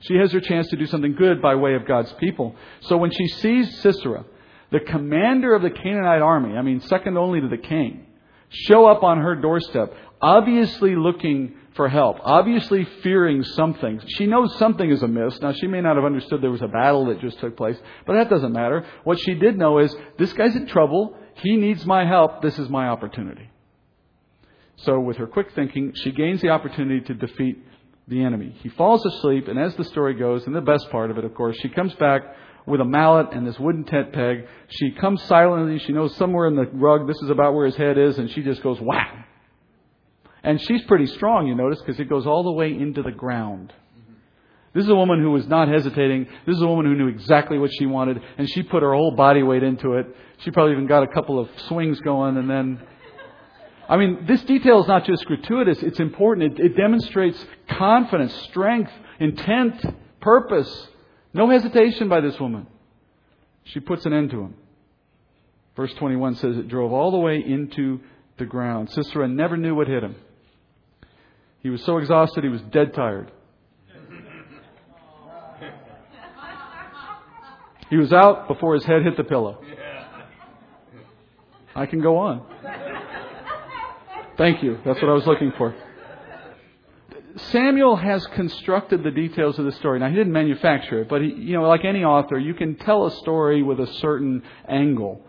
She 0.00 0.16
has 0.16 0.32
her 0.32 0.40
chance 0.40 0.68
to 0.68 0.76
do 0.76 0.86
something 0.86 1.14
good 1.14 1.40
by 1.40 1.54
way 1.54 1.74
of 1.74 1.86
God's 1.86 2.12
people. 2.14 2.56
So 2.82 2.96
when 2.96 3.12
she 3.12 3.26
sees 3.28 3.80
Sisera, 3.80 4.24
the 4.70 4.80
commander 4.80 5.54
of 5.54 5.62
the 5.62 5.70
Canaanite 5.70 6.22
army, 6.22 6.56
I 6.56 6.62
mean, 6.62 6.80
second 6.80 7.16
only 7.16 7.40
to 7.40 7.48
the 7.48 7.56
king, 7.58 8.06
show 8.48 8.86
up 8.86 9.02
on 9.02 9.18
her 9.18 9.36
doorstep, 9.36 9.94
obviously 10.22 10.94
looking 10.94 11.56
for 11.74 11.88
help, 11.88 12.18
obviously 12.22 12.86
fearing 13.02 13.42
something. 13.42 14.00
She 14.06 14.26
knows 14.26 14.56
something 14.58 14.90
is 14.90 15.02
amiss. 15.02 15.40
Now, 15.40 15.52
she 15.52 15.66
may 15.66 15.80
not 15.80 15.96
have 15.96 16.04
understood 16.04 16.40
there 16.40 16.50
was 16.50 16.62
a 16.62 16.68
battle 16.68 17.06
that 17.06 17.20
just 17.20 17.40
took 17.40 17.56
place, 17.56 17.76
but 18.06 18.14
that 18.14 18.30
doesn't 18.30 18.52
matter. 18.52 18.86
What 19.04 19.18
she 19.18 19.34
did 19.34 19.58
know 19.58 19.78
is 19.78 19.94
this 20.18 20.32
guy's 20.32 20.54
in 20.54 20.66
trouble. 20.66 21.16
He 21.36 21.56
needs 21.56 21.84
my 21.84 22.06
help. 22.06 22.42
This 22.42 22.58
is 22.58 22.68
my 22.68 22.88
opportunity. 22.88 23.50
So, 24.76 25.00
with 25.00 25.16
her 25.16 25.26
quick 25.26 25.52
thinking, 25.54 25.92
she 25.94 26.12
gains 26.12 26.40
the 26.40 26.50
opportunity 26.50 27.00
to 27.06 27.14
defeat 27.14 27.64
the 28.08 28.22
enemy. 28.22 28.54
He 28.62 28.68
falls 28.70 29.04
asleep, 29.06 29.48
and 29.48 29.58
as 29.58 29.74
the 29.76 29.84
story 29.84 30.14
goes, 30.14 30.46
and 30.46 30.54
the 30.54 30.60
best 30.60 30.90
part 30.90 31.10
of 31.10 31.18
it, 31.18 31.24
of 31.24 31.34
course, 31.34 31.56
she 31.60 31.68
comes 31.68 31.94
back 31.94 32.22
with 32.66 32.80
a 32.80 32.84
mallet 32.84 33.32
and 33.32 33.46
this 33.46 33.58
wooden 33.58 33.84
tent 33.84 34.12
peg. 34.12 34.46
She 34.68 34.92
comes 34.92 35.22
silently. 35.24 35.78
She 35.78 35.92
knows 35.92 36.16
somewhere 36.16 36.46
in 36.48 36.56
the 36.56 36.66
rug 36.72 37.06
this 37.06 37.20
is 37.22 37.30
about 37.30 37.54
where 37.54 37.66
his 37.66 37.76
head 37.76 37.96
is, 37.96 38.18
and 38.18 38.30
she 38.30 38.42
just 38.42 38.62
goes 38.62 38.80
whack 38.80 39.28
and 40.42 40.60
she's 40.60 40.82
pretty 40.82 41.06
strong, 41.06 41.46
you 41.46 41.54
notice, 41.54 41.80
because 41.80 42.00
it 42.00 42.08
goes 42.08 42.26
all 42.26 42.42
the 42.42 42.52
way 42.52 42.72
into 42.72 43.02
the 43.02 43.12
ground. 43.12 43.72
This 44.74 44.84
is 44.84 44.90
a 44.90 44.94
woman 44.94 45.20
who 45.20 45.30
was 45.30 45.46
not 45.46 45.68
hesitating. 45.68 46.26
This 46.46 46.56
is 46.56 46.62
a 46.62 46.66
woman 46.66 46.86
who 46.86 46.94
knew 46.94 47.08
exactly 47.08 47.58
what 47.58 47.70
she 47.72 47.84
wanted, 47.84 48.20
and 48.38 48.48
she 48.48 48.62
put 48.62 48.82
her 48.82 48.94
whole 48.94 49.14
body 49.14 49.42
weight 49.42 49.62
into 49.62 49.94
it. 49.94 50.06
She 50.38 50.50
probably 50.50 50.72
even 50.72 50.86
got 50.86 51.02
a 51.02 51.08
couple 51.08 51.38
of 51.38 51.48
swings 51.68 52.00
going, 52.00 52.36
and 52.36 52.48
then. 52.48 52.80
I 53.88 53.96
mean, 53.98 54.24
this 54.26 54.42
detail 54.44 54.80
is 54.80 54.88
not 54.88 55.04
just 55.04 55.26
gratuitous, 55.26 55.82
it's 55.82 56.00
important. 56.00 56.58
It, 56.58 56.66
it 56.66 56.76
demonstrates 56.76 57.44
confidence, 57.68 58.32
strength, 58.44 58.90
intent, 59.20 59.84
purpose. 60.20 60.88
No 61.34 61.50
hesitation 61.50 62.08
by 62.08 62.20
this 62.20 62.38
woman. 62.40 62.66
She 63.64 63.80
puts 63.80 64.06
an 64.06 64.12
end 64.12 64.30
to 64.30 64.40
him. 64.40 64.54
Verse 65.76 65.92
21 65.94 66.36
says 66.36 66.56
it 66.56 66.68
drove 66.68 66.92
all 66.92 67.10
the 67.10 67.18
way 67.18 67.42
into 67.44 68.00
the 68.38 68.44
ground. 68.44 68.90
Sisera 68.90 69.28
never 69.28 69.56
knew 69.56 69.74
what 69.74 69.88
hit 69.88 70.02
him. 70.02 70.16
He 71.62 71.70
was 71.70 71.82
so 71.84 71.98
exhausted, 71.98 72.44
he 72.44 72.50
was 72.50 72.62
dead 72.62 72.92
tired. 72.94 73.30
He 77.88 77.96
was 77.96 78.12
out 78.12 78.48
before 78.48 78.74
his 78.74 78.84
head 78.84 79.02
hit 79.02 79.16
the 79.16 79.24
pillow. 79.24 79.62
I 81.74 81.86
can 81.86 82.00
go 82.00 82.18
on. 82.18 82.46
Thank 84.36 84.62
you. 84.62 84.78
That's 84.84 85.00
what 85.00 85.10
I 85.10 85.12
was 85.12 85.26
looking 85.26 85.52
for. 85.56 85.74
Samuel 87.36 87.96
has 87.96 88.26
constructed 88.28 89.04
the 89.04 89.10
details 89.10 89.58
of 89.58 89.64
the 89.64 89.72
story. 89.72 90.00
Now, 90.00 90.08
he 90.08 90.14
didn't 90.14 90.32
manufacture 90.32 91.02
it, 91.02 91.08
but 91.08 91.22
he, 91.22 91.28
you 91.28 91.54
know, 91.54 91.68
like 91.68 91.84
any 91.84 92.04
author, 92.04 92.38
you 92.38 92.54
can 92.54 92.76
tell 92.76 93.06
a 93.06 93.10
story 93.10 93.62
with 93.62 93.80
a 93.80 93.86
certain 93.86 94.42
angle. 94.68 95.24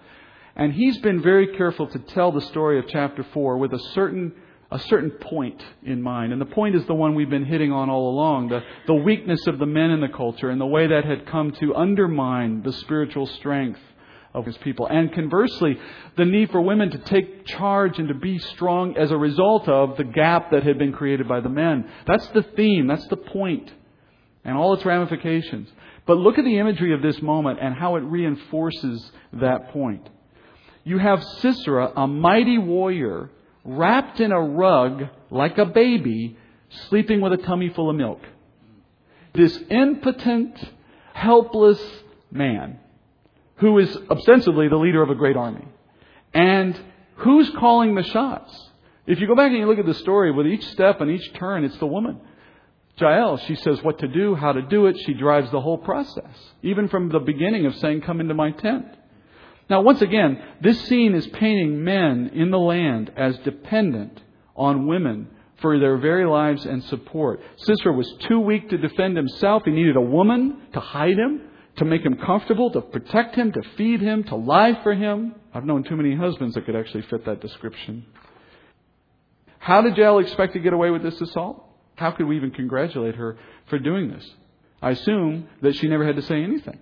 And 0.56 0.74
he's 0.74 0.98
been 1.00 1.22
very 1.22 1.56
careful 1.56 1.88
to 1.88 2.00
tell 2.00 2.32
the 2.32 2.42
story 2.42 2.80
of 2.80 2.86
chapter 2.88 3.26
4 3.34 3.58
with 3.58 3.74
a 3.74 3.80
certain 3.94 4.34
a 4.74 4.80
certain 4.80 5.12
point 5.12 5.64
in 5.84 6.02
mind. 6.02 6.32
And 6.32 6.42
the 6.42 6.46
point 6.46 6.76
is 6.76 6.84
the 6.88 6.96
one 6.96 7.14
we've 7.14 7.30
been 7.30 7.46
hitting 7.46 7.72
on 7.72 7.92
all 7.92 8.10
along 8.10 8.50
the, 8.50 8.62
the 8.88 8.96
weakness 8.96 9.46
of 9.46 9.60
the 9.60 9.68
men 9.68 9.92
in 9.92 10.02
the 10.02 10.08
culture 10.08 10.50
and 10.50 10.60
the 10.60 10.66
way 10.66 10.88
that 10.88 11.06
had 11.06 11.28
come 11.28 11.52
to 11.60 11.76
undermine 11.76 12.64
the 12.64 12.74
spiritual 12.74 13.28
strength 13.28 13.80
of 14.34 14.48
his 14.48 14.58
people. 14.58 14.88
And 14.88 15.14
conversely, 15.14 15.78
the 16.18 16.26
need 16.26 16.50
for 16.50 16.60
women 16.60 16.90
to 16.90 16.98
take 16.98 17.46
charge 17.46 18.00
and 18.00 18.08
to 18.08 18.16
be 18.16 18.40
strong 18.40 18.98
as 18.98 19.12
a 19.12 19.18
result 19.18 19.70
of 19.70 19.96
the 19.96 20.04
gap 20.04 20.50
that 20.50 20.64
had 20.64 20.80
been 20.80 20.92
created 20.92 21.28
by 21.28 21.40
the 21.40 21.50
men. 21.50 21.88
That's 22.08 22.28
the 22.30 22.42
theme, 22.42 22.88
that's 22.88 23.08
the 23.10 23.18
point, 23.18 23.72
and 24.44 24.58
all 24.58 24.74
its 24.74 24.86
ramifications. 24.86 25.70
But 26.08 26.18
look 26.18 26.40
at 26.40 26.46
the 26.46 26.58
imagery 26.58 26.96
of 26.96 27.04
this 27.04 27.22
moment 27.22 27.60
and 27.62 27.76
how 27.76 27.96
it 27.96 28.02
reinforces 28.02 29.12
that 29.34 29.70
point. 29.72 30.10
You 30.84 30.98
have 30.98 31.24
Sisera, 31.42 31.94
a 31.96 32.08
mighty 32.08 32.58
warrior 32.58 33.30
wrapped 33.64 34.20
in 34.20 34.32
a 34.32 34.42
rug 34.42 35.04
like 35.30 35.58
a 35.58 35.66
baby, 35.66 36.38
sleeping 36.90 37.22
with 37.22 37.34
a 37.34 37.38
tummy 37.38 37.70
full 37.70 37.90
of 37.90 37.96
milk. 37.96 38.20
This 39.34 39.58
impotent, 39.70 40.58
helpless 41.14 41.82
man 42.32 42.80
who 43.58 43.78
is 43.80 43.98
ostensibly 44.10 44.68
the 44.68 44.76
leader 44.76 45.02
of 45.02 45.10
a 45.10 45.16
great 45.16 45.38
army. 45.38 45.66
And 46.34 46.80
who's 47.18 47.50
calling 47.52 47.96
the 47.96 48.04
shots? 48.04 48.54
If 49.06 49.20
you 49.20 49.28
go 49.28 49.36
back 49.36 49.52
and 49.52 49.58
you 49.58 49.68
look 49.68 49.80
at 49.80 49.86
the 49.86 49.94
story, 49.94 50.32
with 50.32 50.48
each 50.48 50.66
step 50.70 51.02
and 51.02 51.12
each 51.12 51.34
turn, 51.34 51.64
it's 51.64 51.78
the 51.78 51.86
woman. 51.86 52.20
Jael, 52.98 53.38
she 53.38 53.56
says 53.56 53.82
what 53.82 54.00
to 54.00 54.08
do, 54.08 54.36
how 54.36 54.52
to 54.52 54.62
do 54.62 54.86
it. 54.88 54.98
She 55.06 55.14
drives 55.14 55.50
the 55.52 55.62
whole 55.62 55.78
process, 55.78 56.36
even 56.62 56.88
from 56.90 57.10
the 57.10 57.20
beginning 57.20 57.66
of 57.66 57.76
saying, 57.76 58.02
Come 58.02 58.20
into 58.20 58.34
my 58.34 58.52
tent. 58.52 58.86
Now, 59.70 59.82
once 59.82 60.02
again, 60.02 60.42
this 60.62 60.80
scene 60.86 61.16
is 61.16 61.26
painting 61.28 61.84
men 61.84 62.32
in 62.34 62.52
the 62.52 62.60
land 62.60 63.12
as 63.16 63.38
dependent 63.40 64.22
on 64.56 64.88
women 64.88 65.30
for 65.62 65.80
their 65.80 65.98
very 65.98 66.26
lives 66.26 66.66
and 66.66 66.84
support. 66.84 67.42
Sisera 67.58 67.94
was 67.94 68.12
too 68.28 68.40
weak 68.40 68.70
to 68.70 68.78
defend 68.78 69.16
himself. 69.16 69.64
He 69.66 69.72
needed 69.72 69.96
a 69.96 70.02
woman 70.02 70.62
to 70.74 70.80
hide 70.80 71.18
him, 71.18 71.42
to 71.78 71.86
make 71.86 72.02
him 72.02 72.18
comfortable, 72.18 72.70
to 72.72 72.82
protect 72.82 73.36
him, 73.36 73.52
to 73.54 73.62
feed 73.78 74.02
him, 74.02 74.26
to 74.26 74.36
lie 74.36 74.82
for 74.84 74.94
him. 74.94 75.36
I've 75.54 75.66
known 75.66 75.84
too 75.84 75.96
many 75.96 76.16
husbands 76.16 76.56
that 76.56 76.66
could 76.66 76.76
actually 76.76 77.04
fit 77.04 77.26
that 77.26 77.40
description. 77.40 78.06
How 79.60 79.82
did 79.82 79.96
Jael 79.96 80.20
expect 80.20 80.54
to 80.54 80.60
get 80.60 80.74
away 80.74 80.90
with 80.90 81.04
this 81.04 81.20
assault? 81.22 81.64
How 81.96 82.12
could 82.12 82.26
we 82.26 82.36
even 82.36 82.52
congratulate 82.52 83.16
her 83.16 83.38
for 83.68 83.80
doing 83.80 84.10
this? 84.10 84.30
I 84.82 84.92
assume 84.92 85.48
that 85.62 85.78
she 85.78 85.88
never 85.88 86.06
had 86.06 86.18
to 86.18 86.22
say 86.22 86.44
anything. 86.44 86.80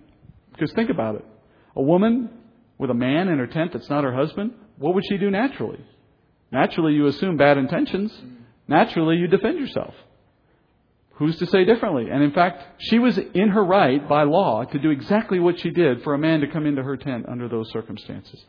Because 0.52 0.72
think 0.72 0.90
about 0.90 1.14
it. 1.14 1.24
A 1.76 1.82
woman 1.82 2.28
with 2.82 2.90
a 2.90 2.94
man 2.94 3.28
in 3.28 3.38
her 3.38 3.46
tent 3.46 3.72
that's 3.72 3.88
not 3.88 4.02
her 4.02 4.12
husband, 4.12 4.52
what 4.76 4.94
would 4.96 5.04
she 5.08 5.16
do 5.16 5.30
naturally? 5.30 5.78
Naturally, 6.50 6.94
you 6.94 7.06
assume 7.06 7.36
bad 7.36 7.56
intentions. 7.56 8.12
Naturally, 8.66 9.16
you 9.18 9.28
defend 9.28 9.60
yourself. 9.60 9.94
Who's 11.12 11.38
to 11.38 11.46
say 11.46 11.64
differently? 11.64 12.10
And 12.10 12.24
in 12.24 12.32
fact, 12.32 12.82
she 12.82 12.98
was 12.98 13.16
in 13.16 13.50
her 13.50 13.64
right 13.64 14.06
by 14.08 14.24
law 14.24 14.64
to 14.64 14.78
do 14.80 14.90
exactly 14.90 15.38
what 15.38 15.60
she 15.60 15.70
did 15.70 16.02
for 16.02 16.14
a 16.14 16.18
man 16.18 16.40
to 16.40 16.48
come 16.48 16.66
into 16.66 16.82
her 16.82 16.96
tent 16.96 17.26
under 17.28 17.48
those 17.48 17.70
circumstances. 17.70 18.44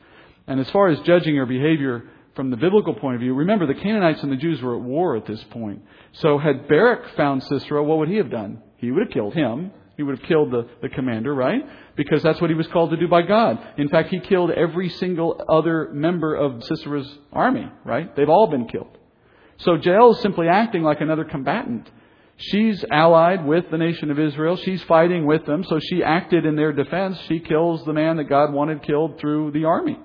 And 0.47 0.59
as 0.59 0.69
far 0.71 0.87
as 0.87 0.99
judging 1.01 1.35
her 1.35 1.45
behavior 1.45 2.03
from 2.35 2.49
the 2.49 2.57
biblical 2.57 2.95
point 2.95 3.13
of 3.13 3.21
view, 3.21 3.35
remember 3.35 3.67
the 3.67 3.75
Canaanites 3.75 4.23
and 4.23 4.31
the 4.31 4.37
Jews 4.37 4.63
were 4.63 4.75
at 4.75 4.81
war 4.81 5.15
at 5.15 5.27
this 5.27 5.43
point. 5.51 5.83
So 6.13 6.39
had 6.39 6.67
Barak 6.67 7.15
found 7.15 7.43
Sisera, 7.43 7.83
what 7.83 7.99
would 7.99 8.09
he 8.09 8.17
have 8.17 8.31
done? 8.31 8.63
He 8.77 8.89
would 8.89 9.03
have 9.03 9.13
killed 9.13 9.35
him. 9.35 9.71
He 9.95 10.03
would 10.03 10.17
have 10.17 10.27
killed 10.27 10.51
the, 10.51 10.67
the 10.81 10.89
commander, 10.89 11.33
right? 11.33 11.61
Because 11.95 12.23
that's 12.23 12.41
what 12.41 12.49
he 12.49 12.55
was 12.55 12.67
called 12.67 12.89
to 12.91 12.97
do 12.97 13.07
by 13.07 13.21
God. 13.21 13.59
In 13.77 13.89
fact, 13.89 14.09
he 14.09 14.19
killed 14.19 14.49
every 14.51 14.89
single 14.89 15.43
other 15.47 15.89
member 15.93 16.35
of 16.35 16.63
Sisera's 16.63 17.17
army, 17.31 17.71
right? 17.85 18.15
They've 18.15 18.29
all 18.29 18.47
been 18.47 18.67
killed. 18.67 18.97
So 19.57 19.75
Jael 19.75 20.11
is 20.11 20.21
simply 20.21 20.47
acting 20.47 20.81
like 20.81 21.01
another 21.01 21.23
combatant. 21.23 21.89
She's 22.37 22.83
allied 22.89 23.45
with 23.45 23.69
the 23.69 23.77
nation 23.77 24.09
of 24.09 24.17
Israel. 24.17 24.57
She's 24.57 24.81
fighting 24.83 25.27
with 25.27 25.45
them, 25.45 25.63
so 25.63 25.79
she 25.79 26.03
acted 26.03 26.45
in 26.45 26.55
their 26.55 26.73
defense. 26.73 27.17
She 27.27 27.39
kills 27.39 27.85
the 27.85 27.93
man 27.93 28.17
that 28.17 28.25
God 28.25 28.51
wanted 28.51 28.81
killed 28.81 29.19
through 29.19 29.51
the 29.51 29.65
army. 29.65 29.99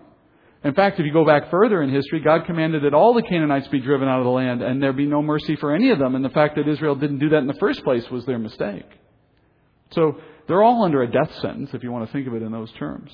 In 0.65 0.75
fact, 0.75 0.99
if 1.01 1.07
you 1.07 1.13
go 1.13 1.25
back 1.25 1.51
further 1.51 1.83
in 1.83 1.91
history, 1.91 2.21
God 2.21 2.45
commanded 2.45 2.83
that 2.85 2.93
all 2.93 3.15
the 3.15 3.23
Canaanites 3.23 3.69
be 3.69 3.81
driven 3.81 4.09
out 4.09 4.19
of 4.19 4.25
the 4.25 4.31
land 4.31 4.61
and 4.61 4.83
there 4.83 4.93
be 4.93 5.07
no 5.07 5.23
mercy 5.23 5.57
for 5.57 5.73
any 5.75 5.91
of 5.91 5.99
them. 5.99 6.15
And 6.15 6.25
the 6.25 6.31
fact 6.31 6.57
that 6.57 6.69
Israel 6.69 6.97
didn't 6.97 7.21
do 7.21 7.31
that 7.31 7.39
in 7.39 7.47
the 7.47 7.55
first 7.55 7.83
place 7.85 8.09
was 8.11 8.27
their 8.27 8.39
mistake. 8.39 8.87
So 9.91 10.17
they're 10.47 10.63
all 10.63 10.85
under 10.85 11.03
a 11.03 11.11
death 11.11 11.35
sentence, 11.41 11.71
if 11.73 11.83
you 11.83 11.93
want 11.93 12.07
to 12.07 12.13
think 12.13 12.27
of 12.27 12.35
it 12.35 12.43
in 12.43 12.53
those 12.53 12.73
terms. 12.73 13.11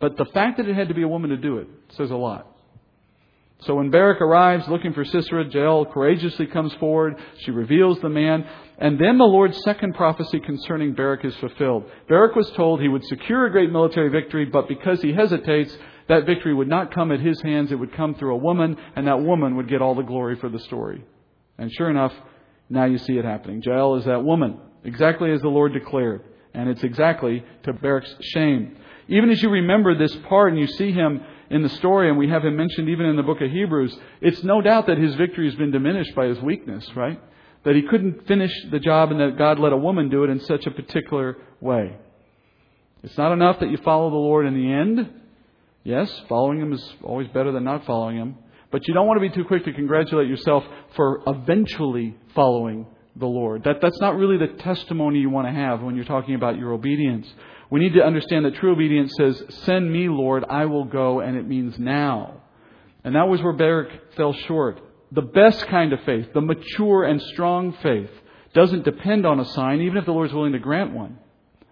But 0.00 0.16
the 0.16 0.24
fact 0.26 0.56
that 0.56 0.68
it 0.68 0.74
had 0.74 0.88
to 0.88 0.94
be 0.94 1.02
a 1.02 1.08
woman 1.08 1.30
to 1.30 1.36
do 1.36 1.58
it 1.58 1.68
says 1.90 2.10
a 2.10 2.16
lot. 2.16 2.46
So 3.62 3.74
when 3.74 3.90
Barak 3.90 4.22
arrives 4.22 4.66
looking 4.68 4.94
for 4.94 5.04
Sisera, 5.04 5.44
Jael 5.44 5.84
courageously 5.84 6.46
comes 6.46 6.72
forward. 6.74 7.16
She 7.40 7.50
reveals 7.50 8.00
the 8.00 8.08
man. 8.08 8.46
And 8.78 8.98
then 8.98 9.18
the 9.18 9.24
Lord's 9.24 9.62
second 9.64 9.94
prophecy 9.94 10.40
concerning 10.40 10.94
Barak 10.94 11.26
is 11.26 11.36
fulfilled. 11.36 11.84
Barak 12.08 12.34
was 12.34 12.50
told 12.52 12.80
he 12.80 12.88
would 12.88 13.04
secure 13.04 13.44
a 13.44 13.50
great 13.50 13.70
military 13.70 14.08
victory, 14.08 14.46
but 14.46 14.66
because 14.66 15.02
he 15.02 15.12
hesitates, 15.12 15.76
that 16.08 16.24
victory 16.24 16.54
would 16.54 16.68
not 16.68 16.94
come 16.94 17.12
at 17.12 17.20
his 17.20 17.40
hands. 17.42 17.70
It 17.70 17.78
would 17.78 17.92
come 17.92 18.14
through 18.14 18.34
a 18.34 18.38
woman, 18.38 18.78
and 18.96 19.06
that 19.06 19.20
woman 19.20 19.56
would 19.56 19.68
get 19.68 19.82
all 19.82 19.94
the 19.94 20.02
glory 20.02 20.36
for 20.36 20.48
the 20.48 20.58
story. 20.60 21.04
And 21.58 21.70
sure 21.70 21.90
enough, 21.90 22.14
now 22.70 22.84
you 22.84 22.98
see 22.98 23.18
it 23.18 23.24
happening. 23.24 23.60
Jael 23.62 23.96
is 23.96 24.04
that 24.06 24.24
woman, 24.24 24.58
exactly 24.84 25.32
as 25.32 25.42
the 25.42 25.48
Lord 25.48 25.72
declared. 25.72 26.22
And 26.54 26.68
it's 26.68 26.82
exactly 26.82 27.44
to 27.64 27.72
Barak's 27.72 28.14
shame. 28.20 28.76
Even 29.08 29.30
as 29.30 29.42
you 29.42 29.50
remember 29.50 29.96
this 29.96 30.14
part 30.28 30.52
and 30.52 30.58
you 30.58 30.66
see 30.66 30.92
him 30.92 31.20
in 31.50 31.62
the 31.62 31.68
story, 31.68 32.08
and 32.08 32.16
we 32.16 32.28
have 32.28 32.44
him 32.44 32.56
mentioned 32.56 32.88
even 32.88 33.06
in 33.06 33.16
the 33.16 33.24
book 33.24 33.40
of 33.40 33.50
Hebrews, 33.50 33.96
it's 34.20 34.42
no 34.44 34.60
doubt 34.60 34.86
that 34.86 34.98
his 34.98 35.14
victory 35.16 35.46
has 35.46 35.56
been 35.56 35.72
diminished 35.72 36.14
by 36.14 36.26
his 36.26 36.40
weakness, 36.40 36.88
right? 36.94 37.20
That 37.64 37.74
he 37.74 37.82
couldn't 37.82 38.26
finish 38.26 38.52
the 38.70 38.78
job 38.78 39.10
and 39.10 39.20
that 39.20 39.36
God 39.36 39.58
let 39.58 39.72
a 39.72 39.76
woman 39.76 40.08
do 40.08 40.24
it 40.24 40.30
in 40.30 40.40
such 40.40 40.66
a 40.66 40.70
particular 40.70 41.36
way. 41.60 41.96
It's 43.02 43.18
not 43.18 43.32
enough 43.32 43.60
that 43.60 43.70
you 43.70 43.78
follow 43.78 44.10
the 44.10 44.16
Lord 44.16 44.46
in 44.46 44.54
the 44.54 44.72
end. 44.72 45.10
Yes, 45.82 46.10
following 46.28 46.60
Him 46.60 46.72
is 46.72 46.94
always 47.02 47.28
better 47.28 47.52
than 47.52 47.64
not 47.64 47.86
following 47.86 48.16
Him. 48.16 48.36
But 48.70 48.86
you 48.86 48.94
don't 48.94 49.06
want 49.06 49.20
to 49.20 49.28
be 49.28 49.34
too 49.34 49.44
quick 49.44 49.64
to 49.64 49.72
congratulate 49.72 50.28
yourself 50.28 50.64
for 50.94 51.22
eventually 51.26 52.16
following 52.34 52.86
the 53.16 53.26
Lord. 53.26 53.64
That, 53.64 53.80
that's 53.82 54.00
not 54.00 54.16
really 54.16 54.38
the 54.38 54.54
testimony 54.62 55.18
you 55.18 55.30
want 55.30 55.48
to 55.48 55.52
have 55.52 55.82
when 55.82 55.96
you're 55.96 56.04
talking 56.04 56.34
about 56.34 56.56
your 56.56 56.72
obedience. 56.72 57.26
We 57.70 57.80
need 57.80 57.94
to 57.94 58.04
understand 58.04 58.44
that 58.44 58.54
true 58.56 58.72
obedience 58.72 59.12
says, 59.16 59.42
Send 59.64 59.92
me, 59.92 60.08
Lord, 60.08 60.44
I 60.48 60.66
will 60.66 60.84
go, 60.84 61.20
and 61.20 61.36
it 61.36 61.46
means 61.46 61.78
now. 61.78 62.42
And 63.04 63.14
that 63.16 63.28
was 63.28 63.42
where 63.42 63.52
Barak 63.52 64.14
fell 64.16 64.32
short. 64.32 64.80
The 65.12 65.22
best 65.22 65.66
kind 65.66 65.92
of 65.92 66.00
faith, 66.04 66.28
the 66.32 66.40
mature 66.40 67.04
and 67.04 67.20
strong 67.20 67.72
faith, 67.82 68.10
doesn't 68.54 68.84
depend 68.84 69.26
on 69.26 69.40
a 69.40 69.44
sign, 69.44 69.80
even 69.80 69.96
if 69.96 70.04
the 70.04 70.12
Lord 70.12 70.28
is 70.28 70.34
willing 70.34 70.52
to 70.52 70.58
grant 70.58 70.92
one. 70.92 71.18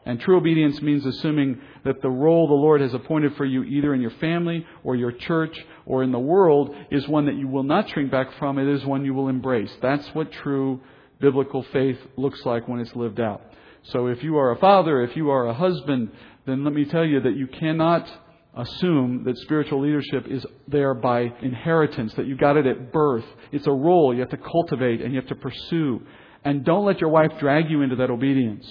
And 0.07 0.19
true 0.21 0.39
obedience 0.39 0.81
means 0.81 1.05
assuming 1.05 1.61
that 1.85 2.01
the 2.01 2.09
role 2.09 2.49
the 2.49 2.55
Lord 2.55 2.81
has 2.81 2.95
appointed 2.95 3.37
for 3.37 3.45
you, 3.45 3.63
either 3.65 3.93
in 3.93 4.01
your 4.01 4.13
family 4.13 4.65
or 4.83 4.97
your 4.97 5.13
church 5.13 5.59
or 5.85 6.03
in 6.03 6.13
the 6.13 6.19
world, 6.19 6.75
is 6.91 7.07
one 7.07 7.27
that 7.27 7.37
you 7.37 7.47
will 7.47 7.63
not 7.63 7.91
shrink 7.91 8.11
back 8.11 8.29
from. 8.39 8.59
It 8.59 8.69
is 8.69 8.85
one 8.87 9.05
you 9.05 9.13
will 9.13 9.29
embrace. 9.29 9.71
That's 9.83 10.09
what 10.15 10.33
true 10.33 10.81
biblical 11.21 11.63
faith 11.73 11.99
looks 12.17 12.45
like 12.47 12.69
when 12.69 12.81
it's 12.81 12.95
lived 12.97 13.21
out. 13.21 13.43
So 13.85 14.07
if 14.07 14.23
you 14.23 14.39
are 14.39 14.53
a 14.53 14.59
father, 14.59 15.03
if 15.03 15.17
you 15.17 15.31
are 15.31 15.47
a 15.47 15.55
husband, 15.55 16.11
then 16.47 16.65
let 16.65 16.73
me 16.73 16.85
tell 16.85 17.05
you 17.05 17.21
that 17.21 17.37
you 17.37 17.47
cannot 17.47 18.09
assume 18.55 19.25
that 19.25 19.37
spiritual 19.39 19.81
leadership 19.81 20.27
is 20.27 20.45
there 20.67 20.95
by 20.95 21.33
inheritance, 21.43 22.15
that 22.15 22.27
you 22.27 22.37
got 22.37 22.57
it 22.57 22.67
at 22.67 22.93
birth. 22.93 23.25
It's 23.53 23.67
a 23.67 23.73
role 23.73 24.13
you 24.13 24.21
have 24.21 24.31
to 24.31 24.37
cultivate 24.37 25.01
and 25.01 25.13
you 25.13 25.21
have 25.21 25.29
to 25.29 25.35
pursue. 25.37 26.03
And 26.45 26.65
don't 26.65 26.85
let 26.85 27.01
your 27.01 27.11
wife 27.11 27.33
drag 27.39 27.71
you 27.71 27.83
into 27.83 27.97
that 27.97 28.11
obedience. 28.11 28.67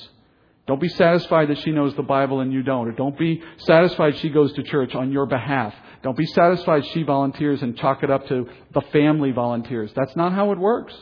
Don't 0.67 0.81
be 0.81 0.89
satisfied 0.89 1.47
that 1.47 1.59
she 1.59 1.71
knows 1.71 1.95
the 1.95 2.03
Bible 2.03 2.41
and 2.41 2.51
you 2.51 2.61
don't. 2.61 2.89
Or 2.89 2.91
don't 2.91 3.17
be 3.17 3.41
satisfied 3.57 4.17
she 4.17 4.29
goes 4.29 4.51
to 4.53 4.63
church 4.63 4.93
on 4.93 5.13
your 5.13 5.25
behalf. 5.25 5.73
Don't 6.03 6.17
be 6.17 6.25
satisfied 6.25 6.85
she 6.87 7.03
volunteers 7.03 7.61
and 7.61 7.77
chalk 7.77 8.03
it 8.03 8.11
up 8.11 8.27
to 8.27 8.47
the 8.73 8.81
family 8.91 9.31
volunteers. 9.31 9.91
That's 9.95 10.15
not 10.17 10.33
how 10.33 10.51
it 10.51 10.57
works. 10.57 10.93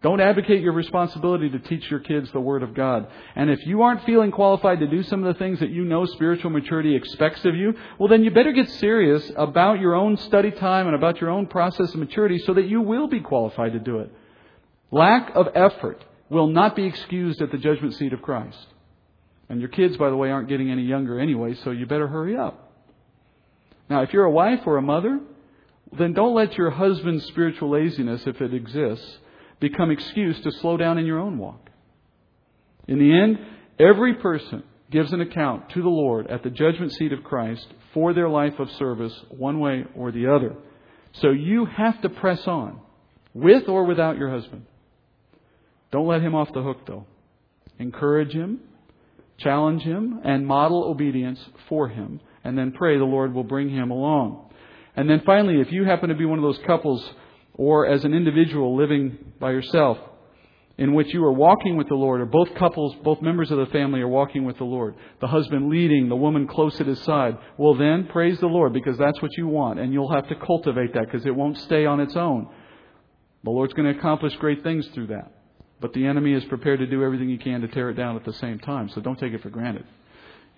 Don't 0.00 0.20
advocate 0.20 0.62
your 0.62 0.74
responsibility 0.74 1.50
to 1.50 1.58
teach 1.58 1.90
your 1.90 1.98
kids 1.98 2.30
the 2.30 2.40
Word 2.40 2.62
of 2.62 2.72
God. 2.72 3.08
And 3.34 3.50
if 3.50 3.66
you 3.66 3.82
aren't 3.82 4.04
feeling 4.04 4.30
qualified 4.30 4.78
to 4.78 4.86
do 4.86 5.02
some 5.02 5.24
of 5.24 5.34
the 5.34 5.38
things 5.40 5.58
that 5.58 5.70
you 5.70 5.84
know 5.84 6.04
spiritual 6.04 6.50
maturity 6.50 6.94
expects 6.94 7.44
of 7.44 7.56
you, 7.56 7.74
well, 7.98 8.08
then 8.08 8.22
you 8.22 8.30
better 8.30 8.52
get 8.52 8.70
serious 8.70 9.28
about 9.36 9.80
your 9.80 9.96
own 9.96 10.16
study 10.18 10.52
time 10.52 10.86
and 10.86 10.94
about 10.94 11.20
your 11.20 11.30
own 11.30 11.46
process 11.46 11.92
of 11.92 11.96
maturity 11.96 12.38
so 12.38 12.54
that 12.54 12.68
you 12.68 12.80
will 12.80 13.08
be 13.08 13.18
qualified 13.18 13.72
to 13.72 13.80
do 13.80 13.98
it. 13.98 14.12
Lack 14.92 15.34
of 15.34 15.48
effort 15.56 16.04
will 16.30 16.48
not 16.48 16.76
be 16.76 16.84
excused 16.84 17.40
at 17.40 17.50
the 17.50 17.58
judgment 17.58 17.94
seat 17.94 18.12
of 18.12 18.22
Christ. 18.22 18.66
And 19.48 19.60
your 19.60 19.70
kids, 19.70 19.96
by 19.96 20.10
the 20.10 20.16
way, 20.16 20.30
aren't 20.30 20.48
getting 20.48 20.70
any 20.70 20.82
younger 20.82 21.18
anyway, 21.18 21.54
so 21.64 21.70
you 21.70 21.86
better 21.86 22.08
hurry 22.08 22.36
up. 22.36 22.72
Now, 23.88 24.02
if 24.02 24.12
you're 24.12 24.24
a 24.24 24.30
wife 24.30 24.60
or 24.66 24.76
a 24.76 24.82
mother, 24.82 25.20
then 25.96 26.12
don't 26.12 26.34
let 26.34 26.56
your 26.56 26.70
husband's 26.70 27.24
spiritual 27.26 27.70
laziness, 27.70 28.26
if 28.26 28.40
it 28.42 28.52
exists, 28.52 29.18
become 29.60 29.90
excuse 29.90 30.38
to 30.42 30.52
slow 30.52 30.76
down 30.76 30.98
in 30.98 31.06
your 31.06 31.18
own 31.18 31.38
walk. 31.38 31.70
In 32.86 32.98
the 32.98 33.18
end, 33.18 33.38
every 33.78 34.14
person 34.14 34.62
gives 34.90 35.12
an 35.12 35.20
account 35.20 35.70
to 35.70 35.82
the 35.82 35.88
Lord 35.88 36.26
at 36.28 36.42
the 36.42 36.50
judgment 36.50 36.92
seat 36.92 37.12
of 37.12 37.24
Christ 37.24 37.66
for 37.94 38.12
their 38.12 38.28
life 38.28 38.58
of 38.58 38.70
service, 38.72 39.14
one 39.30 39.60
way 39.60 39.84
or 39.94 40.12
the 40.12 40.26
other. 40.34 40.54
So 41.14 41.30
you 41.30 41.66
have 41.66 42.00
to 42.02 42.08
press 42.08 42.46
on, 42.46 42.80
with 43.34 43.68
or 43.68 43.84
without 43.84 44.18
your 44.18 44.30
husband. 44.30 44.66
Don't 45.90 46.06
let 46.06 46.22
him 46.22 46.34
off 46.34 46.52
the 46.52 46.62
hook, 46.62 46.86
though. 46.86 47.06
Encourage 47.78 48.32
him, 48.32 48.60
challenge 49.38 49.82
him, 49.82 50.20
and 50.24 50.46
model 50.46 50.84
obedience 50.84 51.38
for 51.68 51.88
him, 51.88 52.20
and 52.44 52.58
then 52.58 52.72
pray 52.72 52.98
the 52.98 53.04
Lord 53.04 53.32
will 53.32 53.44
bring 53.44 53.70
him 53.70 53.90
along. 53.90 54.50
And 54.96 55.08
then 55.08 55.22
finally, 55.24 55.60
if 55.60 55.70
you 55.70 55.84
happen 55.84 56.08
to 56.08 56.14
be 56.14 56.24
one 56.24 56.38
of 56.38 56.42
those 56.42 56.58
couples 56.66 57.08
or 57.54 57.86
as 57.86 58.04
an 58.04 58.14
individual 58.14 58.76
living 58.76 59.18
by 59.38 59.52
yourself 59.52 59.98
in 60.76 60.94
which 60.94 61.12
you 61.12 61.24
are 61.24 61.32
walking 61.32 61.76
with 61.76 61.88
the 61.88 61.94
Lord, 61.94 62.20
or 62.20 62.26
both 62.26 62.54
couples, 62.54 62.94
both 63.02 63.20
members 63.20 63.50
of 63.50 63.58
the 63.58 63.66
family 63.66 64.00
are 64.00 64.08
walking 64.08 64.44
with 64.44 64.58
the 64.58 64.64
Lord, 64.64 64.94
the 65.20 65.26
husband 65.26 65.68
leading, 65.68 66.08
the 66.08 66.16
woman 66.16 66.46
close 66.46 66.80
at 66.80 66.86
his 66.86 67.02
side, 67.02 67.36
well 67.56 67.74
then, 67.74 68.06
praise 68.06 68.38
the 68.38 68.46
Lord 68.46 68.72
because 68.72 68.96
that's 68.96 69.20
what 69.20 69.36
you 69.36 69.48
want, 69.48 69.80
and 69.80 69.92
you'll 69.92 70.12
have 70.12 70.28
to 70.28 70.36
cultivate 70.36 70.94
that 70.94 71.06
because 71.06 71.26
it 71.26 71.34
won't 71.34 71.58
stay 71.58 71.84
on 71.84 71.98
its 71.98 72.14
own. 72.14 72.48
The 73.42 73.50
Lord's 73.50 73.74
going 73.74 73.92
to 73.92 73.98
accomplish 73.98 74.36
great 74.36 74.62
things 74.62 74.86
through 74.88 75.08
that. 75.08 75.32
But 75.80 75.92
the 75.92 76.06
enemy 76.06 76.32
is 76.32 76.44
prepared 76.44 76.80
to 76.80 76.86
do 76.86 77.04
everything 77.04 77.28
he 77.28 77.38
can 77.38 77.60
to 77.60 77.68
tear 77.68 77.90
it 77.90 77.94
down 77.94 78.16
at 78.16 78.24
the 78.24 78.32
same 78.32 78.58
time, 78.58 78.88
so 78.88 79.00
don't 79.00 79.18
take 79.18 79.32
it 79.32 79.42
for 79.42 79.50
granted. 79.50 79.84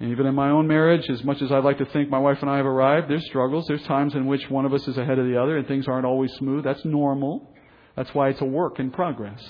And 0.00 0.10
even 0.12 0.24
in 0.26 0.34
my 0.34 0.48
own 0.48 0.66
marriage, 0.66 1.10
as 1.10 1.22
much 1.22 1.42
as 1.42 1.52
I'd 1.52 1.62
like 1.62 1.76
to 1.78 1.84
think 1.84 2.08
my 2.08 2.18
wife 2.18 2.38
and 2.40 2.50
I 2.50 2.56
have 2.56 2.64
arrived, 2.64 3.10
there's 3.10 3.26
struggles. 3.26 3.66
There's 3.68 3.82
times 3.82 4.14
in 4.14 4.26
which 4.26 4.48
one 4.48 4.64
of 4.64 4.72
us 4.72 4.88
is 4.88 4.96
ahead 4.96 5.18
of 5.18 5.26
the 5.26 5.40
other 5.40 5.58
and 5.58 5.68
things 5.68 5.86
aren't 5.86 6.06
always 6.06 6.32
smooth. 6.34 6.64
That's 6.64 6.82
normal. 6.86 7.52
That's 7.96 8.14
why 8.14 8.30
it's 8.30 8.40
a 8.40 8.46
work 8.46 8.80
in 8.80 8.90
progress. 8.90 9.46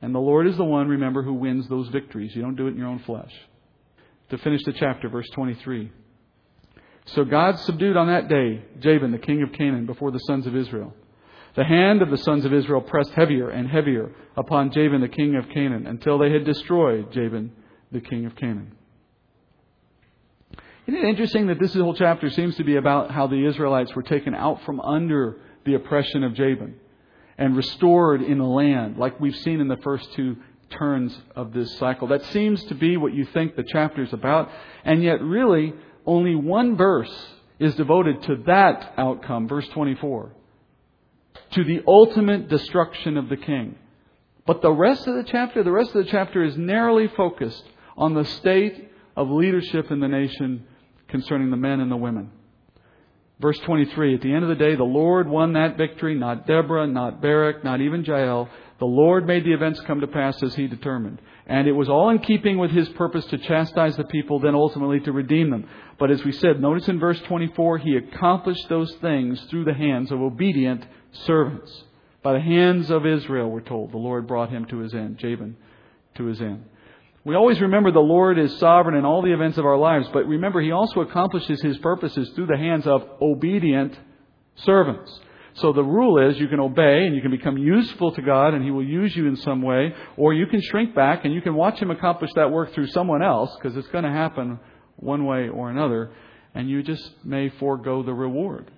And 0.00 0.14
the 0.14 0.18
Lord 0.18 0.46
is 0.46 0.56
the 0.56 0.64
one, 0.64 0.88
remember, 0.88 1.22
who 1.22 1.34
wins 1.34 1.68
those 1.68 1.88
victories. 1.88 2.34
You 2.34 2.40
don't 2.40 2.56
do 2.56 2.68
it 2.68 2.70
in 2.70 2.78
your 2.78 2.88
own 2.88 3.00
flesh. 3.00 3.32
To 4.30 4.38
finish 4.38 4.62
the 4.64 4.72
chapter, 4.72 5.10
verse 5.10 5.28
23. 5.34 5.92
So 7.06 7.24
God 7.24 7.58
subdued 7.60 7.98
on 7.98 8.08
that 8.08 8.28
day 8.28 8.64
Jabin, 8.80 9.12
the 9.12 9.18
king 9.18 9.42
of 9.42 9.52
Canaan, 9.52 9.84
before 9.84 10.10
the 10.10 10.18
sons 10.20 10.46
of 10.46 10.56
Israel. 10.56 10.94
The 11.56 11.64
hand 11.64 12.02
of 12.02 12.10
the 12.10 12.18
sons 12.18 12.44
of 12.44 12.52
Israel 12.52 12.82
pressed 12.82 13.12
heavier 13.12 13.48
and 13.48 13.66
heavier 13.66 14.12
upon 14.36 14.72
Jabin, 14.72 15.00
the 15.00 15.08
king 15.08 15.36
of 15.36 15.48
Canaan, 15.48 15.86
until 15.86 16.18
they 16.18 16.30
had 16.30 16.44
destroyed 16.44 17.10
Jabin, 17.12 17.50
the 17.90 18.00
king 18.00 18.26
of 18.26 18.36
Canaan. 18.36 18.72
Isn't 20.86 21.02
it 21.02 21.08
interesting 21.08 21.46
that 21.46 21.58
this 21.58 21.74
whole 21.74 21.94
chapter 21.94 22.28
seems 22.28 22.56
to 22.56 22.64
be 22.64 22.76
about 22.76 23.10
how 23.10 23.26
the 23.26 23.46
Israelites 23.46 23.94
were 23.94 24.02
taken 24.02 24.34
out 24.34 24.62
from 24.64 24.80
under 24.80 25.38
the 25.64 25.74
oppression 25.74 26.22
of 26.24 26.34
Jabin 26.34 26.74
and 27.38 27.56
restored 27.56 28.22
in 28.22 28.36
the 28.36 28.44
land, 28.44 28.98
like 28.98 29.18
we've 29.18 29.36
seen 29.36 29.60
in 29.60 29.68
the 29.68 29.78
first 29.78 30.12
two 30.12 30.36
turns 30.70 31.18
of 31.34 31.54
this 31.54 31.74
cycle? 31.78 32.08
That 32.08 32.22
seems 32.26 32.62
to 32.64 32.74
be 32.74 32.98
what 32.98 33.14
you 33.14 33.24
think 33.24 33.56
the 33.56 33.64
chapter 33.64 34.02
is 34.02 34.12
about, 34.12 34.50
and 34.84 35.02
yet, 35.02 35.22
really, 35.22 35.72
only 36.04 36.34
one 36.34 36.76
verse 36.76 37.28
is 37.58 37.74
devoted 37.76 38.22
to 38.24 38.36
that 38.46 38.92
outcome, 38.98 39.48
verse 39.48 39.66
24, 39.68 40.32
to 41.52 41.64
the 41.64 41.82
ultimate 41.86 42.48
destruction 42.48 43.16
of 43.16 43.28
the 43.28 43.36
king. 43.36 43.76
But 44.46 44.62
the 44.62 44.72
rest 44.72 45.06
of 45.06 45.14
the 45.14 45.24
chapter, 45.24 45.62
the 45.62 45.72
rest 45.72 45.94
of 45.94 46.04
the 46.04 46.10
chapter 46.10 46.44
is 46.44 46.56
narrowly 46.56 47.08
focused 47.08 47.64
on 47.96 48.14
the 48.14 48.24
state 48.24 48.90
of 49.16 49.30
leadership 49.30 49.90
in 49.90 50.00
the 50.00 50.08
nation 50.08 50.66
concerning 51.08 51.50
the 51.50 51.56
men 51.56 51.80
and 51.80 51.90
the 51.90 51.96
women. 51.96 52.30
Verse 53.38 53.58
23 53.60 54.14
At 54.14 54.20
the 54.22 54.32
end 54.32 54.44
of 54.44 54.48
the 54.48 54.54
day, 54.54 54.76
the 54.76 54.84
Lord 54.84 55.28
won 55.28 55.54
that 55.54 55.76
victory, 55.76 56.14
not 56.14 56.46
Deborah, 56.46 56.86
not 56.86 57.20
Barak, 57.20 57.64
not 57.64 57.80
even 57.80 58.04
Jael. 58.04 58.48
The 58.78 58.86
Lord 58.86 59.26
made 59.26 59.44
the 59.44 59.52
events 59.52 59.80
come 59.82 60.00
to 60.00 60.06
pass 60.06 60.42
as 60.42 60.54
he 60.54 60.66
determined. 60.66 61.20
And 61.46 61.68
it 61.68 61.72
was 61.72 61.88
all 61.88 62.10
in 62.10 62.18
keeping 62.18 62.58
with 62.58 62.70
his 62.70 62.88
purpose 62.90 63.24
to 63.26 63.38
chastise 63.38 63.96
the 63.96 64.04
people, 64.04 64.38
then 64.38 64.54
ultimately 64.54 65.00
to 65.00 65.12
redeem 65.12 65.50
them. 65.50 65.68
But 65.98 66.10
as 66.10 66.24
we 66.24 66.32
said, 66.32 66.60
notice 66.60 66.88
in 66.88 66.98
verse 66.98 67.20
24, 67.22 67.78
he 67.78 67.96
accomplished 67.96 68.68
those 68.68 68.92
things 68.96 69.40
through 69.44 69.64
the 69.64 69.74
hands 69.74 70.10
of 70.10 70.20
obedient 70.20 70.84
servants. 71.12 71.84
By 72.22 72.34
the 72.34 72.40
hands 72.40 72.90
of 72.90 73.06
Israel, 73.06 73.50
we're 73.50 73.60
told, 73.60 73.92
the 73.92 73.98
Lord 73.98 74.26
brought 74.26 74.50
him 74.50 74.64
to 74.66 74.78
his 74.78 74.94
end, 74.94 75.18
Jabin 75.18 75.56
to 76.16 76.24
his 76.24 76.40
end. 76.40 76.64
We 77.26 77.34
always 77.34 77.60
remember 77.60 77.90
the 77.90 77.98
Lord 77.98 78.38
is 78.38 78.56
sovereign 78.58 78.96
in 78.96 79.04
all 79.04 79.20
the 79.20 79.32
events 79.32 79.58
of 79.58 79.66
our 79.66 79.76
lives, 79.76 80.08
but 80.12 80.28
remember, 80.28 80.60
He 80.60 80.70
also 80.70 81.00
accomplishes 81.00 81.60
His 81.60 81.76
purposes 81.78 82.30
through 82.30 82.46
the 82.46 82.56
hands 82.56 82.86
of 82.86 83.02
obedient 83.20 83.98
servants. 84.54 85.20
So 85.54 85.72
the 85.72 85.82
rule 85.82 86.30
is 86.30 86.38
you 86.38 86.46
can 86.46 86.60
obey 86.60 87.04
and 87.04 87.16
you 87.16 87.22
can 87.22 87.32
become 87.32 87.58
useful 87.58 88.12
to 88.12 88.22
God 88.22 88.54
and 88.54 88.62
He 88.62 88.70
will 88.70 88.84
use 88.84 89.16
you 89.16 89.26
in 89.26 89.34
some 89.38 89.60
way, 89.60 89.92
or 90.16 90.34
you 90.34 90.46
can 90.46 90.60
shrink 90.60 90.94
back 90.94 91.24
and 91.24 91.34
you 91.34 91.40
can 91.40 91.56
watch 91.56 91.80
Him 91.80 91.90
accomplish 91.90 92.30
that 92.36 92.52
work 92.52 92.72
through 92.74 92.86
someone 92.88 93.24
else, 93.24 93.52
because 93.56 93.76
it's 93.76 93.88
going 93.88 94.04
to 94.04 94.10
happen 94.10 94.60
one 94.94 95.26
way 95.26 95.48
or 95.48 95.68
another, 95.68 96.12
and 96.54 96.70
you 96.70 96.84
just 96.84 97.10
may 97.24 97.48
forego 97.58 98.04
the 98.04 98.14
reward 98.14 98.70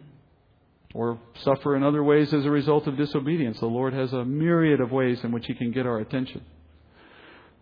or 0.98 1.16
suffer 1.44 1.76
in 1.76 1.84
other 1.84 2.02
ways 2.02 2.34
as 2.34 2.44
a 2.44 2.50
result 2.50 2.88
of 2.88 2.96
disobedience. 2.96 3.60
The 3.60 3.66
Lord 3.66 3.94
has 3.94 4.12
a 4.12 4.24
myriad 4.24 4.80
of 4.80 4.90
ways 4.90 5.22
in 5.22 5.30
which 5.30 5.46
He 5.46 5.54
can 5.54 5.70
get 5.70 5.86
our 5.86 6.00
attention. 6.00 6.42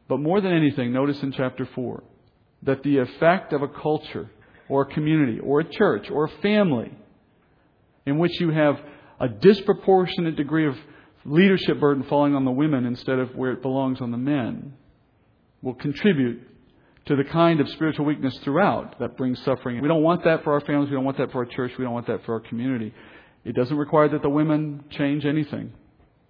But 0.09 0.20
more 0.20 0.41
than 0.41 0.55
anything, 0.55 0.91
notice 0.91 1.22
in 1.22 1.32
chapter 1.32 1.68
4 1.74 2.03
that 2.62 2.82
the 2.82 2.97
effect 2.97 3.53
of 3.53 3.61
a 3.61 3.68
culture 3.68 4.30
or 4.70 4.82
a 4.82 4.87
community 4.87 5.39
or 5.39 5.61
a 5.61 5.64
church 5.64 6.11
or 6.11 6.24
a 6.24 6.30
family 6.41 6.91
in 8.07 8.16
which 8.16 8.41
you 8.41 8.53
have 8.53 8.80
a 9.20 9.28
disproportionate 9.28 10.37
degree 10.37 10.66
of 10.66 10.74
leadership 11.26 11.78
burden 11.78 12.05
falling 12.05 12.34
on 12.34 12.47
the 12.47 12.51
women 12.51 12.87
instead 12.87 13.18
of 13.18 13.37
where 13.37 13.53
it 13.53 13.61
belongs 13.61 14.01
on 14.01 14.12
the 14.12 14.16
men 14.16 14.72
will 15.61 15.74
contribute 15.74 16.41
to 17.05 17.16
the 17.16 17.24
kind 17.24 17.61
of 17.61 17.68
spiritual 17.68 18.07
weakness 18.07 18.34
throughout 18.39 18.99
that 18.99 19.18
brings 19.18 19.39
suffering. 19.45 19.82
We 19.82 19.89
don't 19.89 20.03
want 20.03 20.24
that 20.24 20.43
for 20.43 20.55
our 20.55 20.61
families. 20.61 20.89
We 20.89 20.97
don't 20.97 21.05
want 21.05 21.18
that 21.18 21.32
for 21.32 21.39
our 21.39 21.45
church. 21.45 21.72
We 21.78 21.84
don't 21.84 21.93
want 21.93 22.07
that 22.07 22.24
for 22.24 22.32
our 22.32 22.41
community. 22.41 22.95
It 23.47 23.55
doesn't 23.55 23.76
require 23.76 24.09
that 24.09 24.22
the 24.22 24.28
women 24.28 24.82
change 24.90 25.24
anything. 25.24 25.72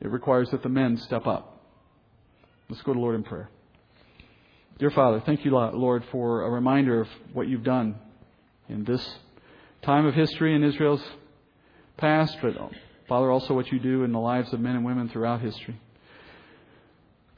It 0.03 0.11
requires 0.11 0.51
that 0.51 0.63
the 0.63 0.69
men 0.69 0.99
step 0.99 1.27
up. 1.27 1.63
Let's 2.69 2.83
go 2.83 2.93
to 2.93 3.01
Lord 3.01 3.15
in 3.15 3.23
prayer. 3.23 3.49
Dear 4.79 4.91
Father, 4.91 5.23
thank 5.25 5.43
you, 5.43 5.51
Lord, 5.51 6.05
for 6.13 6.43
a 6.43 6.51
reminder 6.51 7.01
of 7.01 7.09
what 7.33 7.49
you've 7.49 7.65
done 7.65 7.95
in 8.69 8.85
this 8.85 9.03
time 9.81 10.05
of 10.05 10.13
history 10.13 10.55
in 10.55 10.63
Israel's 10.63 11.03
past, 11.97 12.37
but 12.43 12.61
uh, 12.61 12.69
Father, 13.09 13.31
also 13.31 13.55
what 13.55 13.73
you 13.73 13.79
do 13.79 14.05
in 14.05 14.13
the 14.13 14.21
lives 14.21 14.53
of 14.53 14.61
men 14.61 14.77
and 14.77 14.85
women 14.85 15.09
throughout 15.09 15.41
history. 15.41 15.81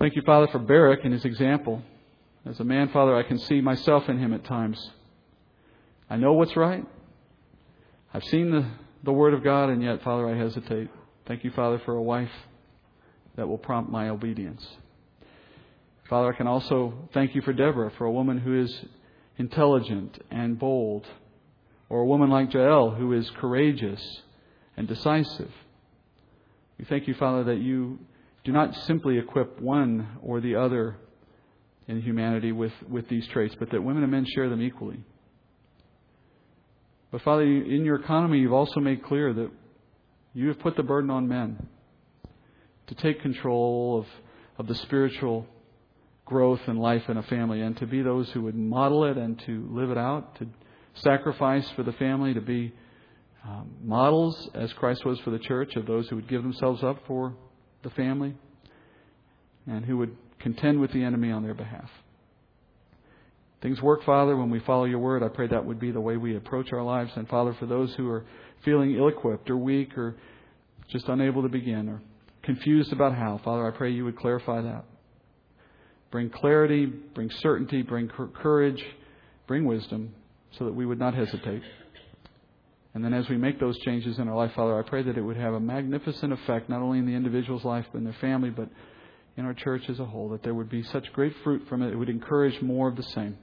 Thank 0.01 0.16
you, 0.16 0.22
Father, 0.26 0.49
for 0.49 0.59
Barak 0.59 1.05
and 1.05 1.12
his 1.12 1.24
example. 1.24 1.85
As 2.45 2.59
a 2.59 2.64
man, 2.64 2.89
Father, 2.89 3.14
I 3.14 3.22
can 3.22 3.39
see 3.39 3.61
myself 3.61 4.09
in 4.09 4.18
him 4.18 4.35
at 4.35 4.45
times. 4.45 4.91
I 6.11 6.16
know 6.16 6.33
what's 6.33 6.57
right. 6.57 6.85
I've 8.12 8.24
seen 8.24 8.51
the, 8.51 8.66
the 9.05 9.13
Word 9.13 9.35
of 9.35 9.45
God, 9.45 9.71
and 9.71 9.83
yet, 9.83 10.03
Father, 10.03 10.29
I 10.29 10.37
hesitate. 10.37 10.89
Thank 11.27 11.45
you, 11.45 11.51
Father, 11.51 11.81
for 11.85 11.95
a 11.95 12.03
wife 12.03 12.31
that 13.37 13.49
will 13.49 13.59
prompt 13.59 13.91
my 13.91 14.09
obedience. 14.09 14.67
Father, 16.09 16.33
I 16.33 16.37
can 16.37 16.47
also 16.47 17.09
thank 17.13 17.35
you 17.35 17.43
for 17.43 17.53
Deborah, 17.53 17.93
for 17.99 18.07
a 18.07 18.11
woman 18.11 18.39
who 18.39 18.61
is 18.61 18.75
intelligent 19.37 20.23
and 20.31 20.59
bold, 20.59 21.07
or 21.89 22.01
a 22.01 22.07
woman 22.07 22.31
like 22.31 22.53
Jael 22.53 22.91
who 22.91 23.13
is 23.13 23.31
courageous 23.39 24.23
and 24.77 24.89
decisive. 24.89 25.51
We 26.79 26.85
thank 26.87 27.07
you, 27.07 27.15
Father, 27.15 27.45
that 27.45 27.59
you 27.59 27.99
do 28.45 28.53
not 28.53 28.75
simply 28.87 29.19
equip 29.19 29.61
one 29.61 30.19
or 30.23 30.41
the 30.41 30.57
other 30.57 30.97
in 31.87 32.01
humanity 32.01 32.53
with, 32.53 32.73
with 32.89 33.09
these 33.09 33.27
traits, 33.29 33.55
but 33.59 33.71
that 33.71 33.83
women 33.83 34.03
and 34.03 34.13
men 34.13 34.27
share 34.35 34.49
them 34.49 34.63
equally. 34.63 35.01
But 37.11 37.23
Father, 37.23 37.43
in 37.43 37.85
your 37.85 37.97
economy, 37.97 38.39
you've 38.39 38.53
also 38.53 38.81
made 38.81 39.03
clear 39.03 39.33
that 39.33 39.51
you 40.35 40.49
have 40.49 40.59
put 40.59 40.77
the 40.77 40.83
burden 40.83 41.11
on 41.11 41.27
men 41.27 41.67
to 42.89 42.95
take 42.95 43.23
control 43.23 43.99
of, 44.01 44.07
of 44.59 44.67
the 44.67 44.75
spiritual 44.75 45.47
growth 46.27 46.61
and 46.67 46.79
life 46.79 47.09
in 47.09 47.17
a 47.17 47.23
family 47.23 47.63
and 47.63 47.77
to 47.79 47.87
be 47.87 48.03
those 48.03 48.31
who 48.31 48.43
would 48.43 48.55
model 48.55 49.05
it 49.05 49.17
and 49.17 49.39
to 49.47 49.67
live 49.71 49.91
it 49.91 49.97
out, 49.97 50.37
to 50.39 50.47
sacrifice 50.95 51.69
for 51.71 51.83
the 51.83 51.93
family, 51.93 52.35
to 52.35 52.41
be 52.43 52.73
um, 53.45 53.71
models 53.83 54.51
as 54.55 54.71
Christ 54.75 55.07
was 55.07 55.19
for 55.21 55.31
the 55.31 55.39
church 55.39 55.77
of 55.77 55.87
those 55.87 56.09
who 56.09 56.17
would 56.17 56.29
give 56.29 56.43
themselves 56.43 56.83
up 56.83 56.99
for 57.07 57.35
the 57.83 57.91
family 57.91 58.35
and 59.67 59.85
who 59.85 59.97
would 59.97 60.15
contend 60.39 60.81
with 60.81 60.93
the 60.93 61.03
enemy 61.03 61.31
on 61.31 61.43
their 61.43 61.55
behalf. 61.55 61.89
Things 63.61 63.83
work, 63.83 64.05
Father, 64.05 64.37
when 64.37 64.51
we 64.51 64.61
follow 64.61 64.85
your 64.85 65.01
word. 65.01 65.23
I 65.23 65.29
pray 65.29 65.49
that 65.49 65.65
would 65.65 65.81
be 65.81 65.91
the 65.91 66.01
way 66.01 66.17
we 66.17 66.37
approach 66.37 66.73
our 66.73 66.83
lives. 66.83 67.11
And, 67.17 67.29
Father, 67.29 67.55
for 67.59 67.67
those 67.67 67.93
who 67.95 68.09
are 68.09 68.25
feeling 68.65 68.95
ill 68.95 69.09
equipped 69.09 69.51
or 69.51 69.57
weak 69.57 69.99
or 69.99 70.17
just 70.89 71.09
unable 71.09 71.43
to 71.43 71.49
begin 71.49 71.89
or 71.89 72.01
confused 72.43 72.93
about 72.93 73.15
how, 73.15 73.41
Father, 73.45 73.67
I 73.67 73.77
pray 73.77 73.91
you 73.91 74.05
would 74.05 74.17
clarify 74.17 74.63
that. 74.63 74.85
Bring 76.11 76.31
clarity, 76.31 76.87
bring 76.87 77.31
certainty, 77.43 77.83
bring 77.83 78.09
courage, 78.09 78.83
bring 79.47 79.65
wisdom 79.65 80.15
so 80.53 80.65
that 80.65 80.75
we 80.75 80.87
would 80.87 80.99
not 80.99 81.15
hesitate. 81.15 81.63
And 82.95 83.05
then 83.05 83.13
as 83.13 83.29
we 83.29 83.37
make 83.37 83.61
those 83.61 83.79
changes 83.81 84.19
in 84.19 84.29
our 84.29 84.37
life, 84.37 84.53
Father, 84.55 84.79
I 84.79 84.89
pray 84.89 85.03
that 85.03 85.19
it 85.19 85.21
would 85.21 85.37
have 85.37 85.55
a 85.55 85.61
magnificent 85.61 86.33
effect, 86.33 86.71
not 86.71 86.81
only 86.81 86.99
in 86.99 87.07
the 87.07 87.13
individual's 87.13 87.65
life, 87.65 87.85
but 87.93 87.99
in 87.99 88.05
their 88.05 88.17
family, 88.21 88.51
but 88.51 88.69
in 89.37 89.45
our 89.45 89.55
church 89.55 89.83
as 89.89 90.01
a 90.01 90.05
whole, 90.05 90.31
that 90.31 90.43
there 90.43 90.55
would 90.55 90.71
be 90.71 90.83
such 90.85 91.13
great 91.13 91.35
fruit 91.45 91.63
from 91.69 91.83
it. 91.83 91.93
It 91.93 91.97
would 91.97 92.09
encourage 92.09 92.61
more 92.63 92.89
of 92.89 92.97
the 92.97 93.03
same. 93.03 93.37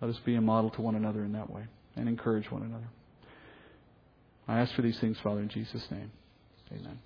Let 0.00 0.10
us 0.10 0.18
be 0.24 0.34
a 0.36 0.40
model 0.40 0.70
to 0.70 0.82
one 0.82 0.94
another 0.94 1.24
in 1.24 1.32
that 1.32 1.50
way 1.50 1.64
and 1.96 2.08
encourage 2.08 2.50
one 2.50 2.62
another. 2.62 2.88
I 4.48 4.60
ask 4.60 4.74
for 4.74 4.82
these 4.82 4.98
things, 5.00 5.16
Father, 5.22 5.40
in 5.40 5.48
Jesus' 5.48 5.86
name. 5.90 6.10
Amen. 6.72 6.98